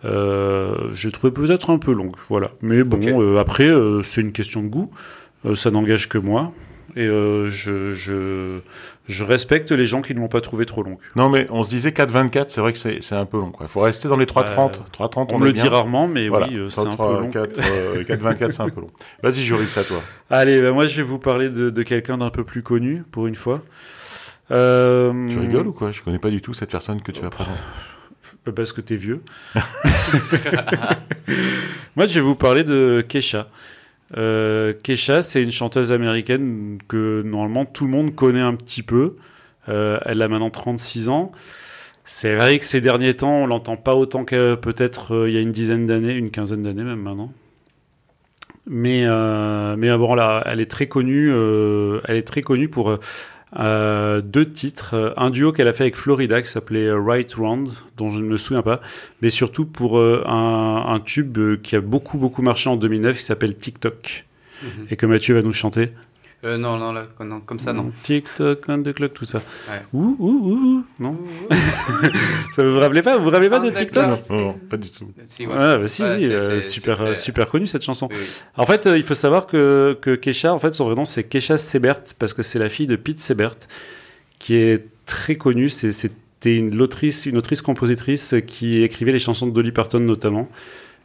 Je 0.03 1.07
l'ai 1.07 1.13
trouvé 1.13 1.33
peut-être 1.33 1.71
un 1.71 1.79
peu 1.79 1.93
longue. 1.93 2.17
Voilà. 2.29 2.51
Mais 2.61 2.85
bon, 2.85 3.39
après, 3.39 3.71
c'est 4.03 4.21
une 4.21 4.33
question 4.33 4.63
de 4.63 4.69
goût. 4.69 4.91
Ça 5.55 5.71
n'engage 5.71 6.09
que 6.11 6.19
moi. 6.19 6.53
Et 6.97 7.07
je, 7.07 7.93
je, 7.93 8.59
je, 9.07 9.25
respecte 9.25 9.71
les 9.73 9.87
gens 9.87 10.03
qui 10.03 10.15
ne 10.15 10.21
l'ont 10.21 10.29
pas 10.29 10.41
trouvé 10.41 10.67
trop 10.67 10.83
longue. 10.83 10.99
Non, 11.17 11.29
mais 11.29 11.47
on 11.51 11.65
se 11.65 11.71
disait 11.71 11.91
4,24, 11.91 12.47
c'est 12.49 12.61
vrai 12.61 12.73
que 12.73 12.79
c'est 12.79 13.15
un 13.15 13.27
peu 13.27 13.39
long. 13.39 13.53
Il 13.61 13.69
faut 13.69 13.81
rester 13.81 14.09
dans 14.09 14.17
les 14.17 14.27
3,30. 14.27 14.73
3,30, 14.93 15.27
on, 15.31 15.35
on 15.35 15.39
me 15.39 15.47
le 15.47 15.53
dit 15.53 15.69
rarement, 15.69 16.07
mais 16.07 16.29
oui, 16.29 16.59
c'est 16.71 16.81
un 16.81 16.97
peu 16.97 17.03
long. 17.03 17.31
4,24, 17.31 18.53
c'est 18.53 18.61
un 18.61 18.69
peu 18.69 18.81
long. 18.81 18.91
Vas-y, 19.23 19.43
Joris, 19.43 19.77
à 19.77 19.85
toi. 19.85 20.03
Allez, 20.31 20.61
bah, 20.63 20.73
moi, 20.73 20.87
je 20.87 20.97
vais 20.97 21.03
vous 21.03 21.19
parler 21.19 21.51
de, 21.51 21.71
de 21.71 21.83
quelqu'un 21.83 22.19
d'un 22.19 22.31
peu 22.31 22.45
plus 22.45 22.63
connu, 22.63 23.03
pour 23.11 23.27
une 23.27 23.37
fois. 23.37 23.63
Euh... 24.51 25.29
Tu 25.29 25.39
rigoles 25.39 25.69
ou 25.69 25.73
quoi? 25.73 25.93
Je 25.93 26.03
connais 26.03 26.19
pas 26.19 26.31
du 26.31 26.43
tout 26.43 26.55
cette 26.55 26.71
personne 26.71 27.01
que 27.03 27.13
tu 27.13 27.23
vas 27.23 27.31
présenter. 27.31 27.59
Parce 28.55 28.73
que 28.73 28.81
t'es 28.81 28.97
vieux. 28.97 29.23
Moi, 31.97 32.07
je 32.07 32.15
vais 32.15 32.21
vous 32.21 32.35
parler 32.35 32.63
de 32.65 33.05
Kesha. 33.09 33.49
Euh, 34.17 34.73
Kesha, 34.73 35.23
c'est 35.23 35.43
une 35.43 35.51
chanteuse 35.51 35.93
américaine 35.93 36.79
que 36.89 37.23
normalement 37.23 37.65
tout 37.65 37.85
le 37.85 37.91
monde 37.91 38.15
connaît 38.15 38.41
un 38.41 38.55
petit 38.55 38.83
peu. 38.83 39.17
Euh, 39.69 39.99
elle 40.05 40.23
a 40.23 40.29
maintenant 40.29 40.51
36 40.51 41.09
ans. 41.09 41.33
C'est 42.05 42.35
vrai 42.35 42.59
que 42.59 42.65
ces 42.65 42.81
derniers 42.81 43.15
temps, 43.15 43.43
on 43.45 43.47
l'entend 43.47 43.77
pas 43.77 43.95
autant 43.95 44.25
que 44.25 44.57
peut-être 44.57 45.15
euh, 45.15 45.29
il 45.29 45.35
y 45.35 45.39
a 45.39 45.41
une 45.41 45.53
dizaine 45.53 45.87
d'années, 45.87 46.15
une 46.15 46.31
quinzaine 46.31 46.63
d'années 46.63 46.85
même 46.85 47.01
maintenant. 47.01 47.33
Mais, 48.67 49.07
mais 49.77 49.95
bon, 49.99 50.15
là, 50.15 50.43
elle 50.47 50.59
est 50.59 50.71
très 50.71 50.87
connue. 50.87 51.31
elle 51.31 52.17
est 52.17 52.27
très 52.27 52.41
connue 52.41 52.71
pour 52.71 52.99
euh, 53.59 54.21
deux 54.21 54.51
titres, 54.51 55.15
un 55.17 55.31
duo 55.31 55.53
qu'elle 55.53 55.69
a 55.69 55.73
fait 55.73 55.85
avec 55.85 55.97
Florida 55.97 56.43
qui 56.43 56.51
s'appelait 56.51 56.91
Right 56.93 57.33
Round, 57.35 57.69
dont 57.97 58.11
je 58.11 58.21
ne 58.21 58.27
me 58.27 58.37
souviens 58.37 58.63
pas, 58.63 58.81
mais 59.23 59.31
surtout 59.31 59.65
pour 59.65 59.99
euh, 59.99 60.25
un, 60.27 61.01
tube 61.05 61.61
qui 61.63 61.77
a 61.77 61.81
beaucoup 61.81 62.19
beaucoup 62.19 62.43
marché 62.43 62.69
en 62.69 62.77
2009 62.77 63.17
qui 63.17 63.23
s'appelle 63.23 63.57
TikTok 63.57 64.25
mhm. 64.63 64.87
et 64.91 64.97
que 64.97 65.07
Mathieu 65.07 65.35
va 65.35 65.43
nous 65.43 65.53
chanter. 65.53 65.91
Euh, 66.45 66.59
non, 66.59 66.77
non, 66.77 66.93
là, 66.93 67.07
comme 67.47 67.59
ça, 67.59 67.73
non. 67.73 67.91
TikTok, 68.03 68.69
de 68.69 68.93
clock, 68.93 69.15
tout 69.15 69.25
ça. 69.25 69.41
Ouh, 69.95 70.17
ouh, 70.19 70.51
ouh, 70.51 70.85
non. 70.99 71.17
ça 72.55 72.63
vous 72.63 72.79
rappelez 72.79 73.03
pas 73.03 73.17
Vous 73.17 73.25
vous 73.25 73.31
rappelez 73.31 73.49
pas 73.49 73.61
de 73.61 73.71
TikTok? 73.71 74.29
Non, 74.29 74.55
pas 74.69 74.77
du 74.77 74.91
tout. 74.91 75.11
Si, 75.27 75.47
bah, 75.47 75.79
si, 75.87 76.03
si 76.11 76.71
super, 76.71 77.17
super 77.17 77.49
connue 77.49 77.67
cette 77.67 77.83
chanson. 77.83 78.09
En 78.57 78.67
fait, 78.67 78.87
euh, 78.87 78.99
il 78.99 79.05
faut 79.05 79.15
savoir 79.15 79.47
que, 79.47 79.97
que 80.03 80.15
Kesha, 80.15 80.53
en 80.53 80.59
fait, 80.59 80.75
son 80.75 80.85
vrai 80.85 80.95
nom, 80.95 81.07
c'est 81.07 81.25
Kesha 81.25 81.57
Sebert, 81.57 82.03
parce 82.19 82.35
que 82.35 82.43
c'est 82.43 82.59
la 82.59 82.69
fille 82.69 82.87
de 82.87 82.97
Pete 82.97 83.19
Sebert, 83.19 83.57
qui 84.39 84.57
est 84.57 84.85
très 85.07 85.37
connue. 85.37 85.71
C'était 85.71 86.57
une 86.57 86.79
autrice, 86.81 87.25
une 87.25 87.39
autrice-compositrice 87.39 88.35
qui 88.47 88.83
écrivait 88.83 89.13
les 89.13 89.19
chansons 89.19 89.47
de 89.47 89.53
Dolly 89.53 89.73
Parton, 89.73 90.01
notamment, 90.01 90.51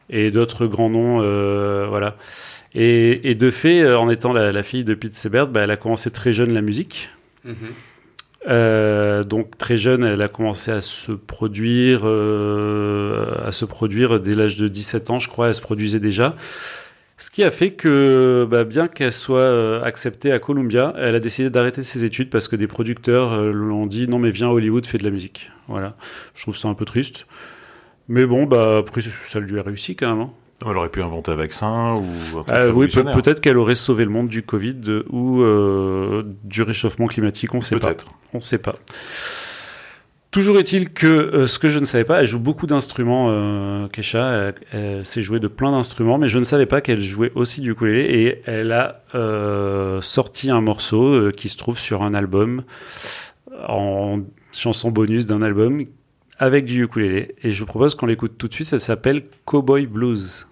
et 0.10 0.32
d'autres 0.32 0.66
grands 0.66 0.90
noms, 0.90 1.22
euh, 1.22 1.86
voilà. 1.88 2.18
Et, 2.76 3.36
de 3.36 3.50
fait, 3.50 3.82
euh, 3.82 3.98
en 3.98 4.10
étant 4.10 4.34
la, 4.34 4.64
fille 4.64 4.84
de 4.84 4.94
Pete 4.94 5.14
Sebert, 5.14 5.48
bah, 5.48 5.62
elle 5.64 5.72
a 5.72 5.78
commencé 5.78 6.12
très 6.12 6.34
jeune 6.34 6.54
la 6.54 6.62
musique. 6.62 7.10
Mhm. 7.44 7.56
Euh, 8.48 9.24
donc 9.24 9.58
très 9.58 9.78
jeune, 9.78 10.06
elle 10.06 10.22
a 10.22 10.30
commencé 10.30 10.72
à 10.72 10.80
se 10.80 11.12
produire, 11.12 12.02
euh, 12.06 13.46
à 13.46 13.52
se 13.52 13.66
produire 13.66 14.20
dès 14.20 14.32
l'âge 14.32 14.56
de 14.56 14.68
17 14.70 15.10
ans, 15.10 15.20
je 15.20 15.28
crois, 15.28 15.48
elle 15.48 15.56
se 15.56 15.62
produisait 15.62 16.00
déjà. 16.00 16.36
Ce 17.18 17.30
qui 17.30 17.44
a 17.44 17.52
fait 17.52 17.72
que, 17.72 18.48
bah, 18.50 18.64
bien 18.64 18.88
qu'elle 18.88 19.12
soit 19.12 19.84
acceptée 19.84 20.32
à 20.32 20.40
Columbia, 20.40 20.94
elle 20.98 21.16
a 21.16 21.20
décidé 21.20 21.50
d'arrêter 21.50 21.84
ses 21.84 22.06
études 22.06 22.30
parce 22.30 22.48
que 22.48 22.56
des 22.56 22.68
producteurs 22.68 23.42
l'ont 23.52 23.88
dit 23.88 24.08
non 24.08 24.20
mais 24.20 24.30
viens 24.30 24.48
à 24.48 24.52
Hollywood, 24.52 24.88
fais 24.88 25.00
de 25.00 25.04
la 25.04 25.10
musique. 25.10 25.52
Voilà, 25.68 25.98
je 26.34 26.44
trouve 26.44 26.56
ça 26.56 26.70
un 26.70 26.76
peu 26.76 26.86
triste. 26.86 27.26
Mais 28.08 28.26
bon, 28.26 28.46
bah 28.46 28.78
après 28.78 29.02
ça 29.28 29.42
lui 29.42 29.60
a 29.60 29.64
réussi 29.64 29.98
quand 29.98 30.16
même. 30.16 30.22
Hein. 30.22 30.32
Elle 30.66 30.76
aurait 30.76 30.90
pu 30.90 31.02
inventer 31.02 31.32
un 31.32 31.36
vaccin 31.36 31.96
ou 31.96 32.40
un 32.40 32.54
euh, 32.54 32.72
Oui, 32.72 32.88
peut-être 32.88 33.40
qu'elle 33.40 33.58
aurait 33.58 33.76
sauvé 33.76 34.04
le 34.04 34.10
monde 34.10 34.28
du 34.28 34.44
Covid 34.44 35.04
ou 35.10 35.42
euh, 35.42 36.24
du 36.44 36.64
réchauffement 36.64 37.08
climatique, 37.08 37.54
on 37.54 37.58
ne 37.58 37.64
sait 37.64 37.80
pas. 37.80 37.94
On 38.34 38.42
sait 38.42 38.58
pas. 38.58 38.76
Toujours 40.32 40.60
est-il 40.60 40.92
que 40.92 41.08
euh, 41.08 41.48
ce 41.48 41.58
que 41.58 41.70
je 41.70 41.80
ne 41.80 41.86
savais 41.86 42.04
pas, 42.04 42.20
elle 42.20 42.28
joue 42.28 42.40
beaucoup 42.40 42.68
d'instruments, 42.68 43.28
euh, 43.30 43.88
Kesha, 43.88 44.54
elle, 44.72 45.04
s'est 45.04 45.24
jouée 45.24 45.40
de 45.40 45.48
plein 45.48 45.72
d'instruments, 45.72 46.18
mais 46.18 46.28
je 46.28 46.38
ne 46.38 46.44
savais 46.44 46.68
pas 46.68 46.82
qu'elle 46.82 47.02
jouait 47.02 47.32
aussi 47.36 47.62
du 47.62 47.72
ukulélé 47.72 48.02
et 48.02 48.42
elle 48.46 48.72
a 48.74 49.02
sorti 50.02 50.52
un 50.52 50.62
morceau 50.62 51.32
qui 51.32 51.48
se 51.48 51.58
trouve 51.58 51.80
sur 51.80 52.04
un 52.04 52.14
album 52.14 52.64
en 53.68 54.20
chanson 54.52 54.92
bonus 54.92 55.26
d'un 55.26 55.42
album 55.42 55.86
avec 56.40 56.66
du 56.66 56.84
ukulélé 56.84 57.36
et 57.44 57.52
je 57.52 57.60
vous 57.60 57.66
propose 57.66 57.96
qu'on 57.96 58.06
l'écoute 58.06 58.38
tout 58.38 58.48
de 58.48 58.54
suite, 58.54 58.68
ça 58.68 58.80
s'appelle 58.80 59.24
Cowboy 59.46 59.86
Blues. 59.86 60.48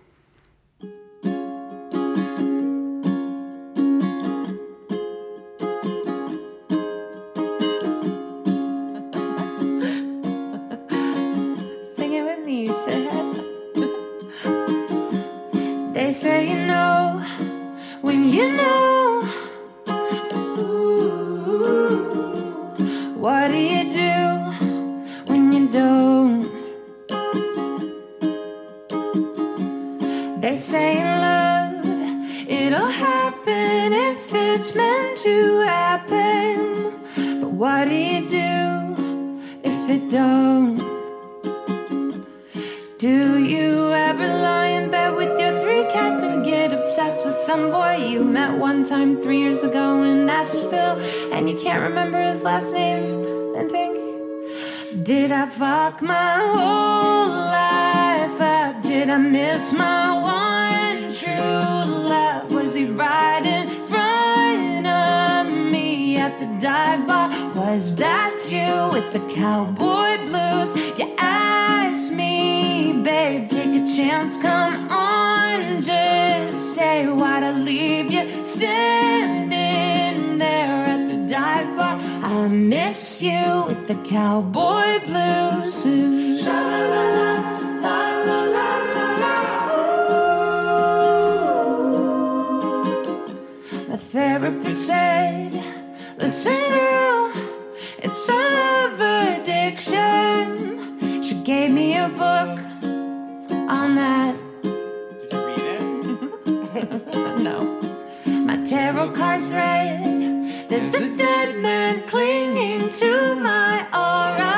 tarot 108.77 109.11
cards 109.19 109.51
read. 109.53 110.69
There's 110.69 110.93
a 110.93 111.05
dead 111.17 111.49
man 111.67 111.93
clinging 112.11 112.89
to 113.01 113.11
my 113.49 113.73
aura. 114.05 114.55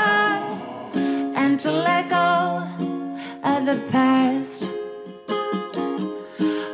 And 1.42 1.54
to 1.64 1.72
let 1.72 2.04
go 2.20 2.30
of 3.52 3.60
the 3.70 3.78
past. 3.94 4.62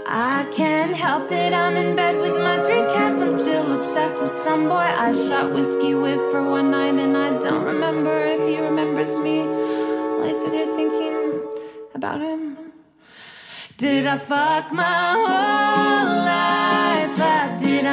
I 0.08 0.38
can't 0.58 0.96
help 1.06 1.30
that 1.30 1.54
I'm 1.54 1.76
in 1.84 1.96
bed 1.96 2.16
with 2.24 2.36
my 2.48 2.58
three 2.66 2.86
cats. 2.96 3.22
I'm 3.22 3.34
still 3.44 3.68
obsessed 3.78 4.20
with 4.22 4.36
some 4.46 4.64
boy 4.74 4.90
I 5.08 5.10
shot 5.14 5.54
whiskey 5.54 5.94
with 5.94 6.22
for 6.32 6.42
one 6.58 6.72
night, 6.72 6.96
and 7.06 7.16
I 7.28 7.30
don't 7.46 7.66
remember 7.74 8.16
if 8.36 8.42
he 8.50 8.56
remembers 8.70 9.14
me. 9.26 9.38
While 10.16 10.30
I 10.32 10.34
sit 10.42 10.52
here 10.58 10.72
thinking 10.80 11.18
about 11.94 12.22
him. 12.22 12.42
Did 13.78 14.08
I 14.08 14.18
fuck 14.18 14.66
my 14.72 14.98
whole 15.14 16.26
life? 16.30 16.55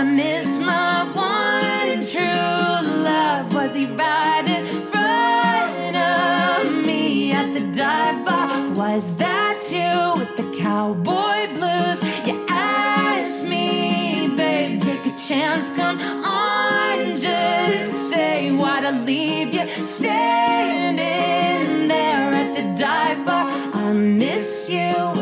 I 0.02 0.04
miss 0.04 0.58
my 0.58 1.04
one 1.14 2.02
true 2.02 3.04
love. 3.04 3.54
Was 3.54 3.72
he 3.72 3.86
right 3.86 4.44
in 4.48 4.66
front 4.86 5.96
of 5.96 6.84
me 6.84 7.30
at 7.30 7.52
the 7.52 7.60
dive 7.70 8.26
bar? 8.26 8.68
Was 8.70 9.16
that 9.18 9.60
you 9.70 10.18
with 10.18 10.36
the 10.36 10.58
cowboy 10.58 11.54
blues? 11.54 12.02
You 12.26 12.44
asked 12.48 13.46
me, 13.46 14.26
babe, 14.36 14.82
take 14.82 15.06
a 15.06 15.16
chance, 15.16 15.70
come 15.70 16.00
on, 16.00 17.14
just 17.14 18.08
stay. 18.08 18.50
Why'd 18.50 18.84
I 18.84 19.04
leave 19.04 19.54
you 19.54 19.68
standing 19.86 21.86
there 21.86 22.34
at 22.42 22.56
the 22.56 22.82
dive 22.82 23.24
bar? 23.24 23.46
I 23.72 23.92
miss 23.92 24.68
you. 24.68 25.21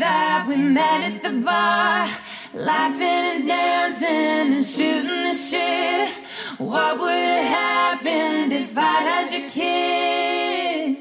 That 0.00 0.46
we 0.48 0.56
met 0.56 1.12
at 1.12 1.22
the 1.22 1.32
bar, 1.44 2.08
laughing 2.54 3.24
and 3.32 3.48
dancing 3.48 4.54
and 4.56 4.64
shooting 4.64 5.22
the 5.28 5.34
shit. 5.34 6.14
What 6.58 6.98
would 7.00 7.10
have 7.10 8.00
happened 8.00 8.52
if 8.52 8.76
I 8.76 8.96
had 9.08 9.30
your 9.30 9.48
kiss? 9.48 10.98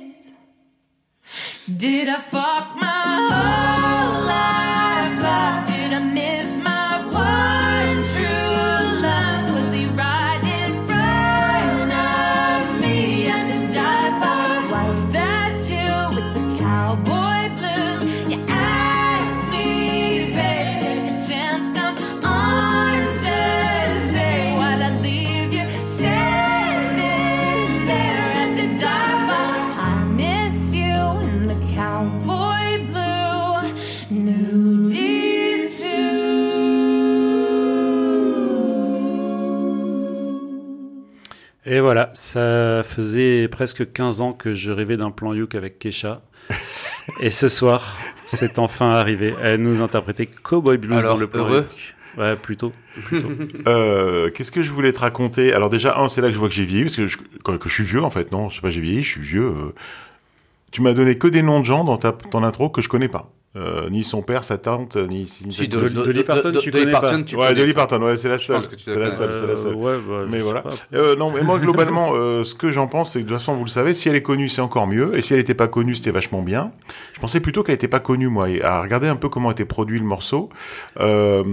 Did 1.78 2.10
I 2.10 2.20
fuck 2.20 2.76
my 2.76 2.90
whole 3.32 4.26
life 4.28 5.24
up? 5.24 5.75
Voilà, 41.86 42.12
ça 42.14 42.82
faisait 42.84 43.48
presque 43.48 43.92
15 43.94 44.22
ans 44.22 44.34
que 44.34 44.54
je 44.54 44.72
rêvais 44.72 44.98
d'un 44.98 45.12
plan 45.12 45.34
Youk 45.34 45.56
avec 45.56 45.80
Kesha. 45.80 46.22
Et 47.22 47.30
ce 47.30 47.48
soir, 47.50 47.98
c'est 48.26 48.60
enfin 48.60 48.90
arrivé. 48.90 49.34
Elle 49.42 49.62
nous 49.62 49.82
interprétait 49.82 50.26
Cowboy 50.28 50.78
Blues 50.78 50.98
Alors, 51.00 51.14
dans 51.16 51.20
le 51.20 51.28
plan 51.28 51.46
heureux 51.46 51.58
Youk. 51.70 51.96
Ouais, 52.18 52.36
plutôt. 52.36 52.72
plutôt. 53.06 53.30
Euh, 53.68 54.30
Qu'est-ce 54.32 54.52
que 54.52 54.64
je 54.64 54.72
voulais 54.72 54.94
te 54.94 55.00
raconter? 55.00 55.54
Alors 55.54 55.70
déjà, 55.70 55.98
un, 56.00 56.08
c'est 56.10 56.22
là 56.22 56.28
que 56.28 56.34
je 56.34 56.40
vois 56.40 56.48
que 56.48 56.54
j'ai 56.54 56.66
vieilli, 56.66 56.86
parce 56.86 56.96
que 56.96 57.08
je, 57.08 57.18
que, 57.44 57.58
que 57.58 57.70
je 57.70 57.74
suis 57.74 57.84
vieux 57.84 58.04
en 58.04 58.10
fait. 58.10 58.32
Non, 58.32 58.50
je 58.50 58.56
sais 58.56 58.62
pas, 58.62 58.70
j'ai 58.70 58.82
vieilli, 58.82 59.04
je 59.04 59.10
suis 59.10 59.22
vieux. 59.22 59.44
euh. 59.48 59.74
Tu 60.72 60.82
m'as 60.82 60.94
donné 60.94 61.18
que 61.18 61.28
des 61.28 61.42
noms 61.42 61.60
de 61.62 61.66
gens 61.66 61.84
dans 61.84 61.98
ta 61.98 62.12
ton 62.12 62.44
intro 62.44 62.70
que 62.70 62.82
je 62.82 62.90
connais 62.90 63.08
pas. 63.08 63.32
Euh, 63.58 63.90
ni 63.90 64.04
son 64.04 64.22
père, 64.22 64.44
sa 64.44 64.58
tante, 64.58 64.98
ni... 64.98 65.32
ni 65.46 65.54
Si, 65.54 65.68
de- 65.70 65.88
Dolly 65.88 66.24
Parton, 66.26 66.52
tu 66.60 66.72
connais 66.72 66.92
pas. 66.92 67.18
tu 67.26 67.38
ouais, 67.38 67.56
Dolly. 67.56 67.72
Parton, 67.74 68.02
ouais, 68.02 68.18
c'est 68.18 68.28
la 68.28 68.38
seule. 68.38 68.58
pense 68.58 68.68
que 68.68 68.76
tu 68.76 68.84
C'est 68.86 69.00
la 69.00 69.10
seule, 69.12 69.34
c'est 69.34 69.48
la 69.48 69.54
Euh, 69.54 69.56
seule. 69.56 69.76
ouais, 69.76 69.96
bah, 70.06 70.26
Mais 70.30 70.40
voilà. 70.42 70.62
pas. 70.62 70.72
Euh, 70.94 71.16
non, 71.16 71.32
mais 71.32 71.42
moi 71.42 71.58
globalement, 71.60 72.12
euh, 72.16 72.44
ce 72.44 72.54
que 72.54 72.70
j'en 72.70 72.88
pense, 72.88 73.14
c'est 73.14 73.20
que 73.20 73.24
de 73.24 73.30
toute 73.30 73.38
façon, 73.38 73.56
vous 73.56 73.64
le 73.64 73.70
savez, 73.70 73.94
si 73.94 74.10
elle 74.10 74.16
est 74.16 74.22
connue, 74.22 74.50
c'est 74.50 74.62
encore 74.62 74.88
mieux, 74.88 75.18
et 75.18 75.22
si 75.22 75.32
elle 75.32 75.40
n'était 75.40 75.54
pas 75.54 75.70
connue, 75.70 75.96
c'était 75.96 76.12
vachement 76.12 76.42
bien. 76.42 76.72
Je 77.14 77.20
pensais 77.22 77.40
plutôt 77.40 77.64
qu'elle 77.64 77.76
n'était 77.76 77.88
pas 77.88 78.02
connue, 78.02 78.28
moi, 78.28 78.50
et 78.50 78.62
à 78.62 78.82
regarder 78.82 79.08
un 79.08 79.16
peu 79.16 79.30
comment 79.30 79.52
était 79.52 79.64
produit 79.64 80.00
le 80.00 80.06
morceau. 80.06 80.50
Euh, 81.00 81.44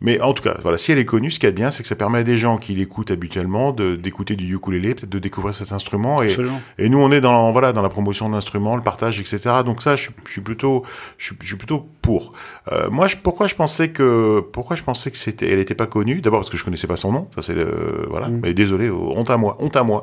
mais 0.00 0.20
en 0.20 0.32
tout 0.34 0.42
cas, 0.42 0.56
voilà, 0.62 0.78
si 0.78 0.90
elle 0.90 0.98
est 0.98 1.04
connue, 1.04 1.30
ce 1.30 1.38
qui 1.38 1.46
est 1.46 1.52
bien, 1.52 1.70
c'est 1.70 1.82
que 1.84 1.88
ça 1.88 1.94
permet 1.96 2.18
à 2.18 2.24
des 2.24 2.38
gens 2.38 2.58
qui 2.58 2.74
l'écoutent 2.74 3.10
habituellement 3.12 3.72
de 3.72 3.94
d'écouter 3.94 4.34
du 4.34 4.52
ukulélé, 4.54 4.94
peut-être 4.94 5.10
de 5.10 5.18
découvrir 5.20 5.54
cet 5.54 5.72
instrument. 5.72 6.22
Et, 6.22 6.36
et 6.78 6.88
nous, 6.88 6.98
on 6.98 7.12
est 7.12 7.20
dans 7.20 7.52
voilà 7.52 7.72
dans 7.72 7.82
la 7.82 7.88
promotion 7.88 8.28
de 8.28 8.34
l'instrument, 8.34 8.74
le 8.74 8.82
partage, 8.82 9.20
etc. 9.20 9.38
Donc 9.64 9.80
ça, 9.82 9.94
je, 9.96 10.02
suis- 10.02 10.12
je 10.26 10.32
suis 10.32 10.40
plutôt, 10.40 10.82
je 11.18 11.26
suis, 11.26 11.36
je 11.40 11.51
suis 11.52 11.58
plutôt 11.58 11.86
pour. 12.02 12.32
Euh, 12.70 12.90
moi, 12.90 13.06
je, 13.08 13.16
pourquoi 13.16 13.46
je 13.46 13.54
pensais 13.54 13.90
que, 13.90 14.40
pourquoi 14.52 14.76
je 14.76 14.82
pensais 14.82 15.10
que 15.10 15.16
c'était, 15.16 15.48
elle 15.50 15.58
n'était 15.58 15.74
pas 15.74 15.86
connue? 15.86 16.20
D'abord 16.20 16.40
parce 16.40 16.50
que 16.50 16.56
je 16.56 16.64
connaissais 16.64 16.86
pas 16.86 16.96
son 16.96 17.12
nom. 17.12 17.28
Ça 17.34 17.42
c'est 17.42 17.54
le, 17.54 18.06
voilà. 18.10 18.28
Mm. 18.28 18.40
Mais 18.42 18.54
désolé, 18.54 18.88
oh, 18.90 19.12
honte 19.16 19.30
à 19.30 19.36
moi, 19.36 19.56
honte 19.60 19.76
à 19.76 19.82
moi. 19.84 20.02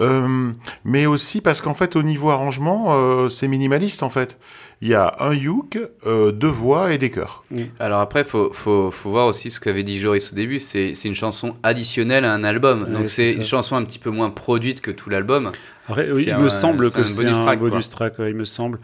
Euh, 0.00 0.50
mais 0.84 1.06
aussi 1.06 1.40
parce 1.40 1.60
qu'en 1.60 1.74
fait, 1.74 1.96
au 1.96 2.02
niveau 2.02 2.30
arrangement, 2.30 2.86
euh, 2.90 3.28
c'est 3.28 3.48
minimaliste 3.48 4.02
en 4.02 4.10
fait. 4.10 4.38
Il 4.80 4.88
y 4.88 4.94
a 4.94 5.16
un 5.20 5.32
uke, 5.32 5.78
euh, 6.06 6.30
deux 6.30 6.48
voix 6.48 6.92
et 6.92 6.98
des 6.98 7.10
chœurs. 7.10 7.42
Alors 7.80 8.00
après, 8.00 8.24
faut, 8.24 8.50
faut, 8.52 8.90
faut 8.90 9.08
voir 9.10 9.26
aussi 9.28 9.48
ce 9.48 9.58
qu'avait 9.58 9.84
dit 9.84 9.98
Joris 9.98 10.32
au 10.32 10.36
début. 10.36 10.58
C'est 10.58 10.94
c'est 10.94 11.08
une 11.08 11.14
chanson 11.14 11.56
additionnelle 11.62 12.24
à 12.26 12.32
un 12.34 12.44
album. 12.44 12.92
Donc 12.92 13.08
c'est 13.08 13.32
une 13.32 13.44
chanson 13.44 13.76
un 13.76 13.84
petit 13.84 13.98
peu 14.00 14.10
moins 14.10 14.30
produite 14.30 14.80
que 14.82 14.90
tout 14.90 15.08
l'album. 15.08 15.52
Après, 15.88 16.10
oui, 16.10 16.24
C'est 16.24 16.30
il 16.30 16.32
un- 16.32 16.38
me 16.40 16.48
semble 16.48 16.90
c'est 16.90 16.96
que 16.98 17.02
un 17.02 17.06
c'est 17.06 17.22
bonus 17.22 17.38
un 17.38 17.40
track, 17.42 17.58
bonus 17.60 17.88
track, 17.90 18.18
ouais, 18.18 18.30
il 18.30 18.36
me 18.36 18.44
semble. 18.44 18.78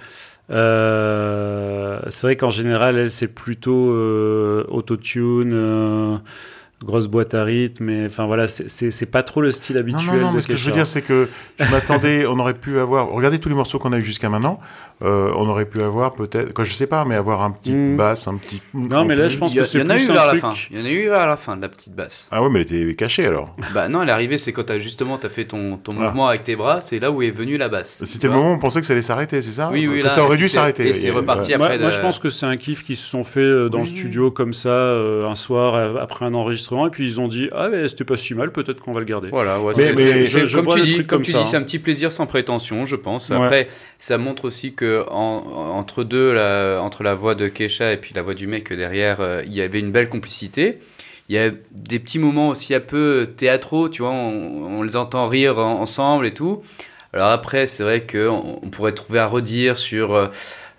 Euh, 0.51 2.01
c'est 2.09 2.27
vrai 2.27 2.37
qu'en 2.37 2.51
général, 2.51 2.97
elle, 2.99 3.11
c'est 3.11 3.29
plutôt 3.29 3.91
euh, 3.93 4.65
autotune, 4.69 5.53
euh, 5.55 6.17
grosse 6.83 7.09
boîte 7.09 7.35
à 7.35 7.45
rythme, 7.45 7.85
mais 7.85 8.07
enfin 8.07 8.27
voilà, 8.27 8.49
c'est- 8.49 8.69
c'est 8.69 8.91
c'est 8.91 9.07
pas 9.11 9.23
trop 9.23 9.43
le 9.43 9.51
style 9.51 9.77
Non, 9.77 9.81
habituel. 9.81 10.15
non, 10.21 10.21
non, 10.27 10.31
de 10.31 10.37
mais 10.37 10.41
ce 10.43 10.47
que 10.49 10.57
je 10.57 10.65
veux 10.65 10.71
Kesha. 10.71 10.77
dire, 10.77 10.87
c'est 10.87 11.03
que 11.03 11.29
je 11.59 11.71
m'attendais, 11.71 12.27
on 12.27 12.39
aurait 12.39 12.55
pu 12.55 12.79
avoir, 12.79 13.09
regardez 13.11 13.39
tous 13.39 13.49
les 13.51 13.55
morceaux 13.55 13.79
qu'on 13.79 13.93
a 13.93 13.99
eu 13.99 14.05
jusqu'à 14.05 14.29
maintenant, 14.31 14.61
euh, 15.03 15.33
on 15.35 15.49
aurait 15.49 15.65
pu 15.67 15.81
avoir 15.83 16.13
peut-être, 16.13 16.53
quoi, 16.53 16.65
je 16.65 16.73
sais 16.75 16.87
pas, 16.87 17.05
mais 17.05 17.15
avoir 17.15 17.43
un 17.43 17.51
petit 17.51 17.75
Mm. 17.75 17.97
basse, 17.97 18.29
un 18.29 18.37
petit. 18.37 18.61
Non, 18.75 19.05
mais 19.05 19.17
là, 19.17 19.29
je 19.29 19.39
pense 19.39 19.55
que 19.55 19.65
c'est 19.65 19.79
il 19.79 19.85
y 19.85 19.87
en 19.87 19.91
a 19.91 19.95
plus 19.95 20.07
eu 20.07 20.11
un 20.11 20.13
vers 20.13 20.25
la 20.27 20.31
truc- 20.33 20.41
fin. 20.43 20.55
Il 20.71 20.79
y 20.79 20.83
en 20.83 20.85
a 20.85 20.91
eu 20.91 21.09
vers 21.09 21.27
la 21.27 21.37
fin 21.37 21.57
de 21.57 21.63
la 21.63 21.69
petite 21.69 21.95
basse. 21.95 22.29
Ah 22.31 22.43
ouais, 22.43 22.49
mais 22.51 22.61
elle 22.69 22.75
était 22.87 22.95
cachée 22.95 23.27
alors. 23.27 23.55
bah 23.73 23.89
non, 23.89 24.03
elle 24.03 24.09
est 24.09 24.13
arrivée, 24.13 24.37
c'est 24.39 24.53
quand 24.53 24.71
as, 24.71 24.79
justement 24.79 25.17
tu 25.19 25.27
as 25.27 25.31
fait 25.31 25.45
ton, 25.47 25.77
ton 25.79 25.93
Ah. 25.99 26.05
mouvement 26.05 26.29
avec 26.29 26.45
tes 26.45 26.57
bras, 26.57 26.81
c'est 26.81 26.99
là 26.99 27.11
où 27.11 27.23
est 27.23 27.31
venue 27.31 27.57
la 27.57 27.69
basse. 27.69 28.03
C'était 28.05 28.27
le 28.27 28.35
moment 28.35 28.51
où 28.51 28.55
on 28.55 28.59
pensait 28.59 28.81
que 28.81 28.87
ça 28.87 28.93
allait 28.93 29.03
s'arrêter, 29.03 29.41
c'est 29.43 29.53
ça? 29.53 29.71
Oui, 29.73 29.87
oui, 29.87 30.03
là, 30.03 30.11
ça 30.11 30.23
aurait 30.25 30.37
dû 30.37 30.49
s'arrêter. 30.49 30.89
et 30.89 30.95
c'est 30.95 31.11
reparti 31.11 31.51
ouais. 31.51 31.55
après. 31.57 31.79
Moi, 31.79 31.91
je 31.91 32.01
pense 32.01 32.19
que 32.19 32.29
c'est 32.31 32.47
un 32.47 32.57
kiff 32.57 32.85
qui 32.85 32.97
se 32.97 33.07
sont 33.09 33.25
fait 33.25 33.41
euh, 33.41 33.69
dans 33.69 33.79
Oui, 33.81 33.89
le 33.91 33.97
studio 33.97 34.31
comme 34.31 34.53
ça 34.53 34.69
euh, 34.69 35.27
un 35.29 35.35
soir 35.35 35.97
après 36.01 36.25
un 36.27 36.35
enregistrement 36.35 36.87
et 36.87 36.91
puis 36.91 37.07
ils 37.07 37.21
ont 37.21 37.29
dit 37.29 37.49
ah 37.53 37.69
mais 37.71 37.89
c'était 37.89 38.05
pas 38.05 38.17
si 38.17 38.35
mal 38.35 38.53
peut-être 38.53 38.81
qu'on 38.81 38.93
va 38.93 39.01
le 39.01 39.07
garder. 39.07 39.29
Voilà, 39.31 39.61
ouais, 39.61 39.73
Mais- 39.77 40.27
je- 40.27 40.47
je 40.47 40.57
comme 40.59 40.67
tu 40.75 40.83
dis, 40.83 41.07
comme 41.07 41.23
tu 41.23 41.33
dis, 41.33 41.39
hein. 41.39 41.45
c'est 41.47 41.57
un 41.57 41.63
petit 41.63 41.79
plaisir 41.79 42.13
sans 42.13 42.27
prétention, 42.27 42.85
je 42.87 42.97
pense. 42.97 43.31
Après, 43.31 43.69
ça 43.99 44.19
montre 44.19 44.45
aussi 44.45 44.75
que 44.75 44.90
en- 45.11 45.45
entre 45.77 46.05
deux, 46.05 46.37
entre 46.81 47.03
la 47.03 47.15
voix 47.15 47.35
de 47.35 47.49
Kesha 47.49 47.93
et 47.93 47.97
puis 47.97 48.13
la 48.15 48.23
voix 48.23 48.35
du 48.35 48.47
mec 48.47 48.73
derrière, 48.73 49.21
euh, 49.21 49.43
il 49.47 49.55
y 49.55 49.63
avait 49.63 49.81
une 49.81 49.91
belle 49.93 50.09
complicité. 50.09 50.79
Il 51.29 51.35
y 51.37 51.39
a 51.39 51.51
des 51.71 51.99
petits 51.99 52.19
moments 52.19 52.49
aussi 52.49 52.75
un 52.75 52.81
peu 52.81 53.29
théâtraux, 53.37 53.89
tu 53.89 54.03
vois, 54.03 54.11
on, 54.11 54.83
les 54.83 54.97
entend 54.97 55.29
rire 55.29 55.59
en- 55.59 55.81
ensemble 55.81 56.27
et 56.27 56.35
tout. 56.35 56.63
Alors 57.13 57.29
après, 57.29 57.67
c'est 57.67 57.83
vrai 57.83 58.07
qu'on 58.07 58.59
on 58.63 58.69
pourrait 58.71 58.93
trouver 58.93 59.19
à 59.21 59.27
redire 59.27 59.79
sur, 59.79 60.15
euh, 60.15 60.29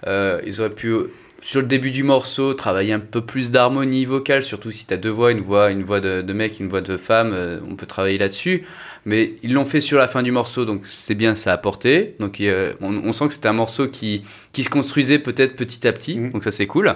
euh, 0.08 0.42
ils 0.46 0.60
auraient 0.62 0.70
pu 0.70 0.94
sur 1.42 1.62
le 1.62 1.68
début 1.68 1.90
du 1.92 2.04
morceau, 2.04 2.54
travailler 2.54 2.94
un 2.94 3.00
peu 3.00 3.22
plus 3.22 3.50
d'harmonie 3.50 4.06
vocale, 4.06 4.44
surtout 4.44 4.72
si 4.72 4.86
tu 4.86 4.94
as 4.94 4.98
deux 4.98 5.10
voix, 5.10 5.32
une 5.32 5.42
voix, 5.42 5.72
une 5.72 5.84
voix 5.84 6.00
de, 6.00 6.22
de 6.22 6.34
mec, 6.34 6.60
une 6.60 6.68
voix 6.70 6.82
de 6.82 6.98
femme, 6.98 7.36
on 7.70 7.76
peut 7.76 7.88
travailler 7.88 8.20
là-dessus. 8.20 8.66
Mais 9.06 9.34
ils 9.44 9.54
l'ont 9.54 9.66
fait 9.66 9.82
sur 9.82 9.98
la 9.98 10.08
fin 10.08 10.22
du 10.24 10.32
morceau, 10.32 10.64
donc 10.66 10.82
c'est 10.86 11.16
bien, 11.16 11.34
ça 11.36 11.52
a 11.52 11.54
apporté. 11.56 12.16
Donc 12.20 12.40
euh, 12.42 12.74
on, 12.82 12.96
on 12.96 13.14
sent 13.14 13.28
que 13.28 13.34
c'était 13.34 13.48
un 13.48 13.54
morceau 13.54 13.88
qui, 13.88 14.24
qui 14.54 14.64
se 14.64 14.70
construisait 14.70 15.20
peut-être 15.20 15.56
petit 15.56 15.88
à 15.88 15.92
petit, 15.94 16.18
Mhm. 16.18 16.32
donc 16.32 16.44
ça 16.44 16.52
c'est 16.52 16.68
cool. 16.68 16.96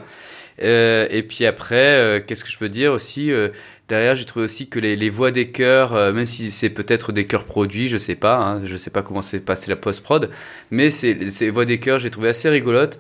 Euh, 0.64 1.08
et 1.10 1.24
puis 1.24 1.46
après, 1.46 1.76
euh, 1.98 2.20
qu'est-ce 2.26 2.44
que 2.44 2.50
je 2.52 2.58
peux 2.58 2.70
dire 2.70 2.94
aussi 2.94 3.32
euh, 3.32 3.50
Derrière, 3.90 4.16
j'ai 4.16 4.26
trouvé 4.26 4.46
aussi 4.46 4.68
que 4.68 4.80
les, 4.80 4.96
les 4.96 5.10
voix 5.12 5.30
des 5.32 5.52
chœurs, 5.52 5.94
même 6.14 6.26
si 6.26 6.50
c'est 6.50 6.70
peut-être 6.72 7.12
des 7.12 7.28
chœurs 7.28 7.44
produits, 7.46 7.88
je 7.88 7.98
sais 7.98 8.16
pas, 8.16 8.38
hein, 8.38 8.62
je 8.66 8.78
sais 8.78 8.90
pas 8.90 9.04
comment 9.04 9.22
s'est 9.22 9.40
passé 9.42 9.70
la 9.70 9.76
post-prod, 9.76 10.32
mais 10.72 10.90
ces, 10.90 11.30
ces 11.30 11.52
voix 11.52 11.66
des 11.66 11.80
chœurs, 11.80 12.00
j'ai 12.00 12.10
trouvé 12.10 12.30
assez 12.30 12.50
rigolotes. 12.50 12.98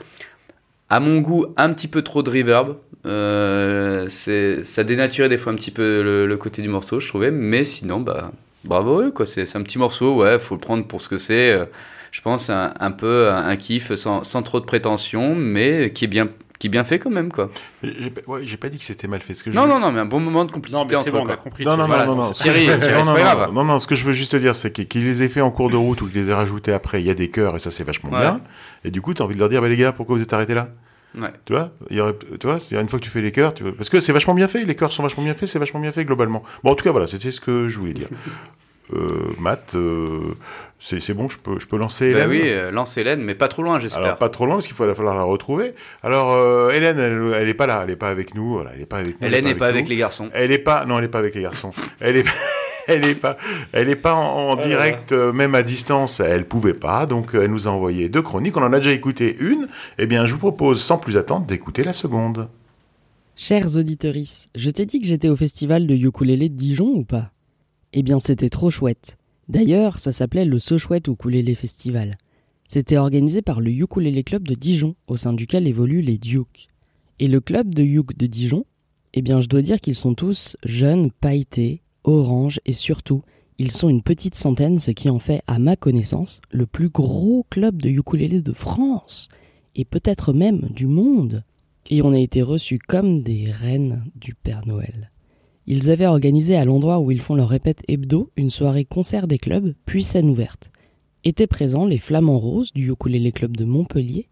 À 0.89 0.99
mon 0.99 1.19
goût, 1.21 1.47
un 1.57 1.73
petit 1.73 1.87
peu 1.87 2.03
trop 2.03 2.21
de 2.21 2.29
reverb. 2.29 2.77
Euh, 3.07 4.07
ça 4.09 4.83
dénaturait 4.83 5.29
des 5.29 5.37
fois 5.39 5.51
un 5.51 5.55
petit 5.55 5.71
peu 5.71 6.03
le, 6.03 6.27
le 6.27 6.37
côté 6.37 6.61
du 6.61 6.67
morceau, 6.67 6.99
je 6.99 7.07
trouvais. 7.07 7.31
Mais 7.31 7.63
sinon, 7.63 7.99
bah, 8.01 8.31
bravo 8.65 9.01
eux, 9.01 9.11
quoi. 9.11 9.25
C'est, 9.25 9.55
un 9.55 9.61
petit 9.61 9.77
morceau, 9.77 10.15
ouais, 10.15 10.39
faut 10.39 10.55
le 10.55 10.61
prendre 10.61 10.85
pour 10.85 11.01
ce 11.01 11.09
que 11.09 11.17
c'est. 11.17 11.51
Euh, 11.51 11.65
Je 12.11 12.21
pense 12.21 12.49
un, 12.49 12.73
un 12.79 12.91
peu 12.91 13.29
un, 13.29 13.47
un 13.47 13.55
kiff 13.57 13.93
sans, 13.95 14.23
sans 14.23 14.41
trop 14.41 14.59
de 14.59 14.65
prétention, 14.65 15.35
mais 15.35 15.91
qui 15.91 16.05
est 16.05 16.07
bien, 16.07 16.29
qui 16.59 16.67
est 16.67 16.69
bien 16.69 16.85
fait 16.85 16.97
quand 16.97 17.09
même, 17.09 17.29
quoi. 17.31 17.49
J'ai 17.83 18.09
pas- 18.09 18.21
ouais, 18.31 18.41
j'ai 18.45 18.55
pas 18.55 18.69
dit 18.69 18.77
que 18.79 18.85
c'était 18.85 19.07
mal 19.09 19.21
fait. 19.21 19.33
Ce 19.33 19.43
que 19.43 19.51
je 19.51 19.55
Non, 19.55 19.63
veux- 19.63 19.67
non, 19.69 19.79
non, 19.81 19.91
mais 19.91 19.99
un 19.99 20.05
bon 20.05 20.21
moment 20.21 20.45
de 20.45 20.51
complicité 20.53 20.79
Non 20.81 20.87
mais 20.89 20.95
c'est 21.03 21.09
entre 21.09 21.23
bon, 21.25 21.29
on 21.29 21.33
a 21.33 21.35
compris. 21.35 21.65
Non, 21.65 21.75
non, 21.75 21.87
voilà, 21.87 22.05
non, 22.05 22.15
non, 22.15 22.23
non. 22.23 22.31
Thierry, 22.31 22.67
Non, 22.67 22.77
Thierry, 22.79 22.93
non, 23.03 23.13
pas 23.13 23.19
non, 23.19 23.23
grave. 23.35 23.51
Non, 23.53 23.63
non, 23.65 23.79
ce 23.79 23.87
que 23.87 23.95
je 23.95 24.05
veux 24.05 24.13
juste 24.13 24.31
te 24.31 24.37
dire, 24.37 24.55
c'est 24.55 24.71
qu'ils 24.71 24.87
qu'ils 24.87 25.03
les 25.05 25.23
aient 25.23 25.27
fait 25.27 25.41
en 25.41 25.51
cours 25.51 25.69
de 25.69 25.75
route 25.75 26.01
ou 26.01 26.07
qu'ils 26.07 26.21
les 26.23 26.29
aient 26.29 26.33
rajoutés 26.33 26.71
après. 26.71 27.01
Il 27.01 27.05
y 27.05 27.09
a 27.09 27.15
des 27.15 27.29
chœurs 27.29 27.57
et 27.57 27.59
ça, 27.59 27.69
c'est 27.71 27.83
vachement 27.83 28.09
Ouais. 28.11 28.19
bien. 28.19 28.39
Et 28.85 28.91
du 28.91 29.01
coup, 29.01 29.13
tu 29.13 29.21
as 29.21 29.25
envie 29.25 29.35
de 29.35 29.39
leur 29.41 29.49
dire, 29.49 29.61
bah, 29.61 29.67
les 29.67 29.75
gars, 29.75 29.91
pourquoi 29.91 30.15
vous 30.15 30.21
êtes 30.21 30.31
arrêtés 30.31 30.53
là? 30.53 30.69
Ouais. 31.17 31.29
Tu 31.45 31.53
vois, 31.53 31.71
il 31.89 31.97
y 31.97 32.01
aurait, 32.01 32.15
tu 32.39 32.47
vois, 32.47 32.59
une 32.71 32.89
fois 32.89 32.99
que 32.99 33.03
tu 33.03 33.09
fais 33.09 33.21
les 33.21 33.31
chœurs, 33.31 33.53
tu 33.53 33.63
vois, 33.63 33.73
parce 33.73 33.89
que 33.89 34.01
c'est 34.01 34.13
vachement 34.13 34.33
bien 34.33 34.47
fait, 34.47 34.63
les 34.63 34.75
chœurs 34.75 34.91
sont 34.91 35.03
vachement 35.03 35.23
bien 35.23 35.33
faits, 35.33 35.49
c'est 35.49 35.59
vachement 35.59 35.79
bien 35.79 35.91
fait 35.91 36.05
globalement. 36.05 36.43
Bon, 36.63 36.71
en 36.71 36.75
tout 36.75 36.83
cas, 36.83 36.91
voilà, 36.91 37.07
c'était 37.07 37.31
ce 37.31 37.39
que 37.41 37.69
je 37.69 37.79
voulais 37.79 37.93
dire. 37.93 38.07
Matt, 39.39 39.73
c'est 40.79 41.13
bon, 41.13 41.29
je 41.29 41.37
peux, 41.37 41.59
je 41.59 41.65
peux 41.65 41.77
lancer 41.77 42.13
bah 42.13 42.19
Hélène 42.19 42.29
Oui, 42.29 42.41
euh, 42.43 42.71
lance 42.71 42.97
Hélène, 42.97 43.21
mais 43.21 43.33
pas 43.33 43.47
trop 43.47 43.63
loin, 43.63 43.79
j'espère. 43.79 44.17
Pas 44.17 44.29
trop 44.29 44.45
loin, 44.45 44.55
parce 44.55 44.67
qu'il 44.67 44.75
va 44.75 44.93
falloir 44.93 45.15
la 45.15 45.23
retrouver. 45.23 45.73
Alors, 46.03 46.33
euh, 46.33 46.69
Hélène, 46.69 46.99
elle 46.99 47.47
n'est 47.47 47.53
pas 47.53 47.65
là, 47.65 47.79
elle 47.83 47.89
n'est 47.89 47.95
pas 47.95 48.09
avec 48.09 48.35
nous. 48.35 48.53
Voilà, 48.53 48.71
elle 48.73 48.79
n'est 48.79 48.85
pas 48.85 48.97
avec 48.97 49.19
nous. 49.19 49.27
Hélène 49.27 49.45
n'est 49.45 49.55
pas, 49.55 49.67
avec, 49.67 49.89
les 49.89 49.95
garçons. 49.95 50.29
Elle 50.33 50.51
n'est 50.51 50.59
pas, 50.59 50.85
non, 50.85 50.97
elle 50.97 51.05
n'est 51.05 51.09
pas 51.09 51.19
avec 51.19 51.33
les 51.33 51.41
garçons. 51.41 51.71
elle 51.99 52.17
est 52.17 52.25
elle 52.87 53.01
n'est 53.01 53.15
pas, 53.15 53.37
elle 53.71 53.89
est 53.89 53.95
pas 53.95 54.13
en, 54.13 54.55
direct, 54.55 55.11
euh, 55.11 55.31
même 55.31 55.55
à 55.55 55.63
distance. 55.63 56.19
Elle 56.19 56.45
pouvait 56.45 56.73
pas, 56.73 57.05
donc 57.05 57.31
elle 57.33 57.51
nous 57.51 57.67
a 57.67 57.71
envoyé 57.71 58.09
deux 58.09 58.21
chroniques. 58.21 58.57
On 58.57 58.63
en 58.63 58.73
a 58.73 58.79
déjà 58.79 58.91
écouté 58.91 59.35
une. 59.39 59.67
Eh 59.97 60.07
bien, 60.07 60.25
je 60.25 60.33
vous 60.33 60.39
propose, 60.39 60.81
sans 60.81 60.97
plus 60.97 61.17
attendre, 61.17 61.45
d'écouter 61.45 61.83
la 61.83 61.93
seconde. 61.93 62.47
Chers 63.35 63.75
auditeurs, 63.75 64.13
je 64.55 64.69
t'ai 64.69 64.85
dit 64.85 65.01
que 65.01 65.07
j'étais 65.07 65.29
au 65.29 65.35
festival 65.35 65.87
de 65.87 65.95
ukulélé 65.95 66.49
de 66.49 66.55
Dijon 66.55 66.87
ou 66.87 67.03
pas? 67.03 67.31
Eh 67.93 68.03
bien, 68.03 68.19
c'était 68.19 68.49
trop 68.49 68.69
chouette. 68.69 69.17
D'ailleurs, 69.47 69.99
ça 69.99 70.11
s'appelait 70.11 70.45
le 70.45 70.59
Sochouette 70.59 71.07
Ukulélé 71.07 71.53
Festival. 71.53 72.17
C'était 72.67 72.97
organisé 72.97 73.41
par 73.41 73.61
le 73.61 73.69
Ukulélé 73.69 74.23
Club 74.23 74.47
de 74.47 74.55
Dijon, 74.55 74.95
au 75.07 75.17
sein 75.17 75.33
duquel 75.33 75.67
évoluent 75.67 76.01
les 76.01 76.17
Duke. 76.17 76.67
Et 77.19 77.27
le 77.27 77.39
club 77.39 77.73
de 77.73 77.83
Uk 77.83 78.17
de 78.17 78.25
Dijon, 78.25 78.65
eh 79.13 79.21
bien 79.21 79.39
je 79.39 79.47
dois 79.47 79.61
dire 79.61 79.79
qu'ils 79.79 79.95
sont 79.95 80.15
tous 80.15 80.57
jeunes, 80.65 81.11
pailletés, 81.11 81.81
orange 82.05 82.61
et 82.65 82.73
surtout, 82.73 83.23
ils 83.57 83.71
sont 83.71 83.89
une 83.89 84.01
petite 84.01 84.35
centaine, 84.35 84.79
ce 84.79 84.91
qui 84.91 85.09
en 85.09 85.19
fait, 85.19 85.41
à 85.47 85.59
ma 85.59 85.75
connaissance, 85.75 86.41
le 86.51 86.65
plus 86.65 86.89
gros 86.89 87.45
club 87.49 87.81
de 87.81 87.89
ukulélé 87.89 88.41
de 88.41 88.51
France, 88.51 89.29
et 89.75 89.85
peut-être 89.85 90.33
même 90.33 90.67
du 90.69 90.87
monde. 90.87 91.43
Et 91.89 92.01
on 92.01 92.13
a 92.13 92.19
été 92.19 92.41
reçus 92.41 92.79
comme 92.79 93.19
des 93.19 93.51
reines 93.51 94.03
du 94.15 94.33
Père 94.33 94.65
Noël. 94.65 95.11
Ils 95.67 95.89
avaient 95.89 96.05
organisé 96.05 96.55
à 96.55 96.65
l'endroit 96.65 96.99
où 96.99 97.11
ils 97.11 97.21
font 97.21 97.35
leur 97.35 97.49
répète 97.49 97.83
hebdo 97.87 98.29
une 98.35 98.49
soirée 98.49 98.85
concert 98.85 99.27
des 99.27 99.37
clubs, 99.39 99.73
puis 99.85 100.03
scène 100.03 100.29
ouverte. 100.29 100.71
Étaient 101.23 101.47
présents 101.47 101.85
les 101.85 101.97
Flamands 101.97 102.39
Roses 102.39 102.71
du 102.73 102.91
Ukulele 102.91 103.31
Club 103.31 103.57
de 103.57 103.65
Montpellier, 103.65 104.27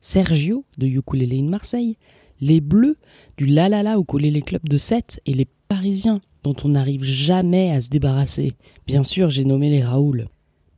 Sergio 0.00 0.64
de 0.76 0.86
Ukulele 0.86 1.34
in 1.34 1.48
Marseille, 1.48 1.96
les 2.40 2.60
Bleus 2.60 2.96
du 3.36 3.46
La 3.46 3.68
La 3.68 3.82
La 3.82 3.98
Ukulele 3.98 4.42
Club 4.42 4.62
de 4.68 4.78
Sète 4.78 5.20
et 5.26 5.34
les 5.34 5.48
Parisiens 5.68 6.20
dont 6.42 6.56
on 6.64 6.70
n'arrive 6.70 7.04
jamais 7.04 7.72
à 7.72 7.80
se 7.80 7.88
débarrasser. 7.88 8.54
Bien 8.86 9.04
sûr, 9.04 9.30
j'ai 9.30 9.44
nommé 9.44 9.70
les 9.70 9.82
Raoul. 9.82 10.26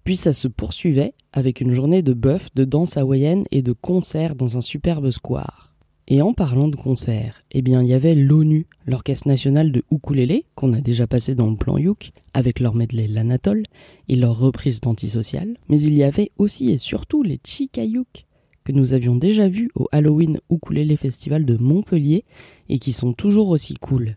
Puis 0.04 0.16
ça 0.16 0.32
se 0.32 0.48
poursuivait 0.48 1.14
avec 1.32 1.60
une 1.60 1.74
journée 1.74 2.02
de 2.02 2.14
bœuf, 2.14 2.48
de 2.54 2.64
danse 2.64 2.96
hawaïenne 2.96 3.44
et 3.50 3.62
de 3.62 3.72
concerts 3.72 4.34
dans 4.34 4.56
un 4.56 4.60
superbe 4.60 5.10
square. 5.10 5.70
Et 6.12 6.22
en 6.22 6.32
parlant 6.32 6.66
de 6.66 6.74
concert, 6.74 7.44
eh 7.52 7.62
bien, 7.62 7.82
il 7.82 7.88
y 7.88 7.94
avait 7.94 8.16
l'ONU, 8.16 8.66
l'Orchestre 8.84 9.28
national 9.28 9.70
de 9.70 9.84
ukulélé, 9.92 10.44
qu'on 10.56 10.72
a 10.72 10.80
déjà 10.80 11.06
passé 11.06 11.36
dans 11.36 11.48
le 11.48 11.56
plan 11.56 11.78
Youk, 11.78 12.10
avec 12.34 12.58
leur 12.58 12.74
medley 12.74 13.06
L'Anatole 13.06 13.62
et 14.08 14.16
leur 14.16 14.36
reprise 14.36 14.80
d'Antisocial. 14.80 15.56
Mais 15.68 15.80
il 15.80 15.94
y 15.94 16.02
avait 16.02 16.32
aussi 16.36 16.70
et 16.70 16.78
surtout 16.78 17.22
les 17.22 17.38
Chikayuk, 17.44 18.26
que 18.64 18.72
nous 18.72 18.92
avions 18.92 19.14
déjà 19.14 19.48
vus 19.48 19.70
au 19.76 19.86
Halloween 19.92 20.40
Ukulélé 20.50 20.96
Festival 20.96 21.44
de 21.44 21.56
Montpellier 21.56 22.24
et 22.68 22.80
qui 22.80 22.90
sont 22.90 23.12
toujours 23.12 23.48
aussi 23.48 23.74
cool. 23.74 24.16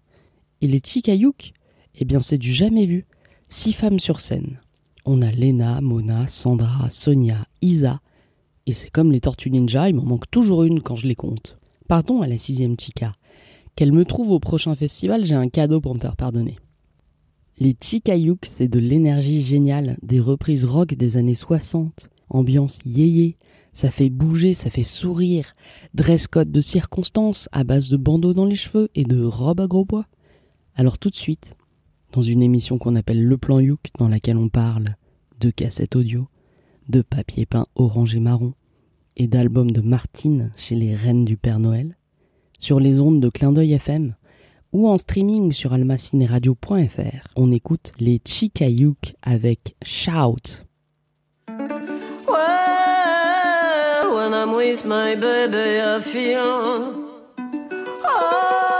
Et 0.64 0.68
les 0.68 0.80
Chikayuk, 0.80 1.52
eh 1.96 2.06
bien, 2.06 2.22
c'est 2.22 2.38
du 2.38 2.54
jamais 2.54 2.86
vu. 2.86 3.06
Six 3.50 3.74
femmes 3.74 4.00
sur 4.00 4.22
scène. 4.22 4.62
On 5.04 5.22
a 5.22 5.30
Lena, 5.30 5.82
Mona, 5.82 6.26
Sandra, 6.30 6.90
Sonia, 6.90 7.46
Isa. 7.62 8.00
Et 8.66 8.72
c'est 8.72 8.90
comme 8.90 9.12
les 9.12 9.20
Tortues 9.20 9.52
Ninja, 9.52 9.90
il 9.90 9.96
m'en 9.96 10.06
manque 10.06 10.32
toujours 10.32 10.64
une 10.64 10.80
quand 10.80 10.96
je 10.96 11.06
les 11.06 11.16
compte. 11.16 11.58
Pardon 11.90 12.22
à 12.22 12.28
la 12.28 12.38
sixième 12.38 12.80
chica. 12.80 13.12
Qu'elle 13.76 13.92
me 13.92 14.06
trouve 14.06 14.32
au 14.32 14.40
prochain 14.40 14.74
festival, 14.74 15.26
j'ai 15.26 15.36
un 15.36 15.50
cadeau 15.50 15.82
pour 15.82 15.96
me 15.96 16.00
faire 16.00 16.16
pardonner. 16.16 16.56
Les 17.60 17.76
Chikayuk, 17.78 18.46
c'est 18.46 18.70
de 18.70 18.80
l'énergie 18.80 19.42
géniale, 19.42 19.98
des 20.02 20.22
reprises 20.22 20.64
rock 20.64 20.94
des 20.94 21.18
années 21.18 21.34
60, 21.34 22.10
ambiance 22.30 22.80
yéyé, 22.86 23.36
ça 23.74 23.92
fait 23.92 24.10
bouger, 24.10 24.54
ça 24.54 24.70
fait 24.70 24.84
sourire, 24.84 25.56
dress 25.94 26.28
code 26.28 26.54
de 26.54 26.62
circonstance 26.62 27.50
à 27.52 27.66
base 27.66 27.90
de 27.90 27.98
bandeaux 27.98 28.34
dans 28.34 28.46
les 28.46 28.56
cheveux 28.56 28.88
et 28.96 29.04
de 29.04 29.26
robes 29.26 29.60
à 29.60 29.68
gros 29.68 29.84
bois. 29.84 30.06
Alors 30.76 30.98
tout 30.98 31.10
de 31.10 31.16
suite, 31.16 31.56
dans 32.14 32.24
une 32.24 32.42
émission 32.42 32.78
qu'on 32.78 32.96
appelle 32.96 33.24
Le 33.24 33.38
Plan 33.38 33.60
Youk, 33.60 33.92
dans 34.00 34.08
laquelle 34.08 34.38
on 34.38 34.50
parle 34.50 34.96
de 35.40 35.52
cassettes 35.52 35.96
audio, 35.96 36.28
de 36.90 37.02
papier 37.02 37.46
peint 37.46 37.68
orange 37.76 38.16
et 38.16 38.20
marron, 38.20 38.54
et 39.16 39.28
d'albums 39.28 39.72
de 39.72 39.82
Martine 39.82 40.52
chez 40.58 40.76
les 40.76 40.96
Reines 40.96 41.26
du 41.26 41.38
Père 41.38 41.60
Noël, 41.60 41.96
sur 42.60 42.80
les 42.80 43.00
ondes 43.00 43.22
de 43.22 43.30
Clin 43.30 43.52
d'œil 43.52 43.74
FM 43.74 44.16
ou 44.72 44.88
en 44.90 44.98
streaming 44.98 45.52
sur 45.52 45.74
almacineradio.fr. 45.74 47.28
On 47.36 47.52
écoute 47.52 47.92
les 48.00 48.20
Chikayuk 48.26 49.16
avec 49.22 49.76
Shout. 49.84 50.64
Oh, 58.06 58.73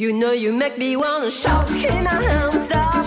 You 0.00 0.14
know 0.14 0.32
you 0.32 0.50
make 0.50 0.78
me 0.78 0.96
wanna 0.96 1.30
shout, 1.30 1.68
keep 1.68 1.92
my 1.92 2.22
hands 2.32 2.68
down, 2.68 3.04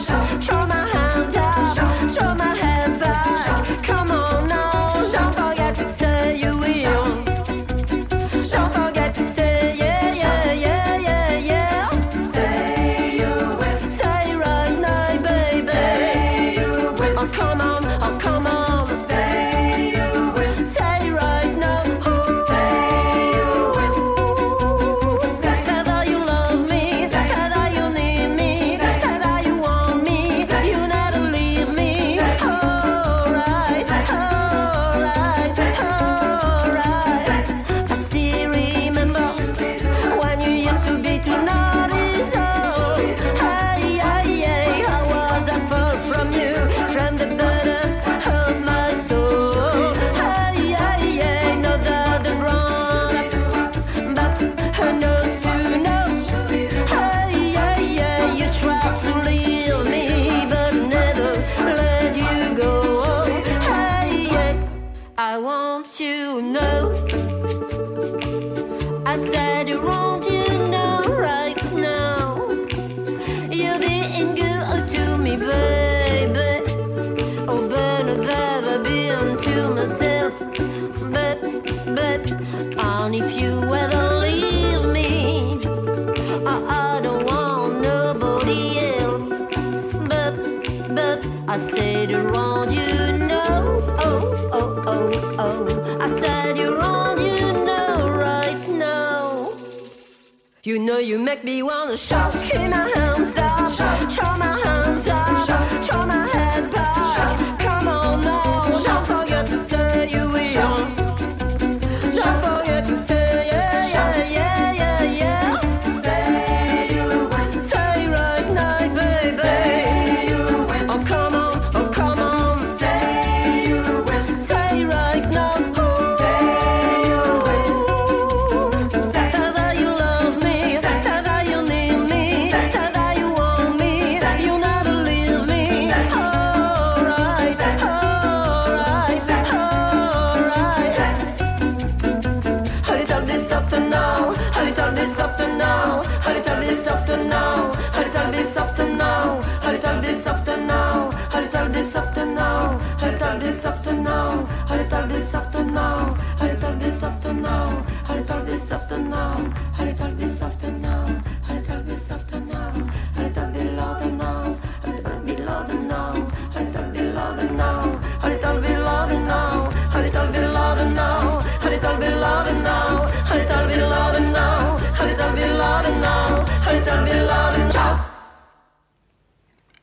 You 101.04 101.20
make 101.20 101.44
me 101.44 101.62
wanna 101.62 101.98
shout, 101.98 102.32
keep 102.32 102.62
my 102.70 102.90
hands 102.96 103.34
down, 103.34 103.70
throw 104.10 104.38
my 104.38 104.58
hands 104.64 105.06
out, 105.08 105.83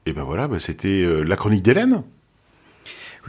Et 0.06 0.12
ben 0.12 0.24
voilà, 0.24 0.48
bah, 0.48 0.58
c'était 0.58 1.04
euh, 1.04 1.22
la 1.22 1.36
chronique 1.36 1.62
d'Hélène. 1.62 2.02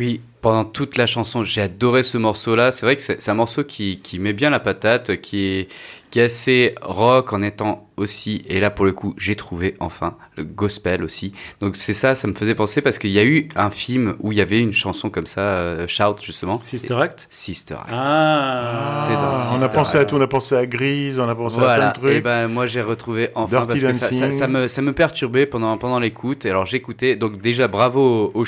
Oui, 0.01 0.19
pendant 0.41 0.65
toute 0.65 0.97
la 0.97 1.05
chanson, 1.05 1.43
j'ai 1.43 1.61
adoré 1.61 2.01
ce 2.01 2.17
morceau-là. 2.17 2.71
C'est 2.71 2.87
vrai 2.87 2.95
que 2.95 3.03
c'est 3.03 3.29
un 3.29 3.35
morceau 3.35 3.63
qui, 3.63 3.99
qui 3.99 4.17
met 4.17 4.33
bien 4.33 4.49
la 4.49 4.59
patate, 4.59 5.21
qui 5.21 5.43
est, 5.45 5.67
qui 6.11 6.19
est 6.19 6.23
assez 6.23 6.75
rock 6.81 7.31
en 7.33 7.41
étant 7.41 7.87
aussi, 7.97 8.41
et 8.47 8.59
là 8.59 8.69
pour 8.69 8.85
le 8.85 8.91
coup, 8.91 9.13
j'ai 9.17 9.35
trouvé 9.35 9.75
enfin 9.79 10.15
le 10.35 10.43
gospel 10.43 11.03
aussi. 11.03 11.33
Donc 11.61 11.75
c'est 11.75 11.93
ça, 11.93 12.15
ça 12.15 12.27
me 12.27 12.33
faisait 12.33 12.55
penser 12.55 12.81
parce 12.81 12.99
qu'il 12.99 13.11
y 13.11 13.19
a 13.19 13.23
eu 13.23 13.47
un 13.55 13.71
film 13.71 14.15
où 14.19 14.31
il 14.31 14.37
y 14.37 14.41
avait 14.41 14.59
une 14.59 14.73
chanson 14.73 15.09
comme 15.09 15.25
ça, 15.25 15.41
euh, 15.41 15.87
Shout 15.87 16.17
justement. 16.21 16.59
Sister 16.63 16.95
Act? 16.95 17.27
Sister 17.29 17.75
Act. 17.75 17.89
Ah, 17.91 19.05
C'est 19.07 19.13
dans 19.13 19.59
on 19.59 19.65
a 19.65 19.69
pensé 19.69 19.97
à 19.97 20.05
tout, 20.05 20.15
on 20.15 20.21
a 20.21 20.27
pensé 20.27 20.55
à 20.55 20.65
Grise, 20.65 21.19
on 21.19 21.29
a 21.29 21.35
pensé 21.35 21.59
à 21.61 21.75
plein 21.75 21.91
de 21.91 21.97
et 22.09 22.13
trucs. 22.13 22.23
ben 22.23 22.47
moi 22.47 22.67
j'ai 22.67 22.81
retrouvé 22.81 23.29
enfin 23.35 23.65
Dirty 23.65 23.67
parce 23.67 23.81
que 23.81 23.93
ça, 23.93 24.11
ça, 24.11 24.25
Dancing. 24.25 24.39
ça 24.39 24.47
me, 24.47 24.67
ça 24.67 24.81
me 24.81 24.93
perturbait 24.93 25.45
pendant, 25.45 25.77
pendant 25.77 25.99
l'écoute. 25.99 26.45
Et 26.45 26.49
Alors 26.49 26.65
j'écoutais, 26.65 27.15
donc 27.15 27.41
déjà 27.41 27.67
bravo 27.67 28.31
au, 28.33 28.45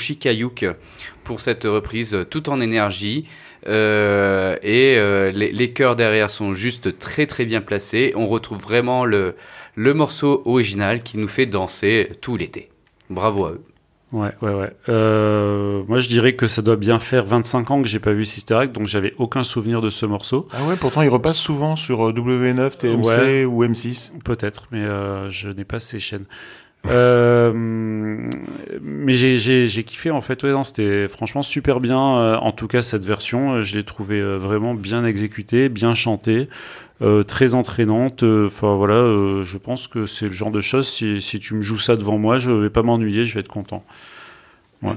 pour 1.24 1.40
cette 1.40 1.64
reprise 1.64 2.14
euh, 2.14 2.24
tout 2.24 2.48
en 2.50 2.60
énergie. 2.60 3.26
Euh, 3.66 4.56
et 4.62 4.96
euh, 4.98 5.30
les, 5.32 5.52
les 5.52 5.70
chœurs 5.72 5.96
derrière 5.96 6.30
sont 6.30 6.54
juste 6.54 6.98
très 6.98 7.26
très 7.26 7.44
bien 7.44 7.60
placés. 7.60 8.12
On 8.16 8.26
retrouve 8.26 8.58
vraiment 8.58 9.04
le, 9.04 9.34
le 9.74 9.94
morceau 9.94 10.42
original 10.44 11.02
qui 11.02 11.18
nous 11.18 11.28
fait 11.28 11.46
danser 11.46 12.10
tout 12.20 12.36
l'été. 12.36 12.68
Bravo 13.10 13.46
à 13.46 13.50
eux. 13.52 13.62
Ouais, 14.12 14.30
ouais, 14.42 14.54
ouais. 14.54 14.70
Euh, 14.88 15.82
moi, 15.88 15.98
je 15.98 16.06
dirais 16.08 16.34
que 16.34 16.46
ça 16.46 16.62
doit 16.62 16.76
bien 16.76 17.00
faire 17.00 17.24
25 17.24 17.70
ans 17.72 17.82
que 17.82 17.88
j'ai 17.88 17.98
pas 17.98 18.12
vu 18.12 18.24
Sister 18.26 18.54
Act, 18.54 18.72
donc 18.72 18.86
j'avais 18.86 19.12
aucun 19.18 19.42
souvenir 19.42 19.80
de 19.82 19.90
ce 19.90 20.06
morceau. 20.06 20.46
Ah 20.52 20.64
ouais, 20.68 20.76
pourtant 20.76 21.02
il 21.02 21.08
repasse 21.08 21.38
souvent 21.38 21.74
sur 21.74 22.06
euh, 22.08 22.12
W9, 22.12 22.76
TMC 22.76 23.04
Ouais. 23.04 23.44
ou 23.44 23.64
M6. 23.64 24.12
Peut-être, 24.24 24.68
mais 24.70 24.82
euh, 24.82 25.28
je 25.30 25.48
n'ai 25.48 25.64
pas 25.64 25.80
ces 25.80 25.98
chaînes. 25.98 26.26
Euh, 26.86 27.52
mais 28.82 29.14
j'ai- 29.14 29.84
kiffé 29.84 30.10
en 30.10 30.20
fait. 30.20 30.42
Ouais, 30.42 30.52
c'était 30.64 31.08
franchement 31.08 31.42
super 31.42 31.80
bien. 31.80 32.16
Euh, 32.18 32.36
en 32.36 32.52
tout 32.52 32.68
cas, 32.68 32.82
cette 32.82 33.04
version, 33.04 33.54
euh, 33.54 33.62
je 33.62 33.76
l'ai 33.76 33.84
trouvée 33.84 34.22
vraiment 34.36 34.74
bien 34.74 35.04
exécutée, 35.04 35.68
bien 35.68 35.94
chantée, 35.94 36.48
euh, 37.02 37.22
très 37.22 37.54
entraînante. 37.54 38.22
Euh, 38.22 38.46
Enfin 38.46 38.74
voilà, 38.74 38.94
euh, 38.94 39.42
je 39.44 39.56
pense 39.58 39.88
que 39.88 40.06
c'est 40.06 40.26
le 40.26 40.32
genre 40.32 40.50
de 40.50 40.60
choses. 40.60 40.88
Si, 40.88 41.20
si 41.22 41.38
tu 41.40 41.54
me 41.54 41.62
joues 41.62 41.78
ça 41.78 41.96
devant 41.96 42.18
moi, 42.18 42.38
je 42.38 42.50
vais 42.50 42.70
pas 42.70 42.82
m'ennuyer, 42.82 43.26
je 43.26 43.34
vais 43.34 43.40
être 43.40 43.48
content. 43.48 43.84
Moi 44.82 44.96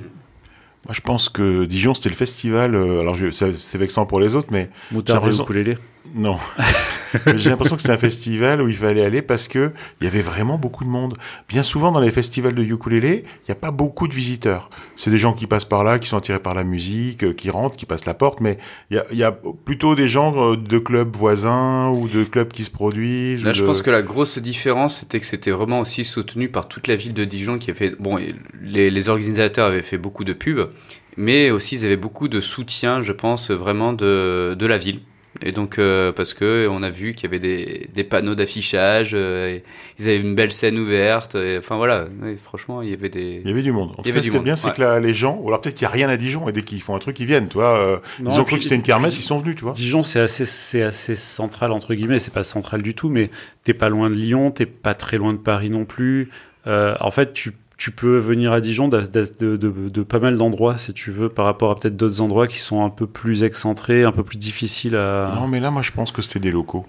je 0.92 1.02
pense 1.02 1.28
que 1.30 1.66
Dijon 1.66 1.94
c'était 1.94 2.10
le 2.10 2.16
festival, 2.16 2.74
alors 2.76 3.18
c'est 3.32 3.78
vexant 3.78 4.06
pour 4.06 4.20
les 4.22 4.36
autres, 4.36 4.48
mais 4.52 4.70
Moutarde 4.92 5.20
et 5.28 5.36
ukulélé. 5.44 5.78
Non. 6.14 6.38
J'ai 7.36 7.50
l'impression 7.50 7.76
que 7.76 7.82
c'était 7.82 7.94
un 7.94 7.98
festival 7.98 8.62
où 8.62 8.68
il 8.68 8.76
fallait 8.76 9.04
aller 9.04 9.22
parce 9.22 9.48
que 9.48 9.72
il 10.02 10.06
y 10.06 10.08
avait 10.08 10.22
vraiment 10.22 10.58
beaucoup 10.58 10.84
de 10.84 10.90
monde. 10.90 11.18
Bien 11.48 11.64
souvent 11.64 11.92
dans 11.92 12.00
les 12.00 12.12
festivals 12.12 12.54
de 12.54 12.64
ukulélé, 12.64 13.24
il 13.26 13.50
n'y 13.50 13.52
a 13.52 13.56
pas 13.56 13.72
beaucoup 13.72 14.08
de 14.08 14.14
visiteurs. 14.14 14.70
C'est 14.96 15.10
des 15.10 15.18
gens 15.18 15.34
qui 15.34 15.48
passent 15.48 15.66
par 15.66 15.84
là, 15.84 16.00
qui 16.00 16.08
sont 16.08 16.18
attirés 16.18 16.40
par 16.40 16.54
la 16.54 16.64
musique, 16.64 17.24
euh, 17.24 17.34
qui 17.34 17.50
rentrent, 17.50 17.76
qui 17.76 17.86
passent 17.86 18.06
la 18.06 18.14
porte, 18.14 18.42
mais 18.42 18.58
il 18.90 18.98
y 18.98 19.00
a, 19.00 19.06
il 19.12 19.18
y 19.18 19.24
a 19.24 19.32
plutôt 19.32 19.96
des 19.96 20.08
gens 20.08 20.52
euh, 20.54 20.58
de 20.58 20.78
clubs 20.78 21.16
voisins 21.16 21.90
ou 21.90 22.08
de 22.08 22.24
clubs 22.24 22.50
qui 22.50 22.64
se 22.64 22.72
produisent. 22.72 23.44
Là, 23.44 23.54
je 23.54 23.64
pense 23.64 23.82
que 23.82 23.92
la 23.92 24.02
grosse 24.02 24.38
différence, 24.38 24.98
c'était 24.98 25.20
que 25.20 25.26
c'était 25.26 25.52
vraiment 25.52 25.80
aussi 25.80 26.04
soutenu 26.04 26.50
par 26.50 26.68
toute 26.68 26.88
la 26.88 26.96
ville 26.96 27.14
de 27.14 27.26
Dijon 27.26 27.58
qui 27.58 27.72
a 27.72 27.74
fait. 27.74 27.96
Bon, 28.00 28.18
les, 28.62 28.92
les 28.92 29.10
organisateurs 29.10 29.68
avaient 29.68 29.82
fait 29.82 29.98
beaucoup 29.98 30.24
de 30.24 30.34
pubs, 30.34 30.70
mais 31.16 31.52
aussi 31.52 31.76
ils 31.76 31.86
avaient 31.86 31.98
beaucoup 31.98 32.28
de 32.28 32.42
soutien, 32.42 33.02
je 33.02 33.12
pense, 33.12 33.52
vraiment 33.52 33.94
de, 33.94 34.56
de 34.58 34.66
la 34.66 34.78
ville. 34.78 35.02
Et 35.44 35.52
donc, 35.52 35.78
euh, 35.78 36.12
parce 36.12 36.34
que 36.34 36.68
on 36.70 36.82
a 36.82 36.90
vu 36.90 37.12
qu'il 37.14 37.24
y 37.24 37.28
avait 37.28 37.40
des, 37.40 37.88
des 37.94 38.04
panneaux 38.04 38.34
d'affichage, 38.34 39.12
euh, 39.14 39.60
ils 40.00 40.06
avaient 40.10 40.18
une 40.18 40.34
belle 40.34 40.52
scène 40.52 40.80
ouverte. 40.80 41.36
et- 41.36 41.58
enfin 41.60 41.76
voilà, 41.76 42.08
franchement, 42.42 42.82
il 42.82 42.90
y 42.90 42.94
avait 42.94 43.10
des. 43.10 43.42
Il 43.44 43.48
y 43.48 43.52
avait 43.52 43.62
du 43.62 43.72
monde. 43.72 43.92
En 43.98 44.02
tout 44.04 44.12
cas, 44.12 44.24
ce 44.24 44.30
qui 44.32 44.36
est 44.36 44.40
bien, 44.40 44.56
c'est 44.56 44.68
ouais. 44.70 44.74
que 44.74 44.82
là, 44.82 45.00
les 45.00 45.14
gens, 45.14 45.38
ou 45.42 45.48
alors 45.50 45.62
peut-être 45.62 45.76
qu'il 45.76 45.86
n'y 45.88 45.92
a 45.92 45.96
rien 45.96 46.10
à 46.10 46.18
Dijon, 46.18 46.50
et 46.50 46.52
dès 46.54 46.64
qu'ils 46.64 46.82
font 46.82 46.96
un 46.96 47.00
truc, 47.00 47.20
ils 47.20 47.28
viennent, 47.28 47.48
tu 47.50 47.56
vois. 47.60 47.78
euh, 47.78 47.98
Non, 48.20 48.32
ils 48.34 48.40
ont 48.40 48.44
cru 48.46 48.58
que 48.58 48.64
c'était 48.64 48.76
une 48.76 48.82
kermesse, 48.82 49.20
ils 49.20 49.24
sont 49.24 49.38
venus, 49.40 49.56
tu 49.56 49.64
vois. 49.64 49.74
Dijon, 49.74 50.02
c'est 50.02 50.20
assez, 50.20 50.46
c'est 50.46 50.82
assez 50.82 51.16
central, 51.16 51.72
entre 51.72 51.94
guillemets. 51.94 52.20
C'est 52.20 52.34
pas 52.34 52.44
central 52.44 52.82
du 52.82 52.96
tout, 52.96 53.10
mais 53.10 53.30
t'es 53.64 53.74
pas 53.76 53.90
loin 53.90 54.10
de 54.10 54.16
Lyon, 54.16 54.50
t'es 54.52 54.66
pas 54.66 54.96
très 54.96 55.18
loin 55.18 55.34
de 55.34 55.38
Paris 55.40 55.70
non 55.70 55.86
plus. 55.86 56.30
En 56.66 57.12
fait, 57.12 57.34
tu, 57.34 57.54
tu 57.78 57.92
peux 57.92 58.18
venir 58.18 58.52
à 58.54 58.60
Dijon 58.62 58.88
de, 58.88 59.02
de, 59.02 59.24
de- 59.40 59.58
de- 59.58 59.90
de 59.90 60.04
pas 60.04 60.20
mal 60.20 60.38
d'endroits, 60.38 60.78
si 60.78 60.94
tu 60.94 61.12
veux, 61.12 61.30
par 61.30 61.46
rapport 61.46 61.70
à 61.72 61.76
peut-être 61.76 61.96
d'autres 61.96 62.22
endroits 62.22 62.48
qui 62.48 62.60
sont 62.60 62.84
un 62.84 62.90
peu 62.90 63.06
plus 63.08 63.44
excentrés, 63.44 64.04
un 64.04 64.12
peu 64.12 64.24
plus 64.24 64.38
difficiles 64.38 64.96
à. 64.96 65.32
Non, 65.36 65.48
mais 65.48 65.60
là, 65.60 65.70
moi, 65.72 65.82
je 65.84 65.92
pense 65.92 66.12
que 66.12 66.22
c'était 66.22 66.40
des 66.40 66.52
locaux. 66.52 66.86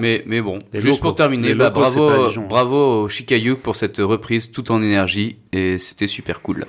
Mais, 0.00 0.22
mais 0.26 0.40
bon, 0.40 0.58
Les 0.72 0.80
juste 0.80 0.94
locaux. 1.00 1.08
pour 1.08 1.14
terminer, 1.16 1.54
bah, 1.54 1.64
locaux, 1.66 1.80
bravo, 1.80 2.28
Dijon. 2.28 2.46
bravo 2.46 3.04
au 3.04 3.08
pour 3.56 3.74
cette 3.76 3.98
reprise 3.98 4.50
tout 4.52 4.70
en 4.70 4.80
énergie, 4.82 5.36
et 5.52 5.76
c'était 5.78 6.06
super 6.06 6.40
cool. 6.40 6.66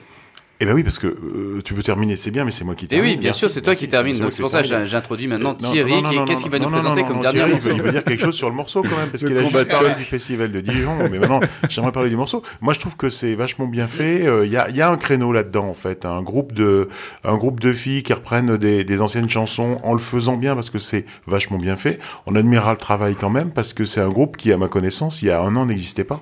Eh 0.63 0.65
ben 0.65 0.75
oui, 0.75 0.83
parce 0.83 0.97
que 0.97 1.07
euh, 1.07 1.61
tu 1.65 1.73
veux 1.73 1.83
terminer, 1.83 2.15
c'est 2.15 2.31
bien, 2.31 2.45
mais 2.45 2.51
c'est 2.51 2.63
moi 2.63 2.73
qui 2.73 2.85
Et 2.85 2.87
termine. 2.87 3.09
oui, 3.11 3.17
bien 3.17 3.27
Merci, 3.31 3.39
sûr, 3.39 3.49
c'est 3.49 3.61
toi 3.61 3.75
qui 3.75 3.89
termine. 3.89 4.17
Donc 4.17 4.31
c'est 4.31 4.41
pour 4.41 4.49
ça 4.49 4.61
que 4.63 4.85
j'introduis 4.85 5.27
maintenant 5.27 5.57
Non, 5.61 5.71
Thierry. 5.71 5.91
Qu'est-ce 6.25 6.43
qu'il 6.43 6.51
va 6.51 6.57
nous 6.59 6.65
non, 6.65 6.71
présenter 6.71 7.01
non, 7.01 7.07
comme 7.07 7.15
non, 7.17 7.21
dernier 7.23 7.39
Thierry, 7.39 7.53
morceau 7.53 7.71
il 7.75 7.81
va 7.81 7.91
dire 7.91 8.03
quelque 8.05 8.23
chose 8.23 8.35
sur 8.35 8.49
le 8.49 8.55
morceau 8.55 8.81
quand 8.81 8.95
même, 8.95 9.09
parce 9.09 9.25
qu'il 9.25 9.37
a 9.37 9.41
juste 9.41 9.67
parlé 9.67 9.93
du 9.95 10.03
festival 10.05 10.53
de 10.53 10.61
Dijon, 10.61 10.95
mais 11.11 11.19
maintenant 11.19 11.41
j'aimerais 11.67 11.91
parler 11.91 12.09
du 12.09 12.15
morceau. 12.15 12.43
Moi 12.61 12.71
je 12.73 12.79
trouve 12.79 12.95
que 12.95 13.09
c'est 13.09 13.35
vachement 13.35 13.67
bien 13.67 13.89
fait. 13.89 14.25
Euh, 14.25 14.45
Il 14.45 14.53
y, 14.53 14.57
a, 14.57 14.69
il 14.69 14.75
y 14.77 14.81
a 14.81 14.89
un 14.89 14.95
créneau 14.95 15.33
là-dedans 15.33 15.67
en 15.67 15.73
fait, 15.73 16.05
un 16.05 16.21
groupe 16.21 16.53
de, 16.53 16.87
un 17.25 17.35
groupe 17.35 17.59
de 17.59 17.73
filles 17.73 18.03
qui 18.03 18.13
reprennent 18.13 18.55
des, 18.55 18.85
des 18.85 19.01
anciennes 19.01 19.29
chansons 19.29 19.79
en 19.83 19.91
le 19.91 19.99
faisant 19.99 20.37
bien 20.37 20.55
parce 20.55 20.69
que 20.69 20.79
c'est 20.79 21.05
vachement 21.27 21.57
bien 21.57 21.75
fait. 21.75 21.99
On 22.25 22.35
admirera 22.35 22.71
le 22.71 22.77
travail 22.77 23.15
quand 23.19 23.29
même 23.29 23.51
parce 23.51 23.73
que 23.73 23.83
c'est 23.83 24.01
un 24.01 24.09
groupe 24.09 24.37
qui, 24.37 24.53
à 24.53 24.57
ma 24.57 24.69
connaissance, 24.69 25.21
il 25.23 25.25
y 25.27 25.31
a 25.31 25.41
un 25.41 25.57
an 25.57 25.65
n'existait 25.65 26.05
pas. 26.05 26.21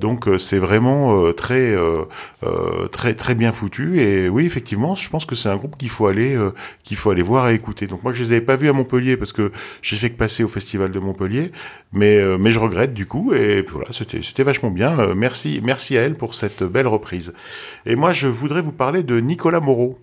Donc 0.00 0.26
euh, 0.26 0.38
c'est 0.38 0.58
vraiment 0.58 1.22
euh, 1.22 1.32
très, 1.32 1.72
euh, 1.74 2.04
euh, 2.44 2.88
très, 2.88 3.14
très 3.14 3.34
bien 3.34 3.52
foutu. 3.52 3.73
Et 3.78 4.28
oui, 4.28 4.46
effectivement, 4.46 4.94
je 4.94 5.08
pense 5.08 5.24
que 5.26 5.34
c'est 5.34 5.48
un 5.48 5.56
groupe 5.56 5.76
qu'il 5.76 5.88
faut 5.88 6.06
aller, 6.06 6.34
euh, 6.34 6.50
qu'il 6.82 6.96
faut 6.96 7.10
aller 7.10 7.22
voir 7.22 7.48
et 7.48 7.54
écouter. 7.54 7.86
Donc 7.86 8.02
moi, 8.02 8.12
je 8.12 8.22
les 8.22 8.32
avais 8.32 8.40
pas 8.40 8.56
vus 8.56 8.68
à 8.68 8.72
Montpellier 8.72 9.16
parce 9.16 9.32
que 9.32 9.52
j'ai 9.82 9.96
fait 9.96 10.10
que 10.10 10.16
passer 10.16 10.44
au 10.44 10.48
festival 10.48 10.90
de 10.90 10.98
Montpellier, 10.98 11.50
mais 11.92 12.16
euh, 12.18 12.38
mais 12.38 12.50
je 12.52 12.60
regrette 12.60 12.94
du 12.94 13.06
coup. 13.06 13.32
Et 13.34 13.62
voilà, 13.62 13.88
c'était 13.92 14.22
c'était 14.22 14.44
vachement 14.44 14.70
bien. 14.70 14.98
Euh, 14.98 15.14
merci 15.14 15.60
merci 15.62 15.98
à 15.98 16.02
elle 16.02 16.14
pour 16.14 16.34
cette 16.34 16.62
belle 16.62 16.86
reprise. 16.86 17.34
Et 17.86 17.96
moi, 17.96 18.12
je 18.12 18.28
voudrais 18.28 18.62
vous 18.62 18.72
parler 18.72 19.02
de 19.02 19.18
Nicolas 19.20 19.60
Moreau. 19.60 19.98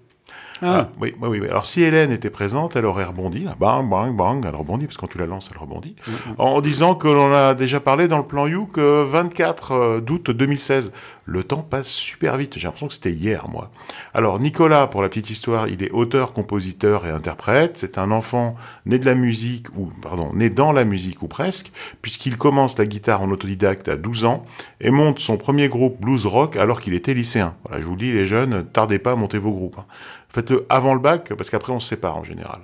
Ah, 0.61 0.89
oui, 0.99 1.15
oui, 1.21 1.39
oui. 1.41 1.47
Alors 1.49 1.65
si 1.65 1.81
Hélène 1.81 2.11
était 2.11 2.29
présente, 2.29 2.75
elle 2.75 2.85
aurait 2.85 3.03
rebondi, 3.05 3.43
là, 3.43 3.55
bang, 3.59 3.89
bang, 3.89 4.15
bang, 4.15 4.45
elle 4.47 4.55
rebondit, 4.55 4.85
parce 4.85 4.95
que 4.97 5.01
quand 5.01 5.07
tu 5.07 5.17
la 5.17 5.25
lances, 5.25 5.49
elle 5.51 5.57
rebondit, 5.59 5.95
en 6.37 6.61
disant 6.61 6.93
que 6.95 7.07
l'on 7.07 7.33
a 7.33 7.53
déjà 7.55 7.79
parlé 7.79 8.07
dans 8.07 8.17
le 8.19 8.25
plan 8.25 8.45
Youk 8.47 8.77
euh, 8.77 9.03
24 9.09 9.71
euh, 9.71 9.99
d'août 10.01 10.29
2016. 10.29 10.91
Le 11.25 11.43
temps 11.43 11.61
passe 11.61 11.87
super 11.87 12.35
vite, 12.35 12.57
j'ai 12.57 12.65
l'impression 12.65 12.87
que 12.87 12.93
c'était 12.95 13.11
hier, 13.11 13.47
moi. 13.47 13.69
Alors 14.13 14.39
Nicolas, 14.39 14.87
pour 14.87 15.01
la 15.01 15.07
petite 15.07 15.29
histoire, 15.29 15.67
il 15.67 15.81
est 15.83 15.91
auteur, 15.91 16.33
compositeur 16.33 17.05
et 17.05 17.09
interprète. 17.09 17.77
C'est 17.77 17.97
un 17.99 18.11
enfant 18.11 18.55
né 18.85 18.97
de 18.99 19.05
la 19.05 19.13
musique, 19.15 19.67
ou 19.77 19.91
pardon, 20.01 20.31
né 20.33 20.49
dans 20.49 20.71
la 20.71 20.83
musique 20.83 21.21
ou 21.21 21.27
presque, 21.27 21.71
puisqu'il 22.01 22.37
commence 22.37 22.77
la 22.77 22.85
guitare 22.87 23.21
en 23.21 23.29
autodidacte 23.31 23.87
à 23.87 23.95
12 23.97 24.25
ans 24.25 24.45
et 24.81 24.89
monte 24.91 25.19
son 25.19 25.37
premier 25.37 25.69
groupe 25.69 26.01
blues 26.01 26.25
rock 26.25 26.55
alors 26.57 26.81
qu'il 26.81 26.95
était 26.95 27.13
lycéen. 27.13 27.53
Voilà, 27.65 27.81
je 27.81 27.85
vous 27.87 27.93
le 27.93 27.99
dis, 27.99 28.11
les 28.11 28.25
jeunes, 28.25 28.65
tardez 28.73 28.99
pas 28.99 29.11
à 29.11 29.15
monter 29.15 29.37
vos 29.37 29.51
groupes. 29.51 29.77
hein. 29.79 29.85
Faites-le 30.33 30.65
avant 30.69 30.93
le 30.93 30.99
bac, 30.99 31.33
parce 31.35 31.49
qu'après 31.49 31.73
on 31.73 31.79
se 31.79 31.89
sépare 31.89 32.17
en 32.17 32.23
général. 32.23 32.61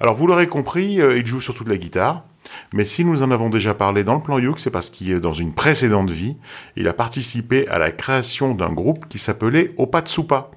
Alors 0.00 0.14
vous 0.14 0.26
l'aurez 0.26 0.46
compris, 0.46 1.00
euh, 1.00 1.18
il 1.18 1.26
joue 1.26 1.40
surtout 1.40 1.64
de 1.64 1.70
la 1.70 1.78
guitare. 1.78 2.24
Mais 2.72 2.84
si 2.84 3.04
nous 3.04 3.22
en 3.22 3.30
avons 3.30 3.50
déjà 3.50 3.74
parlé 3.74 4.04
dans 4.04 4.14
le 4.14 4.22
plan 4.22 4.38
Youk, 4.38 4.60
c'est 4.60 4.70
parce 4.70 4.90
qu'il 4.90 5.10
est 5.10 5.20
dans 5.20 5.32
une 5.32 5.52
précédente 5.52 6.10
vie, 6.10 6.36
il 6.76 6.86
a 6.88 6.92
participé 6.92 7.66
à 7.68 7.78
la 7.78 7.90
création 7.90 8.54
d'un 8.54 8.72
groupe 8.72 9.08
qui 9.08 9.18
s'appelait 9.18 9.74
Opatsupa. 9.78 10.50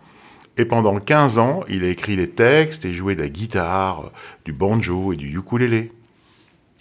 Et 0.57 0.65
pendant 0.65 0.99
15 0.99 1.39
ans, 1.39 1.61
il 1.69 1.83
a 1.83 1.87
écrit 1.87 2.15
les 2.15 2.29
textes 2.29 2.83
et 2.83 2.93
joué 2.93 3.15
de 3.15 3.21
la 3.21 3.29
guitare, 3.29 4.01
euh, 4.05 4.09
du 4.45 4.53
banjo 4.53 5.13
et 5.13 5.15
du 5.15 5.35
ukulélé. 5.37 5.91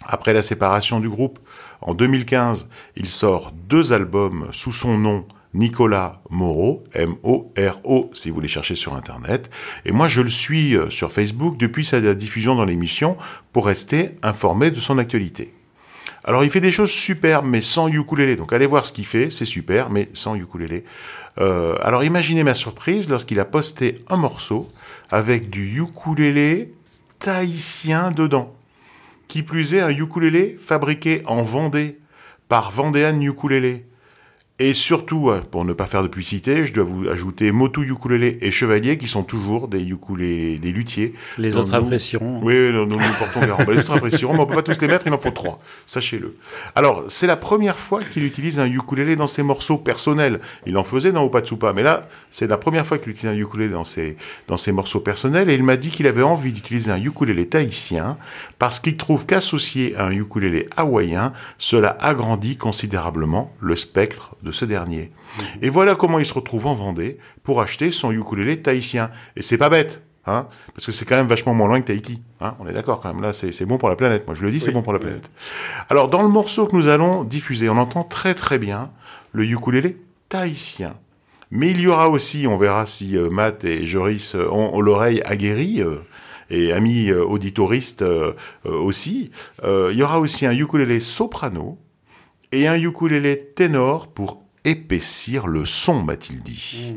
Après 0.05 0.33
la 0.33 0.43
séparation 0.43 0.99
du 0.99 1.09
groupe, 1.09 1.39
en 1.81 1.93
2015, 1.93 2.69
il 2.97 3.07
sort 3.07 3.53
deux 3.53 3.93
albums 3.93 4.49
sous 4.51 4.71
son 4.71 4.97
nom 4.97 5.25
Nicolas 5.53 6.21
Moreau, 6.29 6.83
M-O-R-O, 6.93 8.11
si 8.13 8.29
vous 8.29 8.39
les 8.39 8.47
cherchez 8.47 8.75
sur 8.75 8.95
Internet. 8.95 9.49
Et 9.85 9.91
moi, 9.91 10.07
je 10.07 10.21
le 10.21 10.29
suis 10.29 10.75
euh, 10.75 10.89
sur 10.89 11.11
Facebook 11.11 11.57
depuis 11.57 11.85
sa 11.85 12.13
diffusion 12.13 12.55
dans 12.55 12.65
l'émission 12.65 13.17
pour 13.51 13.65
rester 13.65 14.11
informé 14.21 14.71
de 14.71 14.79
son 14.79 14.97
actualité. 14.97 15.53
Alors 16.23 16.43
il 16.43 16.49
fait 16.49 16.61
des 16.61 16.71
choses 16.71 16.91
super, 16.91 17.43
mais 17.43 17.61
sans 17.61 17.87
ukulélé. 17.87 18.35
Donc 18.35 18.53
allez 18.53 18.65
voir 18.65 18.85
ce 18.85 18.91
qu'il 18.91 19.05
fait, 19.05 19.31
c'est 19.31 19.45
super, 19.45 19.89
mais 19.89 20.09
sans 20.13 20.35
ukulélé. 20.35 20.83
Euh, 21.39 21.75
alors 21.81 22.03
imaginez 22.03 22.43
ma 22.43 22.53
surprise 22.53 23.09
lorsqu'il 23.09 23.39
a 23.39 23.45
posté 23.45 24.03
un 24.09 24.17
morceau 24.17 24.69
avec 25.09 25.49
du 25.49 25.81
ukulélé 25.81 26.73
tahitien 27.19 28.11
dedans. 28.11 28.53
Qui 29.27 29.43
plus 29.43 29.73
est, 29.73 29.81
un 29.81 29.89
ukulélé 29.89 30.55
fabriqué 30.59 31.21
en 31.25 31.43
Vendée 31.43 31.97
par 32.47 32.71
Vendéan 32.71 33.19
Ukulélé. 33.21 33.85
Et 34.61 34.73
surtout, 34.73 35.29
euh, 35.29 35.39
pour 35.39 35.63
ne 35.63 35.71
pas 35.71 35.85
faire 35.85 36.03
de 36.03 36.09
publicité, 36.09 36.67
je 36.67 36.73
dois 36.73 36.83
vous 36.83 37.07
ajouter 37.07 37.53
Motu 37.53 37.89
Ukulélé 37.89 38.39
et 38.41 38.51
Chevalier, 38.51 38.97
qui 38.97 39.07
sont 39.07 39.23
toujours 39.23 39.69
des 39.69 39.81
ukulélés, 39.81 40.59
des 40.59 40.73
luthiers. 40.73 41.13
Les 41.37 41.55
autres 41.55 41.73
apprécieront. 41.73 42.41
Oui, 42.43 42.73
nous, 42.73 42.85
nous, 42.85 42.97
nous 42.97 43.13
portons 43.17 43.39
garant. 43.39 43.63
Les 43.71 43.77
autres 43.77 43.95
apprécieront, 43.95 44.33
mais 44.33 44.41
on 44.41 44.45
peut 44.45 44.55
pas 44.55 44.61
tous 44.61 44.81
les 44.81 44.89
mettre, 44.89 45.07
il 45.07 45.13
en 45.13 45.17
faut 45.17 45.31
trois. 45.31 45.61
Sachez-le. 45.87 46.35
Alors, 46.75 47.05
c'est 47.07 47.25
la 47.25 47.37
première 47.37 47.79
fois 47.79 48.03
qu'il 48.03 48.25
utilise 48.25 48.59
un 48.59 48.65
ukulélé 48.65 49.15
dans 49.15 49.27
ses 49.27 49.43
morceaux 49.43 49.77
personnels. 49.77 50.41
Il 50.65 50.77
en 50.77 50.83
faisait 50.83 51.13
dans 51.13 51.23
Opatsupa, 51.23 51.71
mais 51.71 51.83
là, 51.83 52.09
c'est 52.29 52.47
la 52.47 52.57
première 52.57 52.85
fois 52.85 52.97
qu'il 52.97 53.11
utilise 53.11 53.31
un 53.31 53.37
ukulélé 53.37 53.69
dans 53.69 53.85
ses, 53.85 54.17
dans 54.49 54.57
ses 54.57 54.73
morceaux 54.73 54.99
personnels, 54.99 55.49
et 55.49 55.55
il 55.55 55.63
m'a 55.63 55.77
dit 55.77 55.89
qu'il 55.89 56.05
avait 56.05 56.21
envie 56.21 56.51
d'utiliser 56.51 56.91
un 56.91 57.01
ukulélé 57.01 57.47
tahitien, 57.47 58.17
parce 58.57 58.81
qu'il 58.81 58.97
trouve 58.97 59.25
qu'associé 59.25 59.95
à 59.95 60.07
un 60.07 60.11
ukulélé 60.11 60.67
hawaïen, 60.75 61.31
cela 61.59 61.97
agrandit 62.01 62.57
considérablement 62.57 63.53
le 63.61 63.77
spectre 63.77 64.35
de 64.43 64.48
ce 64.51 64.65
dernier. 64.65 65.11
Et 65.61 65.69
voilà 65.69 65.95
comment 65.95 66.19
il 66.19 66.25
se 66.25 66.33
retrouve 66.33 66.67
en 66.67 66.75
Vendée 66.75 67.17
pour 67.43 67.61
acheter 67.61 67.91
son 67.91 68.11
ukulélé 68.11 68.61
tahitien. 68.61 69.11
Et 69.35 69.41
c'est 69.41 69.57
pas 69.57 69.69
bête, 69.69 70.01
hein, 70.25 70.47
parce 70.73 70.85
que 70.85 70.91
c'est 70.91 71.05
quand 71.05 71.15
même 71.15 71.27
vachement 71.27 71.53
moins 71.53 71.67
loin 71.67 71.81
que 71.81 71.87
Tahiti. 71.87 72.21
Hein, 72.41 72.55
on 72.59 72.67
est 72.67 72.73
d'accord 72.73 73.01
quand 73.01 73.13
même. 73.13 73.21
Là, 73.21 73.33
c'est 73.33 73.65
bon 73.65 73.77
pour 73.77 73.89
la 73.89 73.95
planète. 73.95 74.25
Moi, 74.27 74.35
je 74.35 74.43
le 74.43 74.51
dis, 74.51 74.59
c'est 74.59 74.71
bon 74.71 74.81
pour 74.81 74.93
la 74.93 74.99
oui. 74.99 75.05
planète. 75.05 75.29
Alors, 75.89 76.09
dans 76.09 76.21
le 76.21 76.29
morceau 76.29 76.67
que 76.67 76.75
nous 76.75 76.87
allons 76.87 77.23
diffuser, 77.23 77.69
on 77.69 77.77
entend 77.77 78.03
très 78.03 78.33
très 78.35 78.57
bien 78.57 78.91
le 79.31 79.45
ukulélé 79.45 79.97
tahitien. 80.29 80.95
Mais 81.51 81.71
il 81.71 81.81
y 81.81 81.87
aura 81.87 82.09
aussi, 82.09 82.45
on 82.47 82.57
verra 82.57 82.85
si 82.85 83.17
euh, 83.17 83.29
Matt 83.29 83.63
et 83.63 83.85
Joris 83.85 84.35
euh, 84.35 84.47
ont, 84.49 84.75
ont 84.75 84.81
l'oreille 84.81 85.21
aguerrie, 85.25 85.81
euh, 85.81 85.97
et 86.51 86.71
amis 86.71 87.11
auditoristes 87.11 88.03
aussi, 88.65 89.29
il 89.63 89.93
y 89.93 90.01
aura 90.01 90.19
aussi 90.19 90.47
un 90.47 90.51
ukulélé 90.51 90.99
soprano 90.99 91.77
et 92.51 92.67
un 92.67 92.75
ukulélé 92.75 93.37
ténor 93.55 94.07
pour 94.07 94.39
épaissir 94.65 95.47
le 95.47 95.65
son, 95.65 96.03
m'a-t-il 96.03 96.41
dit. 96.41 96.95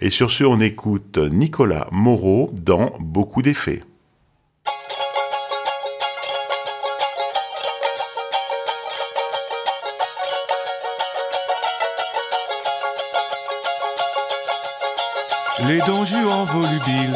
Et 0.00 0.10
sur 0.10 0.30
ce, 0.30 0.44
on 0.44 0.60
écoute 0.60 1.18
Nicolas 1.18 1.88
Moreau 1.90 2.50
dans 2.52 2.92
Beaucoup 3.00 3.42
d'effets. 3.42 3.82
Les 15.68 15.78
dons 15.80 16.04
en 16.28 16.44
volubiles, 16.44 17.14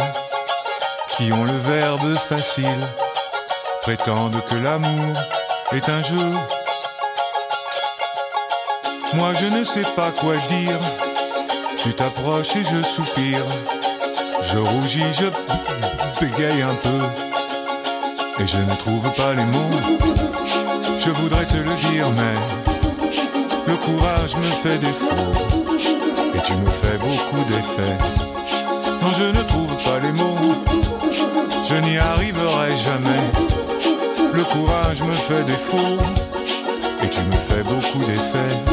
qui 1.16 1.32
ont 1.32 1.44
le 1.44 1.56
verbe 1.56 2.14
facile, 2.14 2.64
prétendent 3.82 4.40
que 4.48 4.54
l'amour 4.54 5.16
est 5.72 5.88
un 5.88 6.02
jeu. 6.02 6.55
Moi 9.14 9.32
je 9.40 9.46
ne 9.46 9.64
sais 9.64 9.84
pas 9.94 10.10
quoi 10.10 10.36
dire, 10.48 10.78
tu 11.82 11.92
t'approches 11.94 12.56
et 12.56 12.64
je 12.64 12.82
soupire, 12.82 13.44
je 14.42 14.58
rougis, 14.58 15.12
je 15.12 15.26
bégaye 16.20 16.62
un 16.62 16.74
peu, 16.74 18.42
et 18.42 18.46
je 18.46 18.58
ne 18.58 18.74
trouve 18.76 19.10
pas 19.12 19.34
les 19.34 19.44
mots. 19.44 19.80
Je 20.98 21.10
voudrais 21.10 21.46
te 21.46 21.56
le 21.56 21.74
dire, 21.90 22.10
mais 22.16 22.36
le 23.66 23.76
courage 23.76 24.36
me 24.36 24.50
fait 24.62 24.78
défaut, 24.78 25.32
et 26.34 26.40
tu 26.44 26.54
me 26.54 26.70
fais 26.70 26.98
beaucoup 26.98 27.44
d'effets. 27.48 27.96
Non, 29.02 29.12
je 29.16 29.24
ne 29.24 29.42
trouve 29.44 29.76
pas 29.84 30.00
les 30.02 30.12
mots. 30.12 30.36
Je 31.68 31.74
n'y 31.76 31.96
arriverai 31.98 32.76
jamais. 32.76 33.24
Le 34.32 34.42
courage 34.44 35.02
me 35.02 35.12
fait 35.12 35.44
défaut. 35.44 35.96
Et 37.02 37.08
tu 37.08 37.20
me 37.20 37.32
fais 37.32 37.62
beaucoup 37.62 38.04
d'effets. 38.04 38.65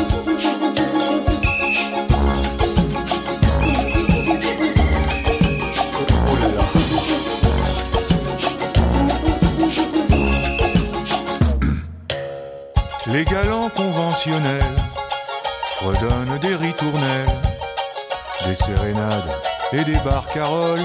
Des 19.85 19.99
barcaroles. 19.99 20.79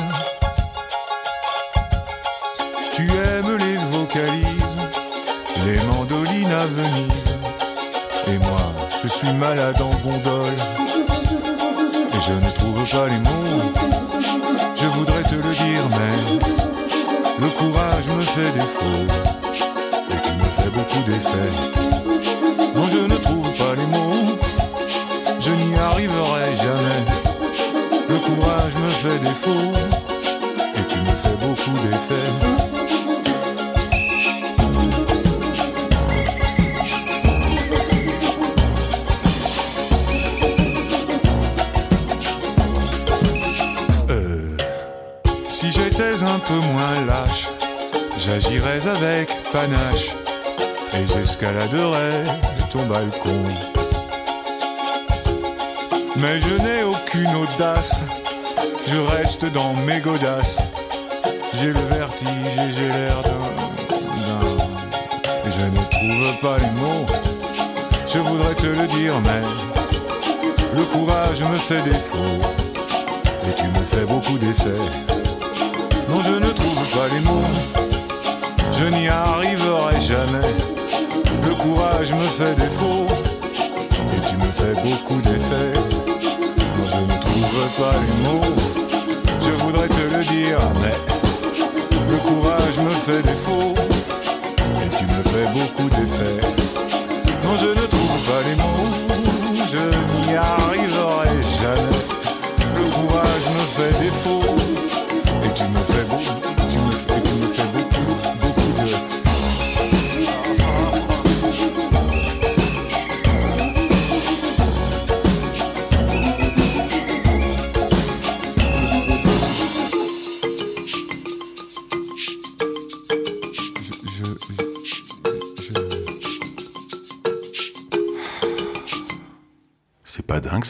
Tu 2.94 3.02
aimes 3.02 3.56
les 3.58 3.76
vocalises, 3.96 4.46
les 5.64 5.80
mandolines 5.86 6.52
à 6.52 6.66
Venise. 6.66 7.12
Et 8.26 8.38
moi, 8.38 8.72
je 9.02 9.08
suis 9.08 9.32
malade 9.32 9.80
en 9.80 9.94
gondole. 10.04 10.58
Et 12.12 12.20
je 12.26 12.32
ne 12.32 12.50
trouve 12.52 12.90
pas 12.90 13.08
les 13.08 13.18
mots. 13.18 13.72
Je 14.76 14.86
voudrais 14.86 15.22
te 15.22 15.34
le 15.34 15.52
dire, 15.54 15.84
mais 15.90 16.16
le 17.40 17.48
courage 17.50 18.06
me 18.16 18.22
fait 18.22 18.52
défaut. 18.52 19.06
Et 20.10 20.18
tu 20.24 20.32
me 20.40 20.48
fais 20.58 20.70
beaucoup 20.70 21.02
d'effets. 21.08 21.52
Non, 22.74 22.86
je 22.90 23.07
et 50.94 51.06
j'escaladerais 51.08 52.22
ton 52.70 52.86
balcon. 52.86 53.42
Mais 56.16 56.38
je 56.40 56.62
n'ai 56.62 56.82
aucune 56.84 57.34
audace, 57.34 57.94
je 58.86 58.96
reste 59.16 59.44
dans 59.46 59.74
mes 59.84 59.98
godasses. 59.98 60.58
J'ai 61.54 61.68
le 61.68 61.80
vertige 61.90 62.28
et 62.56 62.72
j'ai 62.76 62.88
l'air 62.88 63.20
d'un- 63.22 63.34
Je 65.50 65.64
ne 65.64 65.84
trouve 65.90 66.40
pas 66.40 66.58
les 66.58 66.70
mots, 66.80 67.06
je 68.06 68.18
voudrais 68.20 68.54
te 68.54 68.66
le 68.66 68.86
dire, 68.86 69.14
mais 69.24 69.42
le 70.76 70.84
courage 70.84 71.42
me 71.42 71.56
fait 71.56 71.82
défaut. 71.82 72.38
Et 73.48 73.54
tu 73.56 73.64
me 73.66 73.84
fais 73.84 74.04
beaucoup 74.04 74.38
d'effets. 74.38 74.86
Non, 76.08 76.20
je 76.22 76.34
ne 76.46 76.50
trouve 76.52 76.88
pas 76.90 77.08
les 77.12 77.20
mots, 77.20 77.42
je 78.78 78.86
n'y 78.86 79.08
arriverai 79.08 80.00
jamais. 80.00 80.52
Le 81.44 81.54
courage 81.54 82.12
me 82.12 82.26
fait 82.38 82.54
défaut. 82.54 83.06
Et 84.14 84.28
tu 84.28 84.36
me 84.36 84.50
fais 84.52 84.74
beaucoup 84.82 85.20
d'effets. 85.22 85.80
Je 86.86 87.00
ne 87.00 87.20
trouve 87.20 87.68
pas 87.78 87.94
les 88.04 88.28
mots. 88.28 88.54
Je 89.42 89.50
voudrais 89.64 89.88
te 89.88 90.14
le 90.14 90.24
dire, 90.24 90.58
mais 90.80 90.96
le 92.10 92.16
courage 92.18 92.78
me 92.78 92.90
fait 92.90 93.22
défaut. 93.22 93.74
Et 94.84 94.96
tu 94.96 95.04
me 95.04 95.22
fais 95.32 95.46
beaucoup 95.52 95.88
d'effets. 95.90 96.67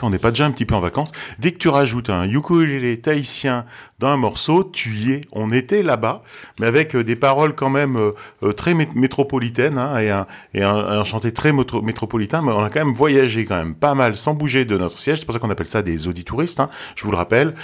On 0.02 0.10
n'est 0.10 0.18
pas 0.18 0.30
déjà 0.30 0.46
un 0.46 0.50
petit 0.50 0.66
peu 0.66 0.74
en 0.74 0.80
vacances. 0.80 1.12
Dès 1.38 1.52
que 1.52 1.58
tu 1.58 1.68
rajoutes 1.68 2.10
un 2.10 2.24
ukulélé 2.24 3.00
tahitien 3.00 3.64
dans 3.98 4.08
un 4.08 4.16
morceau, 4.16 4.64
tu 4.64 4.94
y 4.94 5.12
es. 5.12 5.20
On 5.32 5.50
était 5.50 5.82
là-bas, 5.82 6.22
mais 6.60 6.66
avec 6.66 6.94
euh, 6.94 7.02
des 7.02 7.16
paroles 7.16 7.54
quand 7.54 7.70
même 7.70 7.96
euh, 7.96 8.12
euh, 8.42 8.52
très 8.52 8.74
métropolitaines 8.74 9.78
hein, 9.78 9.98
et, 9.98 10.10
un, 10.10 10.26
et 10.54 10.62
un, 10.62 11.04
chanté 11.04 11.32
très 11.32 11.52
métropolitain, 11.52 12.42
mais 12.42 12.52
on 12.52 12.62
a 12.62 12.70
quand 12.70 12.84
même 12.84 12.94
voyagé 12.94 13.44
quand 13.44 13.56
même 13.56 13.74
pas 13.74 13.94
mal 13.94 14.16
sans 14.16 14.34
bouger 14.34 14.64
de 14.64 14.76
notre 14.78 14.98
siège. 14.98 15.18
C'est 15.18 15.24
pour 15.24 15.34
ça 15.34 15.40
qu'on 15.40 15.50
appelle 15.50 15.66
ça 15.66 15.82
des 15.82 16.06
auditouristes, 16.06 16.60
hein, 16.60 16.70
je 16.96 17.04
vous 17.04 17.10
le 17.10 17.16
rappelle. 17.16 17.54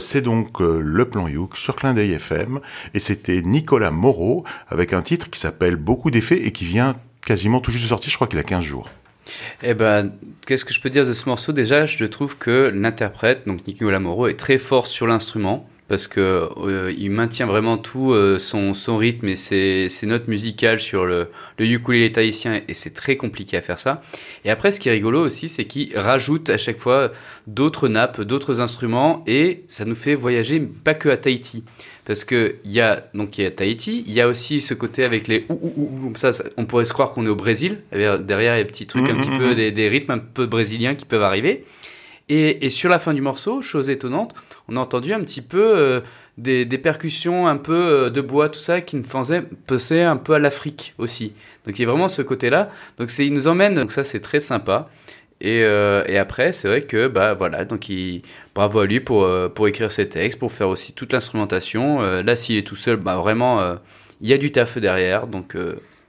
c'est 0.00 0.22
donc 0.22 0.60
le 0.60 1.04
plan 1.08 1.28
Youk 1.28 1.56
sur 1.56 1.76
Clin 1.76 1.94
d'œil 1.94 2.12
FM 2.12 2.60
et 2.92 3.00
c'était 3.00 3.42
Nicolas 3.42 3.90
Moreau 3.90 4.44
avec 4.68 4.92
un 4.92 5.02
titre 5.02 5.30
qui 5.30 5.40
s'appelle 5.40 5.76
Beaucoup 5.76 6.10
d'effets 6.10 6.46
et 6.46 6.52
qui 6.52 6.64
vient 6.64 6.96
quasiment 7.24 7.60
tout 7.60 7.70
juste 7.70 7.84
de 7.84 7.88
sortir, 7.88 8.10
je 8.10 8.16
crois 8.16 8.26
qu'il 8.26 8.38
a 8.38 8.42
15 8.42 8.64
jours. 8.64 8.88
Eh 9.62 9.74
ben, 9.74 10.12
qu'est-ce 10.46 10.64
que 10.64 10.72
je 10.72 10.80
peux 10.80 10.90
dire 10.90 11.06
de 11.06 11.12
ce 11.12 11.28
morceau? 11.28 11.52
Déjà, 11.52 11.86
je 11.86 12.04
trouve 12.04 12.36
que 12.36 12.70
l'interprète, 12.74 13.46
donc 13.46 13.66
Nicolas 13.66 14.00
Moreau, 14.00 14.26
est 14.26 14.38
très 14.38 14.58
fort 14.58 14.86
sur 14.86 15.06
l'instrument 15.06 15.68
parce 15.86 16.08
que 16.08 16.48
euh, 16.56 16.94
il 16.96 17.10
maintient 17.10 17.44
vraiment 17.44 17.76
tout 17.76 18.12
euh, 18.12 18.38
son, 18.38 18.72
son, 18.72 18.96
rythme 18.96 19.28
et 19.28 19.36
ses, 19.36 19.90
notes 20.04 20.28
musicales 20.28 20.80
sur 20.80 21.04
le, 21.04 21.28
le 21.58 21.66
ukulélé 21.66 22.10
tahitien 22.10 22.62
et 22.66 22.74
c'est 22.74 22.94
très 22.94 23.16
compliqué 23.16 23.58
à 23.58 23.62
faire 23.62 23.78
ça. 23.78 24.02
Et 24.44 24.50
après, 24.50 24.72
ce 24.72 24.80
qui 24.80 24.88
est 24.88 24.92
rigolo 24.92 25.20
aussi, 25.20 25.48
c'est 25.48 25.66
qu'il 25.66 25.96
rajoute 25.96 26.48
à 26.48 26.56
chaque 26.56 26.78
fois 26.78 27.12
d'autres 27.46 27.88
nappes, 27.88 28.22
d'autres 28.22 28.60
instruments 28.60 29.22
et 29.26 29.64
ça 29.68 29.84
nous 29.84 29.94
fait 29.94 30.14
voyager 30.14 30.58
pas 30.60 30.94
que 30.94 31.10
à 31.10 31.18
Tahiti 31.18 31.64
parce 32.04 32.24
que 32.24 32.56
il 32.64 32.72
y 32.72 32.80
a 32.80 33.06
donc 33.14 33.38
il 33.38 33.44
y 33.44 33.46
a 33.46 33.50
Tahiti, 33.50 34.04
il 34.06 34.12
y 34.12 34.20
a 34.20 34.28
aussi 34.28 34.60
ce 34.60 34.74
côté 34.74 35.04
avec 35.04 35.26
les 35.28 35.46
ou, 35.48 35.54
ou, 35.54 35.82
ou 35.82 36.04
comme 36.04 36.16
ça, 36.16 36.30
on 36.56 36.66
pourrait 36.66 36.84
se 36.84 36.92
croire 36.92 37.10
qu'on 37.10 37.24
est 37.26 37.30
au 37.30 37.36
Brésil. 37.36 37.78
Derrière, 37.92 38.54
il 38.54 38.58
y 38.58 38.60
a 38.60 38.62
des 38.62 38.64
petits 38.64 38.86
trucs 38.86 39.08
un 39.08 39.16
petit 39.16 39.36
peu 39.38 39.54
des, 39.54 39.72
des, 39.72 39.88
rythmes 39.88 40.12
un 40.12 40.18
peu 40.18 40.46
brésiliens 40.46 40.94
qui 40.94 41.04
peuvent 41.04 41.22
arriver. 41.22 41.64
Et, 42.28 42.64
et, 42.64 42.70
sur 42.70 42.88
la 42.88 42.98
fin 42.98 43.12
du 43.12 43.20
morceau, 43.20 43.60
chose 43.60 43.90
étonnante, 43.90 44.34
on 44.68 44.76
a 44.76 44.80
entendu 44.80 45.12
un 45.12 45.20
petit 45.20 45.42
peu 45.42 45.76
euh, 45.76 46.00
des, 46.38 46.64
des, 46.64 46.78
percussions 46.78 47.46
un 47.46 47.58
peu 47.58 47.74
euh, 47.74 48.10
de 48.10 48.22
bois, 48.22 48.48
tout 48.48 48.58
ça, 48.58 48.80
qui 48.80 48.96
nous 48.96 49.04
faisaient 49.04 49.42
penser 49.66 50.00
un 50.00 50.16
peu 50.16 50.32
à 50.32 50.38
l'Afrique 50.38 50.94
aussi. 50.96 51.34
Donc 51.66 51.78
il 51.78 51.82
y 51.82 51.84
a 51.84 51.88
vraiment 51.88 52.08
ce 52.08 52.22
côté-là. 52.22 52.70
Donc 52.96 53.10
il 53.18 53.32
nous 53.32 53.46
emmène, 53.46 53.74
donc 53.74 53.92
ça 53.92 54.04
c'est 54.04 54.20
très 54.20 54.40
sympa. 54.40 54.88
Et, 55.44 55.62
euh, 55.62 56.02
et, 56.08 56.16
après, 56.16 56.52
c'est 56.52 56.68
vrai 56.68 56.82
que 56.84 57.06
bah 57.06 57.34
voilà, 57.34 57.66
donc 57.66 57.90
il, 57.90 58.22
bravo 58.54 58.80
à 58.80 58.86
lui 58.86 59.00
pour, 59.00 59.24
euh, 59.24 59.50
pour 59.50 59.68
écrire 59.68 59.92
ses 59.92 60.08
textes, 60.08 60.38
pour 60.38 60.50
faire 60.50 60.70
aussi 60.70 60.94
toute 60.94 61.12
l'instrumentation. 61.12 62.00
Euh, 62.00 62.22
là, 62.22 62.34
s'il 62.34 62.56
est 62.56 62.66
tout 62.66 62.76
seul, 62.76 62.96
bah 62.96 63.16
vraiment, 63.16 63.60
euh, 63.60 63.74
il 64.22 64.28
y 64.28 64.32
a 64.32 64.38
du 64.38 64.52
taf 64.52 64.78
derrière, 64.78 65.26
donc 65.26 65.54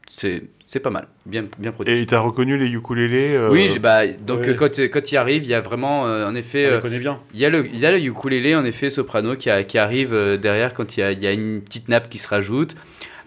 c'est 0.07 0.43
c'est 0.67 0.79
pas 0.79 0.89
mal, 0.89 1.07
bien 1.25 1.45
bien 1.59 1.73
produit. 1.73 1.93
Et 1.93 2.05
tu 2.05 2.15
as 2.15 2.21
reconnu 2.21 2.57
les 2.57 2.67
ukulélés 2.67 3.38
Oui, 3.49 3.77
bah 3.79 4.07
donc 4.07 4.55
quand 4.55 4.79
quand 4.79 5.11
il 5.11 5.17
arrive, 5.17 5.43
il 5.43 5.49
y 5.49 5.53
a 5.53 5.59
vraiment 5.59 6.03
en 6.03 6.33
effet. 6.33 6.77
On 6.77 6.79
connaît 6.79 6.99
bien. 6.99 7.19
Il 7.33 7.39
y 7.41 7.45
a 7.45 7.49
le 7.49 7.67
il 7.67 7.77
y 7.77 7.86
a 7.86 7.91
le 7.91 7.99
ukulélé 7.99 8.55
en 8.55 8.63
effet 8.63 8.89
soprano 8.89 9.36
qui, 9.36 9.49
a, 9.49 9.63
qui 9.63 9.77
arrive 9.77 10.15
derrière 10.41 10.73
quand 10.73 10.95
il 10.95 11.01
y 11.01 11.03
a 11.03 11.11
il 11.11 11.21
y 11.21 11.27
a 11.27 11.33
une 11.33 11.61
petite 11.61 11.89
nappe 11.89 12.09
qui 12.09 12.19
se 12.19 12.29
rajoute. 12.29 12.77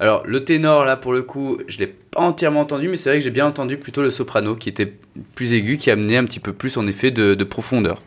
Alors, 0.00 0.24
le 0.26 0.44
ténor, 0.44 0.84
là, 0.84 0.96
pour 0.96 1.12
le 1.12 1.22
coup, 1.22 1.58
je 1.66 1.78
l'ai 1.78 1.88
pas 1.88 2.20
entièrement 2.20 2.60
entendu, 2.60 2.88
mais 2.88 2.96
c'est 2.96 3.10
vrai 3.10 3.18
que 3.18 3.24
j'ai 3.24 3.30
bien 3.30 3.46
entendu 3.46 3.76
plutôt 3.76 4.02
le 4.02 4.10
soprano, 4.10 4.54
qui 4.54 4.68
était 4.68 4.92
plus 5.34 5.52
aigu, 5.52 5.76
qui 5.76 5.90
amenait 5.90 6.16
un 6.16 6.24
petit 6.24 6.40
peu 6.40 6.52
plus, 6.52 6.76
en 6.76 6.86
effet, 6.86 7.10
de, 7.10 7.34
de 7.34 7.44
profondeur. 7.44 7.98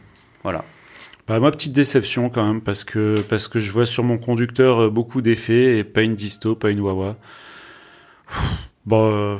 Voilà. 0.43 0.63
Bah, 1.27 1.39
moi, 1.39 1.51
petite 1.51 1.73
déception 1.73 2.29
quand 2.29 2.45
même, 2.45 2.61
parce 2.61 2.83
que, 2.83 3.21
parce 3.29 3.47
que 3.47 3.59
je 3.59 3.71
vois 3.71 3.85
sur 3.85 4.03
mon 4.03 4.17
conducteur 4.17 4.83
euh, 4.83 4.89
beaucoup 4.89 5.21
d'effets 5.21 5.79
et 5.79 5.83
pas 5.83 6.01
une 6.01 6.15
disto, 6.15 6.55
pas 6.55 6.69
une 6.69 6.79
wah 6.79 7.17
Bon, 8.83 9.11
euh, 9.13 9.37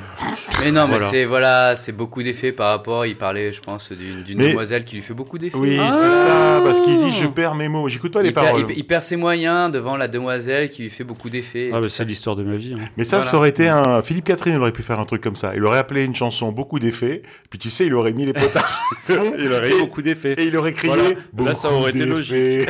mais 0.63 0.71
non, 0.71 0.87
mais 0.87 0.99
c'est 0.99 1.25
voilà, 1.25 1.75
c'est 1.75 1.93
beaucoup 1.93 2.21
d'effets 2.21 2.51
par 2.51 2.69
rapport. 2.69 3.07
Il 3.07 3.15
parlait, 3.15 3.49
je 3.49 3.59
pense, 3.59 3.91
d'une 3.91 4.37
demoiselle 4.37 4.83
qui 4.83 4.97
lui 4.97 5.01
fait 5.01 5.15
beaucoup 5.15 5.39
d'effets. 5.39 5.57
Oui, 5.57 5.77
c'est 5.77 6.09
ça, 6.09 6.61
parce 6.63 6.79
qu'il 6.81 6.99
dit 6.99 7.11
je 7.11 7.25
perds 7.25 7.55
mes 7.55 7.67
mots. 7.67 7.87
J'écoute 7.89 8.13
pas 8.13 8.21
les 8.21 8.31
paroles. 8.31 8.67
il, 8.75 8.85
perd 8.85 9.01
ses 9.01 9.15
moyens 9.15 9.71
devant 9.71 9.97
la 9.97 10.07
demoiselle 10.07 10.69
qui 10.69 10.83
lui 10.83 10.91
fait 10.91 11.03
beaucoup 11.03 11.31
d'effets. 11.31 11.71
Ah, 11.73 11.81
bah, 11.81 11.87
c'est 11.89 12.05
l'histoire 12.05 12.35
de 12.35 12.43
ma 12.43 12.55
vie. 12.55 12.75
Hein. 12.75 12.83
Mais 12.97 13.03
ça, 13.03 13.23
ça 13.23 13.35
aurait 13.35 13.49
été 13.49 13.67
un 13.67 14.03
Philippe 14.03 14.25
Catherine 14.25 14.57
aurait 14.57 14.71
pu 14.71 14.83
faire 14.83 14.99
un 14.99 15.05
truc 15.05 15.21
comme 15.23 15.35
ça. 15.35 15.53
Il 15.55 15.63
aurait 15.65 15.79
appelé 15.79 16.03
une 16.03 16.15
chanson 16.15 16.51
beaucoup 16.51 16.77
d'effets. 16.77 17.23
Puis 17.49 17.57
tu 17.57 17.71
sais, 17.71 17.87
il 17.87 17.95
aurait 17.95 18.13
mis 18.13 18.27
les 18.27 18.33
potages. 18.33 18.63
il 19.09 19.51
aurait 19.51 19.71
eu 19.71 19.79
beaucoup 19.79 20.03
d'effets. 20.03 20.35
Et 20.37 20.45
il 20.45 20.55
aurait 20.55 20.73
crié. 20.73 21.17
Là, 21.35 21.55
ça 21.55 21.71
aurait 21.71 21.89
été 21.89 22.05
logique. 22.05 22.69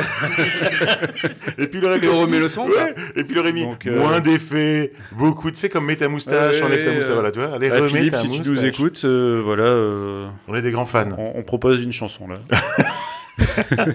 et 1.58 1.66
puis 1.66 1.80
il 1.80 1.84
aurait 1.84 2.00
il 2.02 2.08
remet 2.08 2.38
le 2.38 2.48
son. 2.48 2.66
Et 3.14 3.24
puis 3.24 3.34
il 3.34 3.38
aurait 3.38 3.52
mis 3.52 3.66
euh, 3.86 3.98
moins 3.98 4.20
d'effets, 4.20 4.92
beaucoup. 5.12 5.50
Tu 5.50 5.58
sais, 5.58 5.68
comme 5.68 5.84
mets 5.84 5.96
ta 5.96 6.08
moustache 6.08 6.61
enlève 6.64 6.84
ta 6.84 6.92
moustache. 6.92 7.14
Voilà, 7.14 7.30
tu 7.32 7.38
vois, 7.40 7.54
allez, 7.54 7.70
bah, 7.70 7.82
Philippe, 7.88 8.16
si 8.16 8.30
tu 8.30 8.40
nous 8.50 8.64
écoutes, 8.64 9.02
euh, 9.04 9.40
voilà. 9.44 9.64
Euh, 9.64 10.26
on 10.48 10.54
est 10.54 10.62
des 10.62 10.70
grands 10.70 10.84
fans. 10.86 11.08
On, 11.16 11.32
on 11.36 11.42
propose 11.42 11.82
une 11.82 11.92
chanson 11.92 12.26
là. 12.28 12.40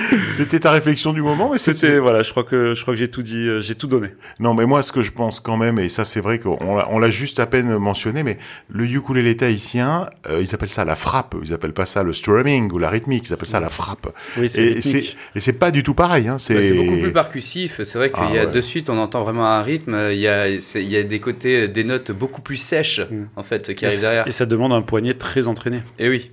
C'était 0.28 0.60
ta 0.60 0.70
réflexion 0.70 1.12
du 1.12 1.22
moment, 1.22 1.50
mais 1.52 1.58
c'était 1.58 1.98
voilà. 1.98 2.22
Je 2.22 2.30
crois 2.30 2.44
que 2.44 2.74
je 2.74 2.82
crois 2.82 2.94
que 2.94 3.00
j'ai 3.00 3.08
tout 3.08 3.22
dit, 3.22 3.48
euh, 3.48 3.60
j'ai 3.60 3.74
tout 3.74 3.86
donné. 3.86 4.08
Non, 4.40 4.54
mais 4.54 4.66
moi, 4.66 4.82
ce 4.82 4.92
que 4.92 5.02
je 5.02 5.12
pense 5.12 5.40
quand 5.40 5.56
même, 5.56 5.78
et 5.78 5.88
ça, 5.88 6.04
c'est 6.04 6.20
vrai 6.20 6.38
qu'on 6.38 6.98
l'a 6.98 7.10
juste 7.10 7.40
à 7.40 7.46
peine 7.46 7.76
mentionné, 7.78 8.22
mais 8.22 8.38
le 8.68 8.84
ukulélé 8.84 9.36
tahitien, 9.36 10.08
euh, 10.28 10.40
ils 10.42 10.54
appellent 10.54 10.68
ça 10.68 10.84
la 10.84 10.96
frappe. 10.96 11.34
Ils 11.42 11.52
appellent 11.52 11.72
pas 11.72 11.86
ça 11.86 12.02
le 12.02 12.12
strumming 12.12 12.70
ou 12.72 12.78
la 12.78 12.90
rythmique. 12.90 13.28
Ils 13.28 13.32
appellent 13.32 13.48
ça 13.48 13.60
la 13.60 13.70
frappe. 13.70 14.14
Oui, 14.36 14.44
et 14.44 14.80
c'est 14.80 15.04
et 15.34 15.40
c'est 15.40 15.52
pas 15.52 15.70
du 15.70 15.82
tout 15.82 15.94
pareil. 15.94 16.28
Hein. 16.28 16.36
C'est 16.38 16.54
bah, 16.54 16.82
beaucoup 16.82 17.00
plus 17.00 17.12
percussif. 17.12 17.82
C'est 17.82 17.98
vrai 17.98 18.10
qu'il 18.10 18.24
ah, 18.30 18.34
y 18.34 18.38
a 18.38 18.46
de 18.46 18.60
suite, 18.60 18.90
on 18.90 18.98
entend 18.98 19.22
vraiment 19.22 19.46
un 19.46 19.62
rythme. 19.62 19.96
Il 20.10 20.18
y 20.18 20.28
a 20.28 20.48
il 20.48 20.90
y 20.90 20.96
a 20.96 21.02
des 21.02 21.20
côtés, 21.20 21.68
des 21.68 21.84
notes 21.84 22.12
beaucoup 22.12 22.40
plus 22.40 22.56
sèches 22.56 23.00
mm. 23.00 23.24
en 23.36 23.42
fait 23.42 23.74
qui 23.74 23.86
arrivent 23.86 24.00
derrière. 24.00 24.26
Et 24.26 24.32
ça 24.32 24.46
demande 24.46 24.72
un 24.72 24.82
poignet 24.82 25.14
très 25.14 25.48
entraîné. 25.48 25.80
Et 25.98 26.08
oui. 26.08 26.30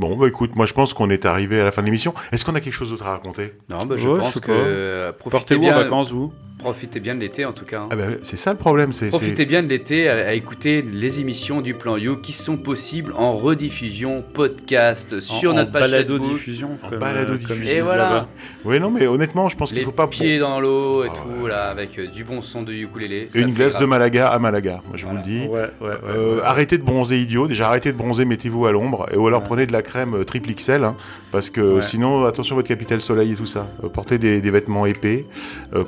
Bon, 0.00 0.16
bah 0.16 0.28
écoute, 0.28 0.56
moi 0.56 0.64
je 0.64 0.72
pense 0.72 0.94
qu'on 0.94 1.10
est 1.10 1.26
arrivé 1.26 1.60
à 1.60 1.64
la 1.64 1.72
fin 1.72 1.82
de 1.82 1.86
l'émission. 1.86 2.14
Est-ce 2.32 2.46
qu'on 2.46 2.54
a 2.54 2.62
quelque 2.62 2.72
chose 2.72 2.88
d'autre 2.88 3.04
à 3.04 3.10
raconter? 3.10 3.52
Non, 3.68 3.84
bah, 3.84 3.96
je 3.98 4.08
pense 4.08 4.40
que 4.40 4.50
euh, 4.50 5.12
profitez 5.12 5.58
bien. 5.58 5.74
en 5.76 5.82
vacances, 5.82 6.10
vous? 6.10 6.32
Profitez 6.58 7.00
bien 7.00 7.14
de 7.14 7.20
l'été 7.20 7.44
en 7.44 7.52
tout 7.52 7.66
cas. 7.66 7.80
Hein. 7.80 7.88
Ah 7.90 7.96
bah, 7.96 8.04
c'est 8.22 8.38
ça 8.38 8.52
le 8.52 8.58
problème. 8.58 8.94
c'est 8.94 9.08
Profitez 9.08 9.44
bien 9.44 9.62
de 9.62 9.68
l'été 9.68 10.08
à, 10.08 10.32
écouter 10.32 10.80
les 10.80 11.20
émissions 11.20 11.60
du 11.60 11.74
Plan 11.74 11.98
You 11.98 12.16
qui 12.16 12.32
sont 12.32 12.56
possibles 12.56 13.12
en 13.14 13.36
rediffusion, 13.36 14.24
podcast, 14.32 15.20
sur 15.20 15.52
notre 15.52 15.70
page 15.70 15.90
balado 15.90 16.18
diffusion. 16.18 16.78
En 16.82 16.96
balado 16.96 17.36
diffusion. 17.36 17.70
Et 17.70 17.82
voilà. 17.82 18.26
Oui, 18.64 18.78
non, 18.78 18.90
mais 18.90 19.06
honnêtement, 19.06 19.48
je 19.48 19.56
pense 19.56 19.72
qu'il 19.72 19.82
faut 19.84 19.90
pas. 19.90 20.06
pieds 20.06 20.38
dans 20.38 20.60
l'eau 20.60 21.04
et 21.04 21.08
ah 21.10 21.16
tout, 21.16 21.46
là, 21.46 21.68
avec 21.70 21.98
euh, 21.98 22.06
du 22.06 22.24
bon 22.24 22.42
son 22.42 22.62
de 22.62 22.72
ukulélé. 22.72 23.28
Une 23.34 23.52
glace 23.52 23.78
de 23.78 23.86
Malaga 23.86 24.28
à 24.28 24.38
Malaga, 24.38 24.82
moi 24.86 24.96
je 24.96 25.06
vous 25.06 25.16
le 25.16 25.22
dis. 25.22 25.46
Ouais, 25.46 25.70
ouais, 25.80 25.94
euh, 26.08 26.40
arrêtez 26.44 26.78
de 26.78 26.82
bronzer, 26.82 27.18
idiot. 27.18 27.48
Déjà, 27.48 27.68
arrêtez 27.68 27.92
de 27.92 27.96
bronzer, 27.96 28.24
mettez-vous 28.24 28.66
à 28.66 28.72
l'ombre. 28.72 29.06
Et 29.12 29.16
ou 29.16 29.26
alors 29.26 29.42
prenez 29.42 29.66
de 29.66 29.72
la 29.72 29.82
crème 29.82 30.14
euh, 30.14 30.24
triple 30.24 30.52
XL, 30.52 30.84
hein, 30.84 30.96
parce 31.32 31.50
que 31.50 31.80
sinon, 31.80 32.24
attention 32.24 32.56
votre 32.56 32.68
capital 32.68 33.00
soleil 33.00 33.32
et 33.32 33.36
tout 33.36 33.46
ça. 33.46 33.68
portez 33.92 34.18
des, 34.18 34.40
des 34.40 34.50
vêtements 34.50 34.86
épais. 34.86 35.26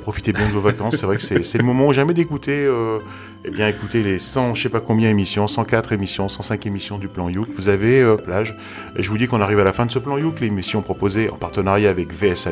profitez 0.01 0.33
bien 0.33 0.47
de 0.47 0.53
vos 0.53 0.61
vacances. 0.61 0.95
C'est 0.95 1.05
vrai 1.05 1.17
que 1.17 1.23
c'est 1.23 1.57
le 1.57 1.63
moment 1.63 1.83
jamais 1.93 2.13
d'écouter, 2.13 2.65
euh, 2.65 2.99
eh 3.45 3.51
bien, 3.51 3.67
écouter 3.67 4.03
les 4.03 4.19
100, 4.19 4.55
je 4.55 4.63
sais 4.63 4.69
pas 4.69 4.79
combien 4.79 5.09
émissions, 5.09 5.47
104 5.47 5.93
émissions, 5.93 6.29
105 6.29 6.65
émissions 6.65 6.97
du 6.97 7.07
plan 7.07 7.29
Youk. 7.29 7.47
Vous 7.55 7.67
avez 7.67 8.01
euh, 8.01 8.15
plage. 8.15 8.55
Et 8.95 9.03
je 9.03 9.09
vous 9.09 9.17
dis 9.17 9.27
qu'on 9.27 9.41
arrive 9.41 9.59
à 9.59 9.63
la 9.63 9.73
fin 9.73 9.85
de 9.85 9.91
ce 9.91 9.99
plan 9.99 10.17
Youk, 10.17 10.39
l'émission 10.39 10.81
proposée 10.81 11.29
en 11.29 11.35
partenariat 11.35 11.89
avec 11.89 12.13
VS 12.13 12.47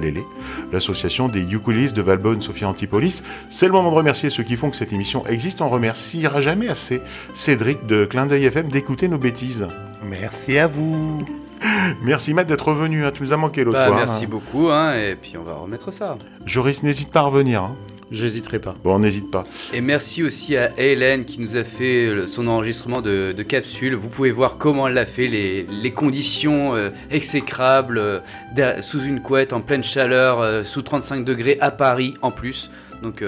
L'association 0.71 1.27
des 1.27 1.41
ukulistes 1.41 1.95
de 1.95 2.01
Valbonne, 2.01 2.41
Sophia 2.41 2.67
Antipolis. 2.67 3.23
C'est 3.49 3.67
le 3.67 3.73
moment 3.73 3.91
de 3.91 3.95
remercier 3.95 4.29
ceux 4.29 4.43
qui 4.43 4.55
font 4.55 4.69
que 4.69 4.75
cette 4.75 4.93
émission 4.93 5.25
existe. 5.27 5.61
On 5.61 5.69
remerciera 5.69 6.41
jamais 6.41 6.67
assez 6.67 7.01
Cédric 7.33 7.85
de 7.85 8.05
Clin 8.05 8.25
d'œil 8.25 8.45
FM 8.45 8.69
d'écouter 8.69 9.07
nos 9.07 9.17
bêtises. 9.17 9.67
Merci 10.03 10.57
à 10.57 10.67
vous. 10.67 11.19
Merci 12.01 12.33
Matt 12.33 12.47
d'être 12.47 12.67
revenu, 12.67 13.05
hein. 13.05 13.11
tu 13.13 13.23
nous 13.23 13.33
as 13.33 13.37
manqué 13.37 13.63
l'autre 13.63 13.77
bah, 13.77 13.87
fois. 13.87 13.95
Merci 13.95 14.25
beaucoup, 14.27 14.69
hein, 14.69 14.93
et 14.95 15.15
puis 15.15 15.37
on 15.37 15.43
va 15.43 15.53
remettre 15.53 15.91
ça. 15.91 16.17
Joris, 16.45 16.83
n'hésite 16.83 17.11
pas 17.11 17.19
à 17.19 17.23
revenir. 17.23 17.69
J'hésiterai 18.11 18.59
pas. 18.59 18.75
Bon, 18.83 18.99
n'hésite 18.99 19.31
pas. 19.31 19.45
Et 19.73 19.79
merci 19.79 20.21
aussi 20.21 20.57
à 20.57 20.77
Hélène 20.77 21.23
qui 21.23 21.39
nous 21.39 21.55
a 21.55 21.63
fait 21.63 22.27
son 22.27 22.47
enregistrement 22.47 23.01
de, 23.01 23.33
de 23.35 23.43
capsule. 23.43 23.95
Vous 23.95 24.09
pouvez 24.09 24.31
voir 24.31 24.57
comment 24.57 24.87
elle 24.87 24.95
l'a 24.95 25.05
fait, 25.05 25.27
les, 25.27 25.63
les 25.63 25.91
conditions 25.91 26.75
euh, 26.75 26.89
exécrables, 27.09 27.97
euh, 27.97 28.81
sous 28.81 29.01
une 29.01 29.21
couette, 29.21 29.53
en 29.53 29.61
pleine 29.61 29.83
chaleur, 29.83 30.41
euh, 30.41 30.63
sous 30.63 30.81
35 30.81 31.23
degrés 31.23 31.57
à 31.61 31.71
Paris 31.71 32.15
en 32.21 32.31
plus. 32.31 32.69
Donc 33.01 33.23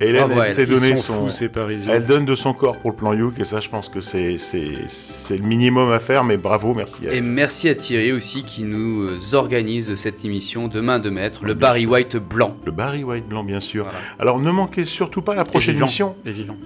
Hélène, 0.00 0.30
elle, 0.30 0.52
s'est 0.52 0.66
donné 0.66 0.96
son. 0.96 1.30
ces 1.30 1.48
Parisiens. 1.48 1.94
Elle 1.94 2.06
donne 2.06 2.24
de 2.24 2.34
son 2.34 2.52
corps 2.52 2.76
pour 2.76 2.90
le 2.90 2.96
plan 2.96 3.14
Youk, 3.14 3.38
et 3.38 3.44
ça, 3.44 3.60
je 3.60 3.68
pense 3.68 3.88
que 3.88 4.00
c'est 4.00 4.36
le 4.36 5.46
minimum 5.46 5.90
à 5.90 5.98
faire, 5.98 6.24
mais 6.24 6.36
bravo, 6.36 6.74
merci 6.74 7.08
à 7.08 7.14
Et 7.14 7.20
merci 7.20 7.68
à 7.68 7.74
Thierry 7.74 8.12
aussi 8.12 8.44
qui 8.44 8.62
nous 8.62 9.02
euh, 9.02 9.18
organise 9.34 9.94
cette 9.94 10.24
émission 10.24 10.68
de 10.68 10.80
main 10.80 10.98
de 10.98 11.08
maître, 11.08 11.44
le 11.44 11.54
Barry 11.54 11.86
White 11.86 12.16
blanc. 12.16 12.56
Le 12.64 12.72
Barry 12.72 13.04
White 13.04 13.26
blanc, 13.26 13.44
bien 13.44 13.60
sûr. 13.60 13.86
Alors, 14.18 14.38
ne 14.38 14.50
manquez 14.50 14.84
surtout 14.84 15.22
pas 15.22 15.34
la 15.34 15.44
prochaine 15.44 15.76
émission. 15.76 16.14
Évident. 16.24 16.56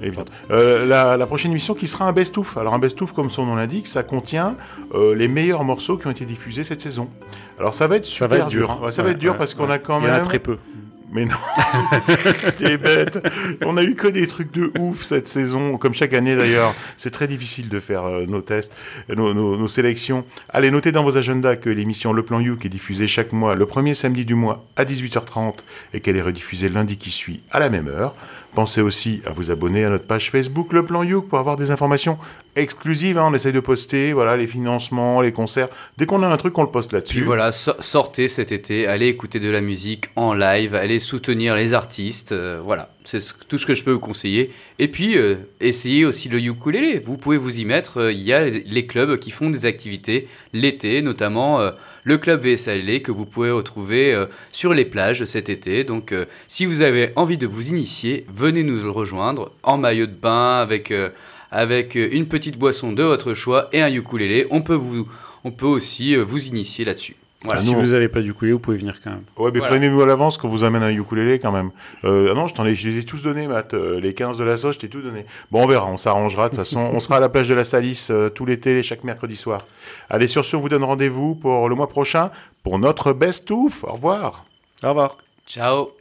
Euh, 0.51 0.87
la, 0.87 1.17
la, 1.17 1.27
prochaine 1.27 1.53
émission 1.53 1.75
qui 1.75 1.87
sera 1.87 2.07
un 2.07 2.13
best-of. 2.13 2.57
Alors, 2.57 2.75
un 2.75 2.79
best-of, 2.79 3.13
comme 3.13 3.31
son 3.31 3.47
nom 3.47 3.55
l'indique, 3.55 3.87
ça 3.87 4.03
contient 4.03 4.57
euh, 4.95 5.15
les 5.15 5.29
meilleurs 5.29 5.65
morceaux 5.65 5.97
qui 5.97 6.07
ont 6.07 6.11
été 6.11 6.25
diffusés 6.25 6.65
cette 6.65 6.81
saison. 6.81 7.09
Alors, 7.59 7.75
ça 7.75 7.87
va 7.87 7.97
être 7.97 8.05
super 8.05 8.47
dur. 8.49 8.71
Hein. 8.71 8.91
ça 8.91 9.03
va 9.03 9.11
être 9.11 9.19
dur 9.19 9.37
parce 9.37 9.55
qu'on 9.55 9.71
a 9.71 9.79
quand 9.79 10.01
même. 10.01 10.11
Il 10.11 10.17
y 10.17 10.19
en 10.19 10.23
a 10.23 10.25
très 10.25 10.39
peu. 10.39 10.59
Mais 11.13 11.25
non, 11.25 11.35
t'es 12.59 12.79
bête. 12.79 13.19
On 13.65 13.77
a 13.77 13.83
eu 13.83 13.97
que 13.97 14.07
des 14.07 14.27
trucs 14.29 14.53
de 14.53 14.71
ouf 14.79 15.03
cette 15.03 15.27
saison, 15.27 15.77
comme 15.77 15.93
chaque 15.93 16.15
année 16.15 16.37
d'ailleurs. 16.37 16.75
C'est 16.97 17.11
très 17.11 17.27
difficile 17.27 17.69
de 17.69 17.81
faire 17.81 18.05
euh, 18.05 18.27
nos 18.27 18.43
tests, 18.43 18.73
nos, 19.09 19.35
nos, 19.35 19.69
sélections. 19.69 20.25
Allez, 20.49 20.71
notez 20.71 20.93
dans 20.93 21.03
vos 21.03 21.17
agendas 21.17 21.57
que 21.57 21.69
l'émission 21.69 22.13
Le 22.13 22.23
Plan 22.23 22.39
Youk 22.39 22.65
est 22.65 22.69
diffusée 22.69 23.09
chaque 23.09 23.33
mois, 23.33 23.57
le 23.57 23.67
premier 23.67 23.95
samedi 23.95 24.25
du 24.25 24.37
mois 24.37 24.65
à 24.77 24.85
18h30 24.85 25.55
et 25.95 26.01
qu'elle 26.01 26.17
est 26.17 26.23
rediffusée 26.23 26.69
lundi 26.69 26.97
qui 26.97 27.11
suit 27.11 27.43
à 27.51 27.59
la 27.59 27.71
même 27.71 27.89
heure. 27.89 28.15
Pensez 28.55 28.81
aussi 28.81 29.23
à 29.27 29.31
vous 29.31 29.53
abonner 29.53 29.85
à 29.85 29.91
notre 29.91 30.07
page 30.07 30.31
Facebook 30.31 30.73
Le 30.73 30.85
Plan 30.85 31.05
Youk 31.05 31.29
pour 31.29 31.39
avoir 31.39 31.57
des 31.57 31.71
informations 31.71 32.19
exclusives. 32.57 33.17
Hein. 33.17 33.29
On 33.31 33.35
essaye 33.35 33.53
de 33.53 33.61
poster 33.61 34.13
voilà, 34.13 34.37
les 34.37 34.49
financements, 34.49 35.21
les 35.21 35.31
concerts. 35.31 35.69
Dès 35.99 36.07
qu'on 36.07 36.25
a 36.25 36.27
un 36.27 36.37
truc, 36.37 36.59
on 36.59 36.63
le 36.63 36.71
poste 36.71 36.93
là-dessus. 36.93 37.19
Puis 37.19 37.25
voilà, 37.25 37.53
so 37.53 37.73
sortez 37.79 38.27
cet 38.27 38.51
été, 38.51 38.89
allez 38.89 39.07
écouter 39.07 39.39
de 39.39 39.51
la 39.51 39.61
musique 39.61 40.07
en 40.17 40.35
live, 40.35 40.75
allez 40.75 40.99
soutenir 40.99 41.55
les 41.55 41.75
artistes. 41.75 42.33
Euh, 42.33 42.61
voilà, 42.65 42.91
c'est 43.05 43.21
tout 43.47 43.57
ce 43.57 43.67
que 43.67 43.77
je 43.77 43.85
peux 43.85 43.93
vous 43.93 44.01
conseiller. 44.01 44.51
Et 44.81 44.89
puis, 44.89 45.17
euh, 45.17 45.37
essayez 45.61 46.05
aussi 46.05 46.29
le 46.29 46.41
ukulélé. 46.41 46.99
Vous 46.99 47.19
pouvez 47.19 47.37
vous 47.37 47.61
y 47.61 47.65
mettre. 47.65 47.99
Euh, 47.99 48.13
il 48.13 48.23
y 48.23 48.33
a 48.33 48.45
les 48.45 48.87
clubs 48.87 49.17
qui 49.19 49.31
font 49.31 49.49
des 49.49 49.65
activités 49.65 50.27
l'été, 50.53 51.03
notamment 51.03 51.61
le 52.11 52.19
club 52.19 52.45
VSLE 52.45 53.03
que 53.03 53.13
vous 53.13 53.25
pouvez 53.25 53.53
retrouver 53.53 54.13
euh, 54.13 54.27
sur 54.51 54.75
les 54.75 54.85
plages 54.85 55.25
cet 55.25 55.49
été. 55.49 55.85
Donc, 55.85 56.11
euh, 56.11 56.25
si 56.49 56.67
vous 56.67 56.83
avez 56.83 57.13
envie 57.15 57.39
de 57.39 57.47
vous 57.47 57.69
initier, 57.69 58.27
venez 58.29 58.65
nous 58.65 58.93
rejoindre 58.93 59.53
en 59.63 59.79
maillot 59.79 60.07
de 60.07 60.13
bain 60.13 60.59
avec, 60.61 60.93
avec 61.53 61.95
une 61.95 62.27
petite 62.27 62.59
boisson 62.59 62.91
de 62.91 63.05
votre 63.05 63.35
choix 63.35 63.69
et 63.73 63.81
un 63.81 63.95
ukulélé. 63.95 64.49
On 64.51 64.65
on 65.45 65.51
peut 65.53 65.67
aussi 65.67 66.17
vous 66.17 66.47
initier 66.49 66.85
là-dessus. 66.85 67.20
Voilà. 67.45 67.59
si 67.61 67.75
vous 67.75 67.87
n'avez 67.87 68.09
pas 68.09 68.21
d'ukulélé, 68.21 68.53
vous 68.53 68.59
pouvez 68.59 68.77
venir 68.77 69.01
quand 69.03 69.11
même. 69.11 69.23
Ouais, 69.39 69.51
mais 69.51 69.61
voilà. 69.61 69.75
prenez-nous 69.75 70.03
à 70.03 70.07
l'avance 70.07 70.37
quand 70.37 70.49
vous 70.49 70.63
amène 70.63 70.83
un 70.83 70.91
ukulélé 70.91 71.39
quand 71.39 71.53
même. 71.53 71.71
Euh, 72.05 72.29
ah 72.31 72.35
non, 72.35 72.47
je, 72.47 72.55
t'en 72.55 72.67
ai, 72.67 72.75
je 72.75 72.87
les 72.87 72.99
ai 72.99 73.05
tous 73.05 73.23
donnés, 73.23 73.49
Matt. 73.49 73.73
Euh, 73.73 73.99
les 73.99 74.13
15 74.13 74.37
de 74.37 74.45
la 74.45 74.59
sauce, 74.59 74.75
je 74.75 74.81
t'ai 74.81 74.89
tout 74.89 75.01
donné. 75.01 75.25
Bon, 75.51 75.63
on 75.63 75.67
verra, 75.67 75.87
on 75.87 75.97
s'arrangera. 75.97 76.45
De 76.45 76.57
toute 76.57 76.59
façon, 76.59 76.91
on 76.93 77.01
sera 77.01 77.17
à 77.17 77.21
la 77.21 77.31
plage 77.31 77.49
de 77.49 77.55
la 77.55 77.65
Salisse 77.65 78.11
euh, 78.11 78.29
tout 78.29 78.45
l'été, 78.45 78.83
chaque 78.83 79.05
mercredi 79.05 79.37
soir. 79.37 79.67
Allez, 80.11 80.29
sur 80.29 80.45
ce, 80.45 80.55
on 80.57 80.61
vous 80.61 80.69
donne 80.69 80.85
rendez-vous 80.85 81.35
pour 81.35 81.69
le 81.71 81.75
mois 81.75 81.89
prochain 81.89 82.31
pour 82.63 82.79
notre 82.79 83.15
best-off. 83.15 83.85
Au 83.85 83.93
revoir. 83.93 84.45
Au 84.83 84.89
revoir. 84.91 85.17
Ciao. 85.47 86.00